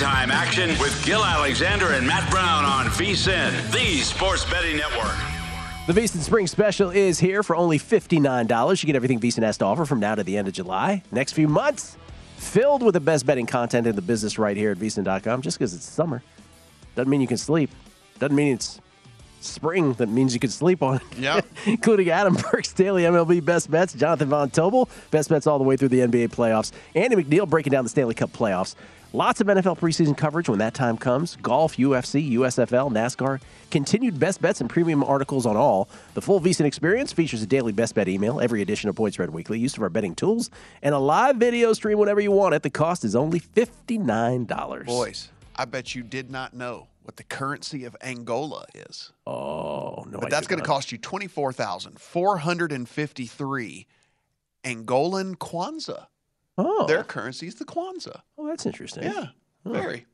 Primetime 0.00 0.28
action 0.30 0.70
with 0.78 1.04
Gill 1.04 1.22
Alexander 1.22 1.92
and 1.92 2.06
Matt 2.06 2.30
Brown 2.30 2.64
on 2.64 2.86
VSiN, 2.86 3.70
the 3.70 3.98
sports 3.98 4.46
betting 4.50 4.78
network. 4.78 5.14
The 5.86 5.92
VSiN 5.92 6.20
Spring 6.20 6.46
Special 6.46 6.88
is 6.88 7.18
here 7.18 7.42
for 7.42 7.54
only 7.54 7.78
$59. 7.78 8.82
You 8.82 8.86
get 8.86 8.96
everything 8.96 9.20
VSiN 9.20 9.42
has 9.42 9.58
to 9.58 9.66
offer 9.66 9.84
from 9.84 10.00
now 10.00 10.14
to 10.14 10.24
the 10.24 10.38
end 10.38 10.48
of 10.48 10.54
July. 10.54 11.02
Next 11.12 11.34
few 11.34 11.48
months, 11.48 11.98
filled 12.38 12.82
with 12.82 12.94
the 12.94 13.00
best 13.00 13.26
betting 13.26 13.44
content 13.44 13.86
in 13.86 13.94
the 13.94 14.00
business 14.00 14.38
right 14.38 14.56
here 14.56 14.70
at 14.70 14.78
VSiN.com. 14.78 15.42
Just 15.42 15.58
because 15.58 15.74
it's 15.74 15.84
summer 15.84 16.22
doesn't 16.94 17.10
mean 17.10 17.20
you 17.20 17.28
can 17.28 17.36
sleep. 17.36 17.70
Doesn't 18.18 18.34
mean 18.34 18.54
it's 18.54 18.80
spring 19.42 19.92
that 19.94 20.08
means 20.08 20.32
you 20.32 20.40
can 20.40 20.48
sleep 20.48 20.82
on 20.82 20.96
it. 20.96 21.02
Yep. 21.18 21.46
Including 21.66 22.08
Adam 22.08 22.38
Burke's 22.50 22.72
daily 22.72 23.02
MLB 23.02 23.44
best 23.44 23.70
bets, 23.70 23.92
Jonathan 23.92 24.30
Von 24.30 24.48
Tobel, 24.48 24.88
best 25.10 25.28
bets 25.28 25.46
all 25.46 25.58
the 25.58 25.64
way 25.64 25.76
through 25.76 25.88
the 25.88 26.00
NBA 26.00 26.28
playoffs, 26.28 26.72
Andy 26.94 27.16
McNeil 27.16 27.46
breaking 27.46 27.70
down 27.70 27.84
the 27.84 27.90
Stanley 27.90 28.14
Cup 28.14 28.32
playoffs. 28.32 28.74
Lots 29.12 29.40
of 29.40 29.48
NFL 29.48 29.80
preseason 29.80 30.16
coverage 30.16 30.48
when 30.48 30.60
that 30.60 30.72
time 30.72 30.96
comes. 30.96 31.34
Golf, 31.42 31.76
UFC, 31.76 32.30
USFL, 32.34 32.92
NASCAR. 32.92 33.40
Continued 33.72 34.20
best 34.20 34.40
bets 34.40 34.60
and 34.60 34.70
premium 34.70 35.02
articles 35.02 35.46
on 35.46 35.56
all. 35.56 35.88
The 36.14 36.22
full 36.22 36.40
VSiN 36.40 36.64
experience 36.64 37.12
features 37.12 37.42
a 37.42 37.46
daily 37.46 37.72
best 37.72 37.96
bet 37.96 38.08
email, 38.08 38.40
every 38.40 38.62
edition 38.62 38.88
of 38.88 38.94
Point 38.94 39.14
Spread 39.14 39.30
Weekly, 39.30 39.58
use 39.58 39.76
of 39.76 39.82
our 39.82 39.88
betting 39.88 40.14
tools, 40.14 40.48
and 40.80 40.94
a 40.94 40.98
live 41.00 41.38
video 41.38 41.72
stream 41.72 41.98
whenever 41.98 42.20
you 42.20 42.30
want 42.30 42.54
it. 42.54 42.62
The 42.62 42.70
cost 42.70 43.04
is 43.04 43.16
only 43.16 43.40
$59. 43.40 44.86
Boys, 44.86 45.30
I 45.56 45.64
bet 45.64 45.96
you 45.96 46.04
did 46.04 46.30
not 46.30 46.54
know 46.54 46.86
what 47.02 47.16
the 47.16 47.24
currency 47.24 47.86
of 47.86 47.96
Angola 48.02 48.64
is. 48.76 49.12
Oh, 49.26 50.04
no. 50.08 50.20
But 50.20 50.26
I 50.26 50.30
that's 50.30 50.46
going 50.46 50.60
to 50.60 50.66
cost 50.66 50.92
you 50.92 50.98
24,453 50.98 53.86
Angolan 54.62 55.36
Kwanza. 55.36 56.06
Oh, 56.66 56.86
Their 56.86 57.04
currency 57.04 57.46
is 57.46 57.54
the 57.56 57.64
Kwanza. 57.64 58.20
oh, 58.38 58.46
that's 58.46 58.66
interesting. 58.66 59.04
Yeah. 59.04 59.26
Very. 59.64 60.06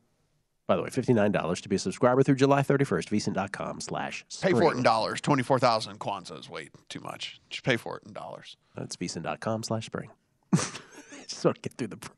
By 0.67 0.75
the 0.75 0.81
way, 0.83 0.89
$59 0.89 1.61
to 1.61 1.69
be 1.69 1.77
a 1.77 1.79
subscriber 1.79 2.23
through 2.23 2.35
July 2.35 2.61
31st. 2.61 3.07
VSiN.com 3.09 3.79
slash 3.79 4.25
Pay 4.41 4.51
for 4.51 4.57
it 4.57 4.65
in 4.65 4.69
spring. 4.71 4.83
dollars. 4.83 5.21
24,000 5.21 5.97
Kwanza 5.99 6.37
is 6.39 6.49
way 6.49 6.69
too 6.89 6.99
much. 6.99 7.39
Just 7.49 7.63
pay 7.63 7.77
for 7.77 7.97
it 7.97 8.03
in 8.05 8.11
dollars. 8.13 8.57
That's 8.75 8.97
VSiN.com 8.97 9.63
slash 9.63 9.85
spring. 9.85 10.09
Just 10.55 11.45
want 11.45 11.55
to 11.55 11.69
get 11.69 11.73
through 11.77 11.87
the 11.87 11.97
promo. 11.97 12.11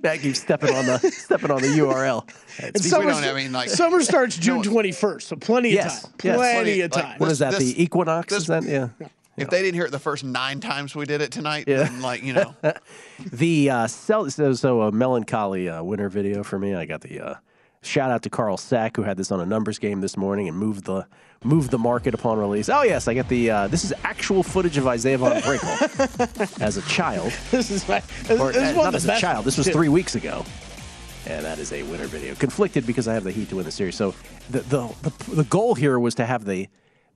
Matt 0.02 0.20
keeps 0.20 0.40
stepping 0.40 0.74
on 0.74 0.86
the 0.86 0.98
stepping 0.98 1.50
on 1.50 1.60
the 1.60 1.68
URL. 1.68 2.28
It's 2.58 2.82
We 2.84 2.88
Summer, 2.88 3.10
don't 3.10 3.22
have 3.22 3.36
any, 3.36 3.48
like- 3.48 3.68
summer 3.68 4.00
starts 4.02 4.36
June 4.38 4.62
No. 4.62 4.70
21st, 4.70 5.22
so 5.22 5.36
plenty 5.36 5.70
Yes, 5.70 6.04
of 6.04 6.16
time. 6.18 6.20
yes. 6.24 6.36
Plenty 6.36 6.54
Plenty- 6.64 6.80
of 6.82 6.92
like, 6.94 7.04
time. 7.04 7.18
what 7.18 7.30
is 7.30 7.38
that? 7.40 7.50
this- 7.54 7.72
the 7.74 7.82
equinox? 7.82 8.28
this- 8.32 8.42
is 8.42 8.46
that 8.48 8.62
yeah? 8.64 8.88
If 9.40 9.50
they 9.50 9.62
didn't 9.62 9.74
hear 9.74 9.84
it 9.84 9.92
the 9.92 9.98
first 9.98 10.24
nine 10.24 10.60
times 10.60 10.94
we 10.94 11.04
did 11.06 11.20
it 11.20 11.30
tonight, 11.30 11.64
Yeah. 11.66 11.84
then 11.84 12.00
like, 12.02 12.22
you 12.22 12.32
know, 12.32 12.54
The 13.32 13.70
uh, 13.70 13.86
so, 13.86 14.28
so 14.28 14.82
a 14.82 14.92
melancholy 14.92 15.68
uh, 15.68 15.82
winter 15.82 16.08
video 16.08 16.42
for 16.42 16.58
me. 16.58 16.74
I 16.74 16.84
got 16.86 17.00
the 17.00 17.20
uh, 17.20 17.34
shout 17.82 18.10
out 18.10 18.22
to 18.22 18.30
Carl 18.30 18.56
Sack 18.56 18.96
who 18.96 19.02
had 19.02 19.16
this 19.16 19.30
on 19.32 19.40
a 19.40 19.46
numbers 19.46 19.78
game 19.78 20.00
this 20.00 20.16
morning 20.16 20.48
and 20.48 20.56
moved 20.56 20.84
the 20.84 21.06
moved 21.44 21.70
the 21.70 21.78
market 21.78 22.14
upon 22.14 22.38
release. 22.38 22.68
Oh 22.68 22.82
yes, 22.82 23.06
I 23.08 23.14
got 23.14 23.28
the. 23.28 23.50
Uh, 23.50 23.68
this 23.68 23.84
is 23.84 23.92
actual 24.04 24.42
footage 24.42 24.76
of 24.76 24.86
Isaiah 24.86 25.18
Von 25.18 25.32
Brinkel 25.42 26.60
as 26.60 26.76
a 26.76 26.82
child. 26.82 27.32
This 27.50 27.70
is 27.70 27.88
my. 27.88 28.00
This, 28.24 28.40
or 28.40 28.52
this 28.52 28.76
uh, 28.76 28.82
not 28.82 28.94
as 28.94 29.04
a 29.06 29.18
child. 29.18 29.44
This 29.44 29.56
was 29.56 29.66
too. 29.66 29.72
three 29.72 29.88
weeks 29.88 30.14
ago, 30.16 30.44
and 31.26 31.44
that 31.44 31.58
is 31.58 31.72
a 31.72 31.82
winner 31.84 32.06
video. 32.06 32.34
Conflicted 32.34 32.86
because 32.86 33.06
I 33.08 33.14
have 33.14 33.24
the 33.24 33.30
Heat 33.32 33.48
to 33.50 33.56
win 33.56 33.64
the 33.64 33.70
series. 33.72 33.94
So 33.96 34.14
the 34.50 34.60
the 34.60 34.88
the, 35.02 35.34
the 35.36 35.44
goal 35.44 35.74
here 35.74 35.98
was 35.98 36.14
to 36.16 36.26
have 36.26 36.44
the 36.44 36.68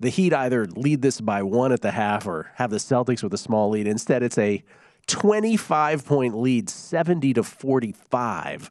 the 0.02 0.10
Heat 0.10 0.34
either 0.34 0.66
lead 0.66 1.00
this 1.00 1.20
by 1.20 1.42
one 1.42 1.70
at 1.70 1.80
the 1.80 1.92
half 1.92 2.26
or 2.26 2.50
have 2.56 2.70
the 2.70 2.78
Celtics 2.78 3.22
with 3.22 3.32
a 3.32 3.38
small 3.38 3.70
lead. 3.70 3.86
Instead, 3.86 4.24
it's 4.24 4.36
a 4.36 4.62
25 5.06 6.04
point 6.04 6.36
lead, 6.36 6.68
70 6.68 7.34
to 7.34 7.42
45. 7.44 8.70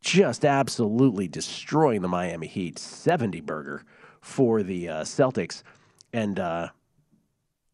Just 0.00 0.44
absolutely 0.46 1.28
destroying 1.28 2.00
the 2.00 2.08
Miami 2.08 2.46
Heat. 2.46 2.78
70 2.78 3.42
burger 3.42 3.84
for 4.22 4.62
the 4.62 4.88
uh, 4.88 5.02
Celtics. 5.02 5.62
And 6.14 6.40
uh, 6.40 6.68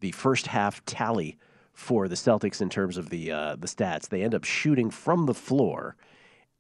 the 0.00 0.10
first 0.10 0.48
half 0.48 0.84
tally 0.84 1.38
for 1.72 2.08
the 2.08 2.16
Celtics 2.16 2.60
in 2.60 2.68
terms 2.68 2.96
of 2.96 3.10
the 3.10 3.30
uh, 3.30 3.56
the 3.56 3.68
stats. 3.68 4.08
They 4.08 4.22
end 4.22 4.34
up 4.34 4.44
shooting 4.44 4.90
from 4.90 5.26
the 5.26 5.34
floor 5.34 5.96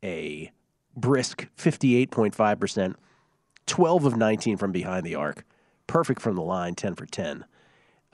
a 0.04 0.52
brisk 0.96 1.48
58.5%, 1.56 2.94
12 3.66 4.04
of 4.04 4.16
19 4.16 4.56
from 4.56 4.70
behind 4.70 5.04
the 5.04 5.14
arc, 5.16 5.44
perfect 5.86 6.20
from 6.20 6.36
the 6.36 6.42
line, 6.42 6.74
10 6.74 6.94
for 6.94 7.06
10. 7.06 7.44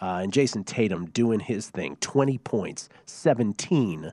Uh, 0.02 0.20
and 0.22 0.32
Jayson 0.32 0.64
Tatum 0.64 1.06
doing 1.06 1.40
his 1.40 1.68
thing, 1.68 1.96
20 2.00 2.38
points, 2.38 2.88
17 3.06 4.12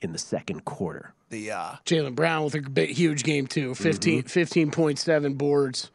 in 0.00 0.12
the 0.12 0.18
second 0.18 0.64
quarter. 0.64 1.14
the 1.30 1.50
uh, 1.50 1.72
Jaylen 1.84 2.14
Brown 2.14 2.44
with 2.44 2.54
a 2.54 2.60
big, 2.62 2.90
huge 2.90 3.22
game 3.24 3.46
too. 3.46 3.74
15, 3.74 4.22
Mm-hmm. 4.24 4.70
15.7 4.70 5.38
boards. 5.38 5.90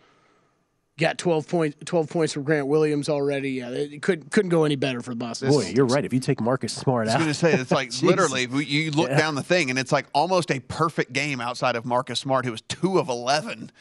Got 1.00 1.18
12, 1.18 1.48
point, 1.48 1.86
12 1.88 2.08
points 2.10 2.34
from 2.34 2.44
Grant 2.44 2.68
Williams 2.68 3.10
already. 3.10 3.54
Yeah, 3.54 3.70
it 3.72 4.04
couldn't 4.04 4.32
couldn't 4.32 4.50
go 4.50 4.64
any 4.64 4.76
better 4.76 5.02
for 5.02 5.10
the 5.10 5.16
Boston. 5.16 5.50
Boy, 5.50 5.72
you're 5.76 5.88
right. 5.88 6.06
If 6.06 6.14
you 6.14 6.20
take 6.20 6.40
Marcus 6.40 6.72
Smart 6.72 7.08
I 7.08 7.14
was 7.14 7.16
going 7.16 7.28
to 7.30 7.34
say, 7.34 7.54
it's 7.54 7.72
like 7.72 7.92
literally, 8.04 8.44
you 8.64 8.92
look 8.92 9.10
Yeah. 9.10 9.18
down 9.18 9.34
the 9.34 9.42
thing, 9.42 9.72
and 9.72 9.80
it's 9.80 9.92
like 9.92 10.06
almost 10.14 10.52
a 10.52 10.60
perfect 10.60 11.12
game 11.12 11.42
outside 11.42 11.76
of 11.76 11.84
Marcus 11.84 12.20
Smart, 12.20 12.46
who 12.46 12.52
was 12.52 12.62
two 12.62 13.00
of 13.00 13.10
11 13.10 13.72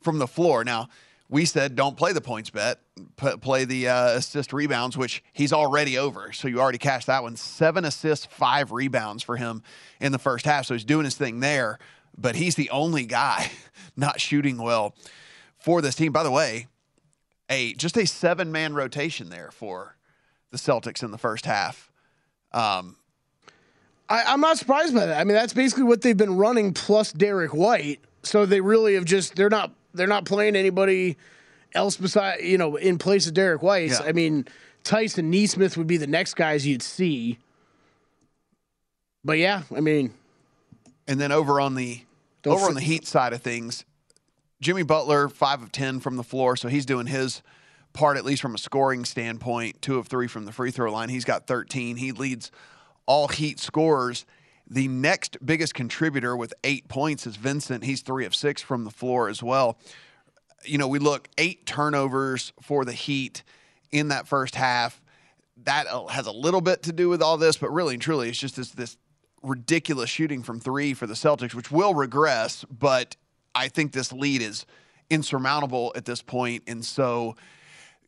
from 0.00 0.18
the 0.18 0.26
floor. 0.26 0.64
Now, 0.64 0.88
we 1.28 1.44
said 1.44 1.74
don't 1.74 1.96
play 1.96 2.12
the 2.12 2.20
points 2.20 2.50
bet, 2.50 2.78
p- 3.16 3.36
play 3.38 3.64
the 3.64 3.88
uh, 3.88 4.08
assist 4.10 4.52
rebounds, 4.52 4.96
which 4.96 5.24
he's 5.32 5.52
already 5.52 5.98
over. 5.98 6.32
So 6.32 6.48
you 6.48 6.60
already 6.60 6.78
cashed 6.78 7.08
that 7.08 7.22
one. 7.22 7.36
Seven 7.36 7.84
assists, 7.84 8.26
five 8.26 8.72
rebounds 8.72 9.22
for 9.22 9.36
him 9.36 9.62
in 10.00 10.12
the 10.12 10.18
first 10.18 10.44
half. 10.44 10.66
So 10.66 10.74
he's 10.74 10.84
doing 10.84 11.04
his 11.04 11.16
thing 11.16 11.40
there, 11.40 11.78
but 12.16 12.36
he's 12.36 12.54
the 12.54 12.70
only 12.70 13.06
guy 13.06 13.50
not 13.96 14.20
shooting 14.20 14.58
well 14.58 14.94
for 15.58 15.82
this 15.82 15.94
team. 15.94 16.12
By 16.12 16.22
the 16.22 16.30
way, 16.30 16.68
a 17.48 17.74
just 17.74 17.96
a 17.96 18.06
seven 18.06 18.52
man 18.52 18.74
rotation 18.74 19.28
there 19.28 19.50
for 19.50 19.96
the 20.50 20.58
Celtics 20.58 21.02
in 21.02 21.10
the 21.10 21.18
first 21.18 21.46
half. 21.46 21.90
Um, 22.52 22.96
I, 24.08 24.24
I'm 24.28 24.40
not 24.40 24.58
surprised 24.58 24.94
by 24.94 25.06
that. 25.06 25.20
I 25.20 25.24
mean, 25.24 25.34
that's 25.34 25.52
basically 25.52 25.84
what 25.84 26.02
they've 26.02 26.16
been 26.16 26.36
running 26.36 26.72
plus 26.72 27.12
Derrick 27.12 27.52
White. 27.52 28.00
So 28.22 28.46
they 28.46 28.60
really 28.60 28.94
have 28.94 29.04
just 29.04 29.34
they're 29.34 29.50
not 29.50 29.72
they're 29.96 30.06
not 30.06 30.24
playing 30.24 30.56
anybody 30.56 31.16
else 31.74 31.96
beside 31.96 32.42
you 32.42 32.58
know 32.58 32.76
in 32.76 32.98
place 32.98 33.26
of 33.26 33.34
Derrick 33.34 33.62
White. 33.62 33.90
Yeah. 33.90 34.02
I 34.04 34.12
mean, 34.12 34.46
Tyson 34.84 35.30
Nesmith 35.30 35.76
would 35.76 35.86
be 35.86 35.96
the 35.96 36.06
next 36.06 36.34
guys 36.34 36.66
you'd 36.66 36.82
see. 36.82 37.38
But 39.24 39.38
yeah, 39.38 39.62
I 39.74 39.80
mean, 39.80 40.14
And 41.08 41.20
then 41.20 41.32
over 41.32 41.60
on 41.60 41.74
the 41.74 42.02
over 42.46 42.66
on 42.66 42.74
the 42.74 42.80
Heat 42.80 43.06
side 43.06 43.32
of 43.32 43.42
things, 43.42 43.84
Jimmy 44.60 44.84
Butler 44.84 45.28
five 45.28 45.62
of 45.62 45.72
ten 45.72 45.98
from 46.00 46.16
the 46.16 46.22
floor, 46.22 46.56
so 46.56 46.68
he's 46.68 46.86
doing 46.86 47.06
his 47.06 47.42
part 47.92 48.16
at 48.16 48.24
least 48.24 48.42
from 48.42 48.54
a 48.54 48.58
scoring 48.58 49.04
standpoint. 49.04 49.82
Two 49.82 49.98
of 49.98 50.06
three 50.06 50.28
from 50.28 50.44
the 50.44 50.52
free 50.52 50.70
throw 50.70 50.92
line. 50.92 51.08
He's 51.08 51.24
got 51.24 51.46
thirteen. 51.46 51.96
He 51.96 52.12
leads 52.12 52.52
all 53.06 53.28
Heat 53.28 53.58
scorers. 53.58 54.24
The 54.68 54.88
next 54.88 55.38
biggest 55.44 55.74
contributor 55.74 56.36
with 56.36 56.52
eight 56.64 56.88
points 56.88 57.26
is 57.26 57.36
Vincent. 57.36 57.84
He's 57.84 58.00
three 58.02 58.26
of 58.26 58.34
six 58.34 58.60
from 58.60 58.84
the 58.84 58.90
floor 58.90 59.28
as 59.28 59.42
well. 59.42 59.78
You 60.64 60.78
know, 60.78 60.88
we 60.88 60.98
look 60.98 61.28
eight 61.38 61.66
turnovers 61.66 62.52
for 62.60 62.84
the 62.84 62.92
Heat 62.92 63.44
in 63.92 64.08
that 64.08 64.26
first 64.26 64.56
half. 64.56 65.00
That 65.64 65.86
uh, 65.86 66.06
has 66.06 66.26
a 66.26 66.32
little 66.32 66.60
bit 66.60 66.82
to 66.84 66.92
do 66.92 67.08
with 67.08 67.22
all 67.22 67.38
this, 67.38 67.56
but 67.56 67.70
really 67.70 67.94
and 67.94 68.02
truly, 68.02 68.28
it's 68.28 68.38
just 68.38 68.56
this 68.56 68.70
this 68.72 68.96
ridiculous 69.42 70.10
shooting 70.10 70.42
from 70.42 70.60
three 70.60 70.92
for 70.92 71.06
the 71.06 71.14
Celtics, 71.14 71.54
which 71.54 71.70
will 71.70 71.94
regress, 71.94 72.64
but 72.64 73.16
I 73.54 73.68
think 73.68 73.92
this 73.92 74.12
lead 74.12 74.42
is 74.42 74.66
insurmountable 75.08 75.92
at 75.94 76.04
this. 76.04 76.22
And 76.66 76.84
so, 76.84 77.36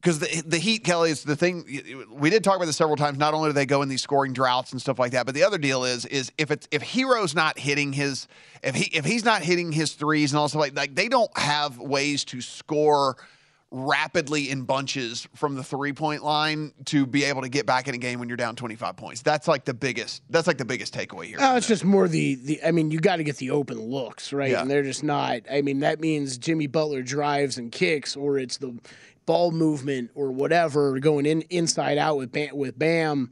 because 0.00 0.20
the, 0.20 0.42
the 0.46 0.58
Heat, 0.58 0.84
Kelly, 0.84 1.10
is 1.10 1.24
the 1.24 1.34
thing 1.36 1.64
we 2.10 2.30
did 2.30 2.44
talk 2.44 2.56
about 2.56 2.66
this 2.66 2.76
several 2.76 2.96
times. 2.96 3.18
Not 3.18 3.34
only 3.34 3.48
do 3.48 3.52
they 3.52 3.66
go 3.66 3.82
in 3.82 3.88
these 3.88 4.02
scoring 4.02 4.32
droughts 4.32 4.72
and 4.72 4.80
stuff 4.80 4.98
like 4.98 5.12
that, 5.12 5.26
but 5.26 5.34
the 5.34 5.42
other 5.42 5.58
deal 5.58 5.84
is 5.84 6.04
is 6.06 6.30
if 6.38 6.50
it's 6.50 6.68
if 6.70 6.82
Herro's 6.82 7.34
not 7.34 7.58
hitting 7.58 7.92
his 7.92 8.28
if 8.62 8.74
he 8.74 8.84
if 8.96 9.04
he's 9.04 9.24
not 9.24 9.42
hitting 9.42 9.72
his 9.72 9.92
threes 9.94 10.32
and 10.32 10.38
all 10.38 10.48
stuff 10.48 10.60
like 10.60 10.76
like 10.76 10.94
they 10.94 11.08
don't 11.08 11.36
have 11.36 11.78
ways 11.78 12.24
to 12.26 12.40
score 12.40 13.16
rapidly 13.70 14.50
in 14.50 14.62
bunches 14.62 15.28
from 15.34 15.54
the 15.54 15.62
three 15.62 15.92
point 15.92 16.24
line 16.24 16.72
to 16.86 17.04
be 17.06 17.24
able 17.24 17.42
to 17.42 17.50
get 17.50 17.66
back 17.66 17.86
in 17.86 17.94
a 17.94 17.98
game 17.98 18.18
when 18.18 18.26
you're 18.28 18.36
down 18.36 18.56
25 18.56 18.96
points. 18.96 19.20
That's 19.20 19.46
like 19.46 19.64
the 19.66 19.74
biggest. 19.74 20.22
That's 20.30 20.46
like 20.46 20.56
the 20.56 20.64
biggest 20.64 20.94
takeaway 20.94 21.26
here. 21.26 21.36
Oh, 21.38 21.56
it's 21.56 21.68
just 21.68 21.84
more 21.84 22.08
the 22.08 22.36
the. 22.36 22.60
I 22.64 22.70
mean, 22.70 22.90
you 22.90 22.98
got 22.98 23.16
to 23.16 23.24
get 23.24 23.36
the 23.36 23.50
open 23.50 23.78
looks 23.78 24.32
right, 24.32 24.50
Yeah. 24.52 24.62
and 24.62 24.70
they're 24.70 24.82
just 24.82 25.04
not. 25.04 25.42
I 25.50 25.60
mean, 25.60 25.80
that 25.80 26.00
means 26.00 26.38
Jimmy 26.38 26.66
Butler 26.66 27.02
drives 27.02 27.58
and 27.58 27.70
kicks, 27.70 28.16
or 28.16 28.38
it's 28.38 28.56
the 28.56 28.74
ball 29.28 29.50
movement 29.50 30.10
or 30.14 30.32
whatever 30.32 30.98
going 31.00 31.26
in 31.26 31.42
inside 31.50 31.98
out 31.98 32.16
with 32.16 32.32
Bam. 32.32 32.56
With 32.56 32.78
Bam. 32.78 33.28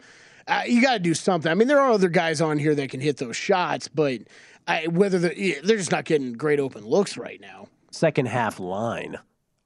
Uh, 0.47 0.61
you 0.66 0.82
got 0.82 0.92
to 0.92 0.99
do 0.99 1.14
something. 1.14 1.51
I 1.51 1.55
mean, 1.55 1.68
there 1.68 1.80
are 1.80 1.90
other 1.90 2.11
guys 2.11 2.42
on 2.42 2.59
here 2.59 2.74
that 2.74 2.90
can 2.90 3.01
hit 3.01 3.16
those 3.16 3.34
shots, 3.34 3.88
but 3.88 4.20
I, 4.68 4.88
whether 4.88 5.18
they're, 5.18 5.34
they're 5.64 5.78
just 5.78 5.90
not 5.90 6.05
getting 6.05 6.34
great 6.34 6.61
open 6.61 6.84
looks 6.84 7.16
right 7.16 7.40
now. 7.40 7.68
Second 7.90 8.26
half 8.28 8.61
line, 8.61 9.16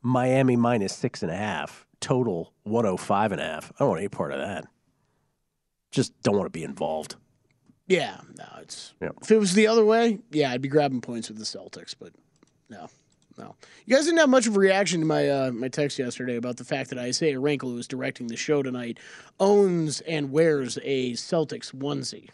Miami 0.03 0.55
minus 0.55 0.95
six 0.95 1.23
and 1.25 1.33
a 1.33 1.37
half, 1.37 1.85
total 2.01 2.55
105 2.63 3.33
and 3.33 3.41
a 3.41 3.45
half. 3.45 3.73
I 3.73 3.81
don't 3.81 3.89
want 3.89 3.99
any 4.01 4.09
part 4.09 4.33
of 4.33 4.39
that. 4.39 4.67
Just 5.91 6.13
don't 6.23 6.37
want 6.37 6.47
to 6.47 6.51
be 6.57 6.63
involved. 6.63 7.17
Yeah, 7.89 8.21
no, 8.39 8.45
it's 8.61 8.95
Yep. 9.03 9.17
if 9.23 9.31
it 9.33 9.39
was 9.39 9.55
the 9.55 9.67
other 9.67 9.85
way, 9.85 10.21
yeah, 10.31 10.53
I'd 10.53 10.63
be 10.63 10.69
grabbing 10.69 11.01
points 11.01 11.29
with 11.29 11.39
the 11.39 11.45
Celtics, 11.45 11.97
but 11.99 12.13
no, 12.69 12.89
no. 13.41 13.57
You 13.87 13.97
guys 13.97 14.05
didn't 14.05 14.19
have 14.19 14.29
much 14.29 14.47
of 14.47 14.55
a 14.57 14.59
reaction 14.59 15.01
to 15.01 15.07
my 15.07 15.29
uh, 15.29 15.51
my 15.51 15.69
text 15.69 15.99
yesterday 15.99 16.37
about 16.37 16.57
the 16.59 16.65
fact 16.65 16.91
that 16.91 16.99
Isaiah 16.99 17.41
Rankle, 17.41 17.71
who 17.71 17.79
is 17.79 17.89
directing 17.89 18.27
the 18.29 18.37
show 18.37 18.63
tonight, 18.63 18.99
owns 19.41 20.01
and 20.03 20.31
wears 20.31 20.79
a 20.85 21.13
Celtics 21.13 21.75
onesie. 21.75 22.29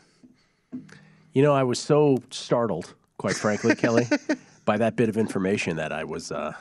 You 1.33 1.43
know, 1.43 1.53
I 1.55 1.63
was 1.63 1.79
so 1.79 2.19
startled, 2.31 2.95
quite 3.19 3.37
frankly, 3.37 3.75
Kelly, 3.75 4.07
by 4.65 4.77
that 4.79 4.97
bit 4.97 5.09
of 5.09 5.17
information 5.17 5.77
that 5.77 5.93
I 5.93 6.05
was 6.05 6.33
uh, 6.33 6.53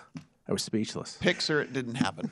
I 0.47 0.51
was 0.53 0.63
speechless. 0.63 1.17
Picks 1.19 1.49
or 1.49 1.61
it 1.61 1.73
didn't 1.73 1.95
happen. 1.95 2.29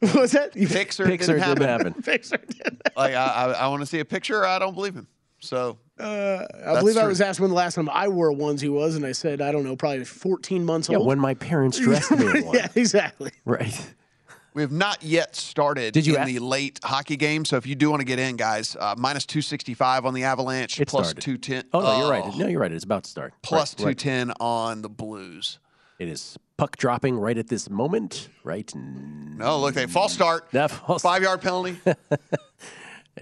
was 0.14 0.32
that? 0.32 0.56
You 0.56 0.68
Picks 0.68 0.98
or 1.00 1.04
it 1.04 1.08
Picks 1.08 1.26
didn't 1.26 1.42
it 1.42 1.44
happen. 1.44 1.92
didn't 1.92 2.06
happen. 2.06 2.78
Like 2.96 3.14
I, 3.14 3.24
I, 3.26 3.50
I 3.52 3.68
want 3.68 3.80
to 3.80 3.86
see 3.86 4.00
a 4.00 4.04
picture. 4.04 4.40
Or 4.40 4.46
I 4.46 4.58
don't 4.58 4.74
believe 4.74 4.94
him. 4.94 5.06
So 5.40 5.78
I 6.00 6.78
believe 6.80 6.96
I 6.96 7.00
true. 7.00 7.08
was 7.08 7.20
asked 7.20 7.40
when 7.40 7.50
the 7.50 7.56
last 7.56 7.74
time 7.74 7.88
I 7.90 8.08
wore 8.08 8.30
a 8.30 8.34
onesie 8.34 8.70
was, 8.72 8.96
and 8.96 9.04
I 9.04 9.12
said 9.12 9.40
I 9.40 9.52
don't 9.52 9.64
know, 9.64 9.76
probably 9.76 10.04
14 10.04 10.64
months 10.64 10.88
Yeah, 10.88 10.98
old. 10.98 11.06
when 11.06 11.18
my 11.18 11.34
parents 11.34 11.78
dressed 11.78 12.10
me 12.12 12.26
in 12.40 12.44
one. 12.46 12.56
yeah, 12.56 12.68
exactly. 12.74 13.30
Right. 13.44 13.94
we 14.54 14.62
have 14.62 14.72
not 14.72 15.02
yet 15.02 15.36
started 15.36 15.94
Did 15.94 16.06
you 16.06 16.16
in 16.16 16.22
a- 16.22 16.26
the 16.26 16.38
late 16.40 16.80
hockey 16.82 17.16
game. 17.16 17.44
So 17.44 17.56
if 17.56 17.66
you 17.66 17.74
do 17.74 17.88
want 17.90 18.00
to 18.00 18.04
get 18.06 18.18
in, 18.18 18.36
guys, 18.36 18.76
uh, 18.80 18.94
minus 18.98 19.24
265 19.26 20.04
on 20.06 20.14
the 20.14 20.24
Avalanche, 20.24 20.80
It 20.80 20.88
plus 20.88 21.10
started. 21.10 21.22
210. 21.22 21.64
Oh, 21.72 21.80
no, 21.80 21.98
you're 22.00 22.10
right. 22.10 22.36
No, 22.36 22.46
you're 22.48 22.60
right. 22.60 22.72
It's 22.72 22.84
about 22.84 23.04
to 23.04 23.10
start. 23.10 23.32
Plus 23.42 23.74
Right, 23.78 23.86
right. 23.86 23.98
210 23.98 24.34
on 24.40 24.82
the 24.82 24.88
Blues. 24.88 25.58
It 26.00 26.08
is 26.08 26.38
puck 26.56 26.76
dropping 26.78 27.16
right 27.18 27.36
at 27.38 27.48
this 27.48 27.68
moment. 27.70 28.28
Right. 28.42 28.70
n- 28.74 29.36
No, 29.38 29.58
look, 29.60 29.74
they 29.74 29.86
false 29.86 30.12
start. 30.14 30.48
That 30.52 30.70
false- 30.70 31.02
Five 31.02 31.22
yard 31.22 31.40
penalty. 31.42 31.78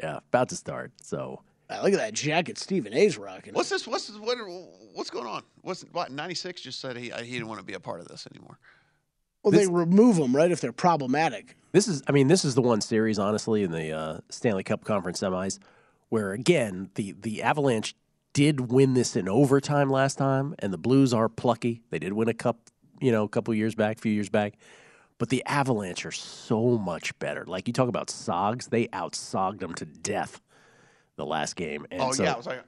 Yeah, 0.02 0.18
about 0.28 0.50
to 0.50 0.56
start. 0.56 0.92
So 1.02 1.40
Ah, 1.70 1.80
look 1.82 1.92
at 1.92 1.98
that 1.98 2.14
jacket 2.14 2.58
Stephen 2.58 2.94
A's 2.94 3.18
rocking. 3.18 3.52
What's 3.52 3.68
this? 3.68 3.86
What's 3.86 4.06
this, 4.08 4.18
what? 4.18 4.38
What's 4.94 5.10
going 5.10 5.26
on? 5.26 5.42
What's 5.62 5.82
what? 5.92 6.10
Ninety 6.10 6.34
six 6.34 6.60
just 6.60 6.80
said 6.80 6.96
he 6.96 7.10
he 7.10 7.32
didn't 7.32 7.48
want 7.48 7.60
to 7.60 7.64
be 7.64 7.74
a 7.74 7.80
part 7.80 8.00
of 8.00 8.08
this 8.08 8.26
anymore. 8.32 8.58
well, 9.42 9.52
they 9.52 9.66
remove 9.66 10.16
them 10.16 10.34
right 10.34 10.50
if 10.50 10.60
they're 10.60 10.72
problematic. 10.72 11.56
This 11.72 11.86
is, 11.86 12.02
I 12.08 12.12
mean, 12.12 12.28
this 12.28 12.46
is 12.46 12.54
the 12.54 12.62
one 12.62 12.80
series, 12.80 13.18
honestly, 13.18 13.62
in 13.62 13.70
the 13.70 13.92
uh, 13.92 14.18
Stanley 14.30 14.64
Cup 14.64 14.84
Conference 14.84 15.20
semis, 15.20 15.58
where 16.08 16.32
again 16.32 16.90
the 16.94 17.14
the 17.20 17.42
Avalanche 17.42 17.94
did 18.32 18.72
win 18.72 18.94
this 18.94 19.16
in 19.16 19.28
overtime 19.28 19.90
last 19.90 20.16
time, 20.16 20.54
and 20.60 20.72
the 20.72 20.78
Blues 20.78 21.12
are 21.12 21.28
plucky. 21.28 21.82
They 21.90 21.98
did 21.98 22.14
win 22.14 22.28
a 22.28 22.34
cup, 22.34 22.70
you 23.00 23.12
know, 23.12 23.24
a 23.24 23.28
couple 23.28 23.52
years 23.52 23.74
back, 23.74 23.98
a 23.98 24.00
few 24.00 24.12
years 24.12 24.28
back, 24.30 24.54
but 25.18 25.28
the 25.28 25.44
Avalanche 25.44 26.06
are 26.06 26.12
so 26.12 26.78
much 26.78 27.18
better. 27.18 27.44
Like 27.46 27.66
you 27.66 27.74
talk 27.74 27.88
about 27.88 28.08
Sogs, 28.08 28.70
they 28.70 28.86
outsogged 28.88 29.58
them 29.60 29.74
to 29.74 29.84
death 29.84 30.40
the 31.18 31.26
last 31.26 31.54
game. 31.56 31.86
And 31.90 32.00
oh 32.00 32.12
so, 32.12 32.22
yeah, 32.22 32.32
it 32.32 32.36
was 32.38 32.46
like 32.46 32.64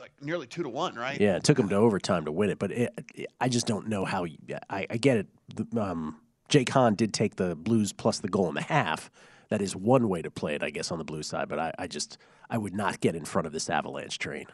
like 0.00 0.10
nearly 0.20 0.46
two 0.48 0.64
to 0.64 0.68
one, 0.68 0.96
right? 0.96 1.20
yeah, 1.20 1.36
it 1.36 1.44
took 1.44 1.56
them 1.56 1.68
to 1.68 1.76
overtime 1.76 2.24
to 2.24 2.32
win 2.32 2.50
it, 2.50 2.58
but 2.58 2.72
it, 2.72 2.92
it- 3.14 3.30
I 3.40 3.48
just 3.48 3.66
don't 3.66 3.86
know 3.86 4.04
how. 4.04 4.24
You, 4.24 4.38
I, 4.68 4.86
I 4.90 4.96
get 4.96 5.18
it. 5.18 5.26
The, 5.54 5.80
um, 5.80 6.16
Jake 6.48 6.70
Hahn 6.70 6.94
did 6.96 7.14
take 7.14 7.36
the 7.36 7.54
Blues 7.54 7.92
plus 7.92 8.18
the 8.18 8.28
goal 8.28 8.48
and 8.48 8.58
a 8.58 8.62
half. 8.62 9.10
That 9.50 9.60
is 9.62 9.76
one 9.76 10.08
way 10.08 10.22
to 10.22 10.30
play 10.30 10.54
it, 10.54 10.62
I 10.62 10.70
guess, 10.70 10.90
on 10.90 10.98
the 10.98 11.04
blue 11.04 11.22
side. 11.22 11.48
But 11.48 11.58
I, 11.58 11.72
I 11.78 11.86
just 11.86 12.18
I 12.48 12.56
would 12.58 12.74
not 12.74 13.00
get 13.00 13.14
in 13.14 13.24
front 13.24 13.46
of 13.46 13.52
this 13.52 13.68
Avalanche 13.70 14.18
train. 14.18 14.46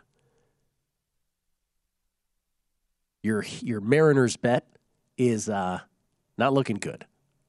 Your 3.22 3.44
your 3.60 3.80
Mariners 3.80 4.36
bet 4.36 4.66
is 5.16 5.48
uh, 5.48 5.80
not 6.38 6.52
looking 6.52 6.76
good. 6.76 7.06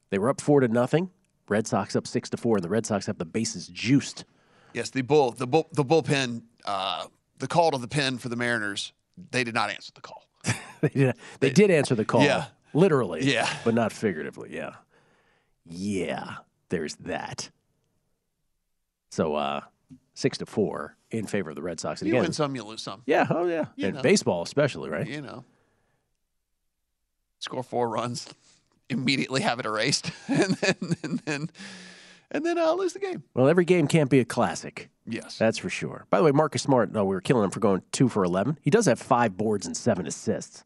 They 0.10 0.20
were 0.20 0.30
up 0.30 0.40
four 0.42 0.60
to 0.62 0.68
nothing. 0.68 1.10
Red 1.50 1.68
Sox 1.68 1.96
up 1.96 2.06
six 2.08 2.30
to 2.32 2.38
four, 2.38 2.58
and 2.58 2.64
the 2.64 2.70
Red 2.70 2.86
Sox 2.86 3.06
have 3.06 3.18
the 3.18 3.26
bases 3.26 3.68
juiced. 3.68 4.26
Yes, 4.74 4.90
the 4.92 5.02
bull, 5.02 5.32
the 5.32 5.48
bull, 5.48 5.68
the 5.74 5.84
bullpen, 5.86 6.44
uh, 6.66 7.06
the 7.40 7.48
call 7.48 7.72
to 7.72 7.78
the 7.78 7.88
pen 7.88 8.18
for 8.18 8.30
the 8.30 8.36
Mariners. 8.36 8.94
They 9.32 9.44
did 9.44 9.54
not 9.56 9.70
answer 9.70 9.92
the 9.96 10.02
call. 10.02 10.24
they 10.82 10.90
did, 10.90 11.16
they 11.40 11.50
did 11.50 11.72
answer 11.72 11.96
the 11.96 12.06
call. 12.06 12.24
Yeah. 12.24 12.46
Literally. 12.74 13.24
Yeah. 13.24 13.50
But 13.64 13.74
not 13.74 13.92
figuratively. 13.92 14.54
Yeah. 14.54 14.72
Yeah. 15.66 16.36
There's 16.70 16.96
that. 16.98 17.50
So 19.10 19.36
uh 19.36 19.62
six 20.14 20.38
to 20.40 20.46
four 20.46 20.96
in 21.12 21.26
favor 21.26 21.50
of 21.50 21.56
the 21.56 21.62
Red 21.62 21.80
Sox. 21.80 22.02
And 22.02 22.08
You 22.10 22.16
again, 22.16 22.24
win 22.24 22.34
some, 22.34 22.56
you 22.56 22.64
lose 22.64 22.82
some. 22.82 23.02
yeah, 23.06 23.26
oh 23.30 23.46
yeah. 23.48 23.66
You 23.76 23.88
and 23.88 23.96
know. 23.98 24.02
baseball 24.02 24.44
especially, 24.44 24.90
right? 24.90 25.08
You 25.08 25.22
know, 25.22 25.46
score 27.40 27.64
four 27.64 27.90
runs, 27.90 28.28
immediately 28.90 29.42
have 29.42 29.60
it 29.60 29.66
erased, 29.66 30.12
and 30.28 30.56
then 30.56 30.76
and 31.04 31.20
then 31.20 31.50
and 32.32 32.46
then 32.46 32.58
uh, 32.58 32.72
lose 32.74 32.94
the 32.94 33.00
game. 33.00 33.24
Well, 33.34 33.48
every 33.48 33.66
game 33.66 33.88
can't 33.88 34.10
be 34.10 34.20
a 34.20 34.26
classic. 34.26 34.90
Yes. 35.06 35.38
That's 35.38 35.58
for 35.58 35.70
sure. 35.70 36.06
By 36.10 36.18
the 36.18 36.24
way, 36.24 36.32
Marcus 36.32 36.62
Smart, 36.62 36.92
no, 36.92 37.06
we 37.06 37.16
were 37.16 37.22
killing 37.22 37.46
him 37.46 37.52
for 37.52 37.60
going 37.60 37.82
two 37.92 38.10
for 38.10 38.24
11. 38.24 38.60
He 38.62 38.70
does 38.70 38.86
have 38.86 39.00
five 39.00 39.38
boards 39.38 39.66
and 39.66 39.76
seven 39.76 40.06
assists. 40.06 40.64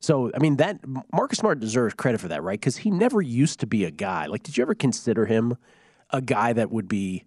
So, 0.00 0.30
I 0.34 0.38
mean, 0.38 0.56
that 0.56 0.80
Marcus 1.12 1.38
Smart 1.38 1.60
deserves 1.60 1.94
credit 1.94 2.20
for 2.20 2.28
that, 2.28 2.42
right? 2.42 2.58
Because 2.58 2.78
he 2.78 2.90
never 2.90 3.22
used 3.22 3.60
to 3.60 3.66
be 3.66 3.84
a 3.84 3.90
guy. 3.90 4.26
Like, 4.26 4.42
did 4.42 4.56
you 4.56 4.62
ever 4.62 4.74
consider 4.74 5.26
him 5.26 5.56
a 6.10 6.20
guy 6.20 6.52
that 6.52 6.70
would 6.70 6.88
be 6.88 7.24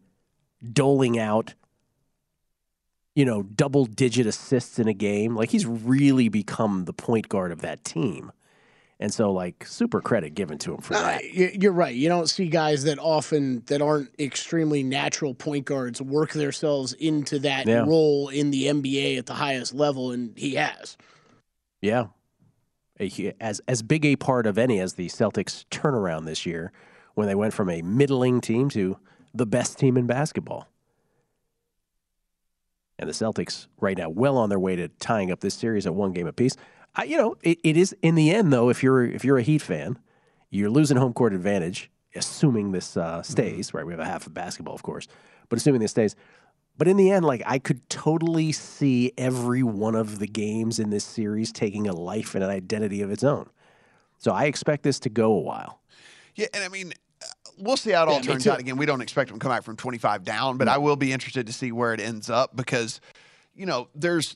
doling 0.71 1.17
out, 1.17 1.55
you 3.15 3.25
know, 3.25 3.41
double 3.43 3.85
digit 3.85 4.27
assists 4.27 4.77
in 4.77 4.87
a 4.87 4.93
game? 4.93 5.35
Like, 5.35 5.49
he's 5.49 5.65
really 5.65 6.29
become 6.29 6.85
the 6.85 6.93
point 6.93 7.27
guard 7.29 7.51
of 7.51 7.61
that 7.61 7.83
team. 7.83 8.31
And 9.01 9.13
so, 9.13 9.31
like, 9.31 9.65
super 9.65 10.01
credit 10.01 10.35
given 10.35 10.57
to 10.59 10.73
him 10.73 10.81
for 10.81 10.93
Uh, 10.95 11.01
that. 11.01 11.33
You're 11.33 11.71
right. 11.71 11.95
You 11.95 12.09
don't 12.09 12.27
see 12.29 12.49
guys 12.49 12.83
that 12.83 12.99
often 12.99 13.63
that 13.67 13.81
aren't 13.81 14.09
extremely 14.19 14.83
natural 14.83 15.33
point 15.33 15.63
guards 15.65 16.01
work 16.01 16.33
themselves 16.33 16.91
into 16.93 17.39
that 17.39 17.65
Yeah. 17.65 17.85
role 17.85 18.27
in 18.27 18.51
the 18.51 18.67
NBA 18.67 19.17
at 19.17 19.25
the 19.25 19.35
highest 19.35 19.73
level, 19.73 20.11
and 20.11 20.37
he 20.37 20.55
has. 20.55 20.97
Yeah. 21.81 22.07
As 23.39 23.61
as 23.69 23.81
big 23.81 24.05
a 24.05 24.17
part 24.17 24.45
of 24.45 24.57
any 24.57 24.81
as 24.81 24.95
the 24.95 25.07
Celtics 25.07 25.63
turnaround 25.71 26.25
this 26.25 26.45
year 26.45 26.73
when 27.13 27.27
they 27.27 27.35
went 27.35 27.53
from 27.53 27.69
a 27.69 27.81
middling 27.81 28.41
team 28.41 28.67
to 28.71 28.97
the 29.33 29.45
best 29.45 29.79
team 29.79 29.95
in 29.95 30.05
basketball. 30.07 30.67
And 32.97 33.07
the 33.09 33.13
Celtics 33.13 33.67
right 33.79 33.97
now 33.97 34.09
well 34.09 34.37
on 34.37 34.49
their 34.49 34.59
way 34.59 34.75
to 34.75 34.89
tying 34.89 35.31
up 35.31 35.39
this 35.39 35.53
series 35.53 35.85
at 35.85 35.95
one 35.95 36.11
game 36.11 36.27
apiece. 36.27 36.57
I, 36.95 37.03
you 37.03 37.17
know, 37.17 37.35
it, 37.41 37.59
it 37.63 37.77
is 37.77 37.95
in 38.01 38.15
the 38.15 38.31
end 38.31 38.51
though 38.51 38.69
if 38.69 38.83
you're 38.83 39.03
if 39.03 39.23
you're 39.23 39.37
a 39.37 39.43
Heat 39.43 39.61
fan, 39.61 39.97
you're 40.49 40.69
losing 40.69 40.97
home 40.97 41.13
court 41.13 41.33
advantage 41.33 41.89
assuming 42.15 42.71
this 42.71 42.97
uh, 42.97 43.21
stays, 43.21 43.73
right? 43.73 43.85
We 43.85 43.93
have 43.93 43.99
a 43.99 44.05
half 44.05 44.25
of 44.25 44.33
basketball 44.33 44.75
of 44.75 44.83
course. 44.83 45.07
But 45.47 45.57
assuming 45.57 45.81
this 45.81 45.91
stays, 45.91 46.15
but 46.77 46.87
in 46.87 46.97
the 46.97 47.11
end, 47.11 47.25
like 47.25 47.43
I 47.45 47.59
could 47.59 47.87
totally 47.89 48.51
see 48.51 49.11
every 49.17 49.63
one 49.63 49.95
of 49.95 50.19
the 50.19 50.27
games 50.27 50.79
in 50.79 50.89
this 50.89 51.03
series 51.03 51.51
taking 51.51 51.87
a 51.87 51.93
life 51.93 52.35
and 52.35 52.43
an 52.43 52.49
identity 52.49 53.01
of 53.01 53.11
its 53.11 53.23
own. 53.23 53.49
So 54.17 54.31
I 54.31 54.45
expect 54.45 54.83
this 54.83 54.99
to 55.01 55.09
go 55.09 55.33
a 55.33 55.39
while. 55.39 55.81
Yeah, 56.35 56.47
and 56.53 56.63
I 56.63 56.67
mean, 56.69 56.93
uh, 57.21 57.25
we'll 57.57 57.77
see 57.77 57.91
how 57.91 58.03
it 58.03 58.09
all 58.09 58.15
Yeah, 58.15 58.21
turns 58.21 58.47
out. 58.47 58.59
Again, 58.59 58.77
we 58.77 58.85
don't 58.85 59.01
expect 59.01 59.29
them 59.29 59.39
to 59.39 59.43
come 59.43 59.51
back 59.51 59.63
from 59.63 59.75
25 59.75 60.23
down, 60.23 60.57
but 60.57 60.67
I 60.67 60.77
will 60.77 60.95
be 60.95 61.11
interested 61.11 61.47
to 61.47 61.53
see 61.53 61.71
where 61.71 61.93
it 61.93 61.99
ends 61.99 62.29
up 62.29 62.55
because, 62.55 63.01
you 63.55 63.65
know, 63.65 63.89
there's 63.95 64.33
a- 64.33 64.35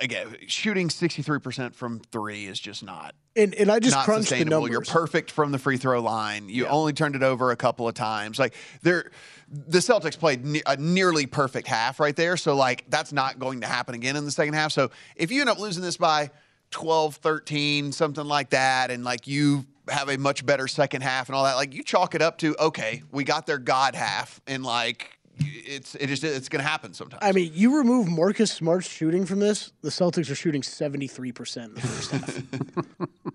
again 0.00 0.36
shooting 0.46 0.88
63% 0.88 1.74
from 1.74 2.00
three 2.00 2.46
is 2.46 2.58
just 2.58 2.82
not 2.82 3.14
And 3.36 3.54
and 3.54 3.70
I 3.70 3.78
just 3.78 3.96
not 3.96 4.04
crunched 4.04 4.30
the 4.30 4.44
numbers. 4.44 4.70
You're 4.70 4.80
perfect 4.82 5.30
from 5.30 5.52
the 5.52 5.58
free 5.58 5.76
throw 5.76 6.00
line. 6.00 6.48
You 6.48 6.66
only 6.66 6.92
turned 6.92 7.14
it 7.14 7.22
over 7.22 7.50
a 7.50 7.56
couple 7.56 7.86
of 7.88 7.94
times. 7.94 8.38
Like 8.38 8.54
they're 8.82 9.10
the 9.50 9.78
Celtics 9.78 10.18
played 10.18 10.44
ne- 10.44 10.62
a 10.66 10.76
nearly 10.76 11.26
perfect 11.26 11.66
half 11.66 12.00
right 12.00 12.14
there. 12.14 12.36
So 12.36 12.54
like 12.54 12.84
that's 12.88 13.12
not 13.12 13.38
going 13.38 13.62
to 13.62 13.66
happen 13.66 13.94
again 13.94 14.16
in 14.16 14.24
the 14.24 14.30
second 14.30 14.54
half. 14.54 14.72
So 14.72 14.90
if 15.16 15.30
you 15.30 15.40
end 15.40 15.50
up 15.50 15.58
losing 15.58 15.82
this 15.82 15.96
by 15.96 16.30
12, 16.70 17.16
13, 17.16 17.92
something 17.92 18.24
like 18.24 18.50
that, 18.50 18.90
and 18.90 19.04
like 19.04 19.26
you 19.26 19.66
have 19.88 20.08
a 20.08 20.16
much 20.16 20.46
better 20.46 20.68
second 20.68 21.02
half 21.02 21.28
and 21.28 21.34
all 21.36 21.44
that, 21.44 21.54
like 21.54 21.74
you 21.74 21.82
chalk 21.82 22.14
it 22.14 22.22
up 22.22 22.38
to 22.38 22.56
okay, 22.58 23.02
we 23.10 23.24
got 23.24 23.46
their 23.46 23.58
God 23.58 23.94
half, 23.94 24.40
and 24.46 24.62
like 24.62 25.18
it's 25.44 25.94
it 25.94 26.10
is 26.10 26.22
it's 26.24 26.48
going 26.48 26.62
to 26.62 26.68
happen 26.68 26.92
sometimes. 26.94 27.20
I 27.22 27.32
mean, 27.32 27.52
you 27.54 27.76
remove 27.78 28.08
Marcus 28.08 28.52
Smart's 28.52 28.88
shooting 28.88 29.26
from 29.26 29.38
this, 29.40 29.72
the 29.82 29.90
Celtics 29.90 30.30
are 30.30 30.34
shooting 30.34 30.62
73% 30.62 31.64
in 31.64 31.74
the 31.74 31.80
first 31.80 32.10
half. 32.10 32.42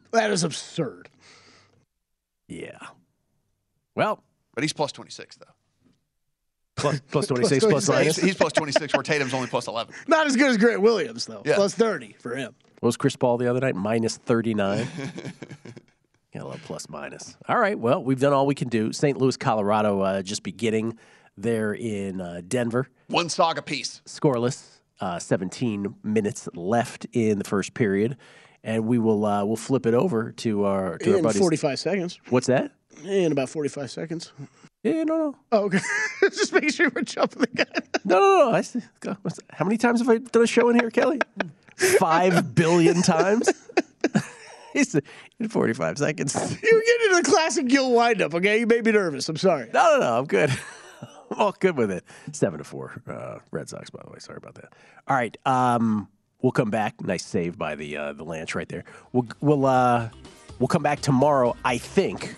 that 0.12 0.32
is 0.32 0.44
absurd. 0.44 1.10
Yeah. 2.48 2.78
Well, 3.96 4.24
But 4.54 4.64
he's 4.64 4.74
plus 4.74 4.92
26, 4.92 5.38
though. 5.38 5.46
plus, 6.76 7.00
plus 7.12 7.28
26, 7.28 7.66
plus 7.66 7.86
26. 7.86 7.90
minus. 7.90 8.16
He's, 8.18 8.26
he's 8.26 8.36
plus 8.36 8.54
26, 8.54 8.94
where 8.94 9.04
Tatum's 9.04 9.34
only 9.34 9.48
plus 9.48 9.68
11. 9.68 9.94
Not 10.08 10.28
as 10.28 10.36
good 10.36 10.52
as 10.52 10.58
Grant 10.58 10.82
Williams 10.82 11.26
though. 11.26 11.42
Yeah. 11.46 11.56
Plus 11.56 11.74
thirty 11.74 12.16
for 12.20 12.36
him. 12.36 12.54
What 12.82 12.88
was 12.90 12.98
Chris 12.98 13.16
Paul 13.16 13.38
the 13.38 13.50
other 13.50 13.62
night? 13.62 13.76
Minus 13.76 14.18
39. 14.18 14.88
Gotta 16.34 16.48
love 16.48 16.62
plus 16.66 16.90
minus. 16.90 17.38
All 17.48 17.58
right. 17.58 17.80
Well, 17.80 18.04
we've 18.04 18.20
done 18.20 18.34
all 18.34 18.46
we 18.46 18.56
can 18.56 18.68
do. 18.68 18.92
St. 18.92 19.18
Louis, 19.18 19.38
Colorado, 19.38 20.02
uh, 20.02 20.22
just 20.22 20.44
beginning 20.44 20.98
there 21.38 21.74
in 21.74 22.22
uh, 22.22 22.42
Denver. 22.48 22.88
One 23.08 23.30
saga 23.30 23.62
piece. 23.62 24.02
Scoreless. 24.06 24.64
Uh, 25.02 25.20
17 25.20 25.94
minutes 26.04 26.48
left 26.56 27.06
in 27.12 27.38
the 27.38 27.44
first 27.44 27.74
period. 27.74 28.16
And 28.64 28.88
we 28.88 28.98
will 28.98 29.26
uh, 29.26 29.44
we'll 29.46 29.58
flip 29.58 29.86
it 29.86 29.94
over 29.94 30.32
to 30.32 30.64
our 30.64 30.98
to 31.00 31.12
our 31.12 31.18
In 31.18 31.24
buddies. 31.24 31.40
forty 31.40 31.58
five 31.58 31.78
seconds. 31.80 32.20
What's 32.30 32.48
that? 32.48 32.72
In 33.04 33.32
about 33.32 33.50
forty 33.50 33.70
five 33.70 33.92
seconds. 33.92 34.32
Yeah, 34.82 35.04
no, 35.04 35.18
no, 35.18 35.36
Oh, 35.52 35.64
okay. 35.66 35.80
Just 36.22 36.52
make 36.54 36.72
sure 36.74 36.90
we're 36.96 37.04
jumping 37.04 37.42
the 37.42 37.48
gun. 37.48 37.68
no, 38.06 38.20
no, 38.20 38.50
no. 38.50 38.52
I 38.56 38.62
see. 38.62 38.82
go- 39.02 39.18
what's 39.22 39.36
that? 39.38 39.46
How 39.52 39.66
many 39.66 39.78
times 39.78 40.00
have 40.00 40.10
I 40.10 40.18
done 40.18 40.42
a 40.44 40.48
show 40.48 40.70
in 40.70 40.80
here, 40.80 40.90
Kelly? 40.90 41.20
Five 42.00 42.56
billion 42.56 43.02
times. 43.04 43.50
He's 44.74 44.96
in 45.40 45.50
45 45.50 45.98
seconds. 46.00 46.34
You're 46.36 46.82
getting 46.82 47.10
into 47.12 47.22
the 47.22 47.30
classic 47.30 47.68
Gill 47.68 47.94
windup, 47.94 48.34
okay? 48.36 48.60
You 48.60 48.68
made 48.68 48.84
me 48.86 48.92
nervous. 48.92 49.30
I'm 49.30 49.38
sorry. 49.38 49.70
No, 49.74 49.94
no, 49.94 50.00
no. 50.00 50.18
I'm 50.20 50.26
good. 50.26 50.50
I'm 51.32 51.40
all 51.40 51.56
good 51.60 51.78
with 51.78 51.92
it. 51.92 52.04
Seven 52.32 52.58
to 52.60 52.64
four. 52.64 53.02
Uh, 53.08 53.40
Red 53.52 53.70
Sox, 53.70 53.90
by 53.90 54.02
the 54.04 54.12
way. 54.12 54.20
Sorry 54.20 54.38
about 54.38 54.56
that. 54.56 54.74
All 55.08 55.16
right. 55.16 55.36
Um, 55.46 56.08
we'll 56.42 56.52
come 56.52 56.70
back. 56.70 57.02
Nice 57.02 57.26
save 57.26 57.58
by 57.58 57.76
the 57.76 57.98
uh, 57.98 58.14
the 58.14 58.24
Lance 58.24 58.56
right 58.56 58.70
there. 58.70 58.84
We'll 59.14 59.28
we'll 59.42 59.66
uh, 59.66 60.10
we'll 60.60 60.68
come 60.68 60.84
back 60.84 61.02
tomorrow. 61.02 61.56
I 61.64 61.78
think. 61.78 62.36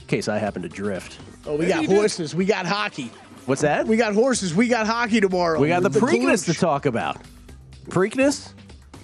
In 0.00 0.06
case 0.06 0.28
I 0.28 0.38
happen 0.38 0.62
to 0.62 0.68
drift. 0.68 1.18
Oh, 1.46 1.56
we 1.56 1.66
got 1.66 1.84
horses. 1.86 2.34
We 2.34 2.44
got 2.44 2.64
hockey. 2.66 3.10
What's 3.46 3.62
that? 3.62 3.86
We 3.86 3.96
got 3.96 4.14
horses. 4.14 4.54
We 4.54 4.68
got 4.68 4.86
hockey 4.86 5.20
tomorrow. 5.20 5.60
We 5.60 5.68
got 5.68 5.82
the, 5.82 5.90
Preakness 5.90 6.44
to 6.46 6.54
talk 6.54 6.86
about. 6.86 7.18
Preakness, 7.88 8.52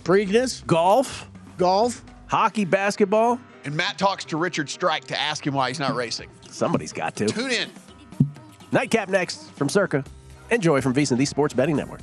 Preakness, 0.03 0.66
golf, 0.66 1.28
golf. 1.59 2.05
hockey, 2.26 2.64
basketball. 2.64 3.41
And 3.64 3.76
Matt 3.76 3.99
talks 3.99 4.24
to 4.26 4.37
Richard 4.37 4.68
Strike 4.68 5.05
to 5.05 5.20
ask 5.20 5.47
him 5.47 5.55
why 5.55 5.68
he's 5.68 5.78
not 5.78 5.95
racing. 5.95 6.28
Somebody's 6.51 6.93
got 6.93 7.14
to. 7.16 7.26
Tune 7.26 7.53
in. 7.53 7.70
Nightcap 8.73 9.11
next 9.11 9.51
from 9.53 9.68
Circa. 9.68 10.03
Enjoy 10.51 10.81
from 10.81 10.95
VSiN, 10.95 11.18
the 11.18 11.27
Sports 11.27 11.55
Betting 11.55 11.77
Network. 11.77 12.01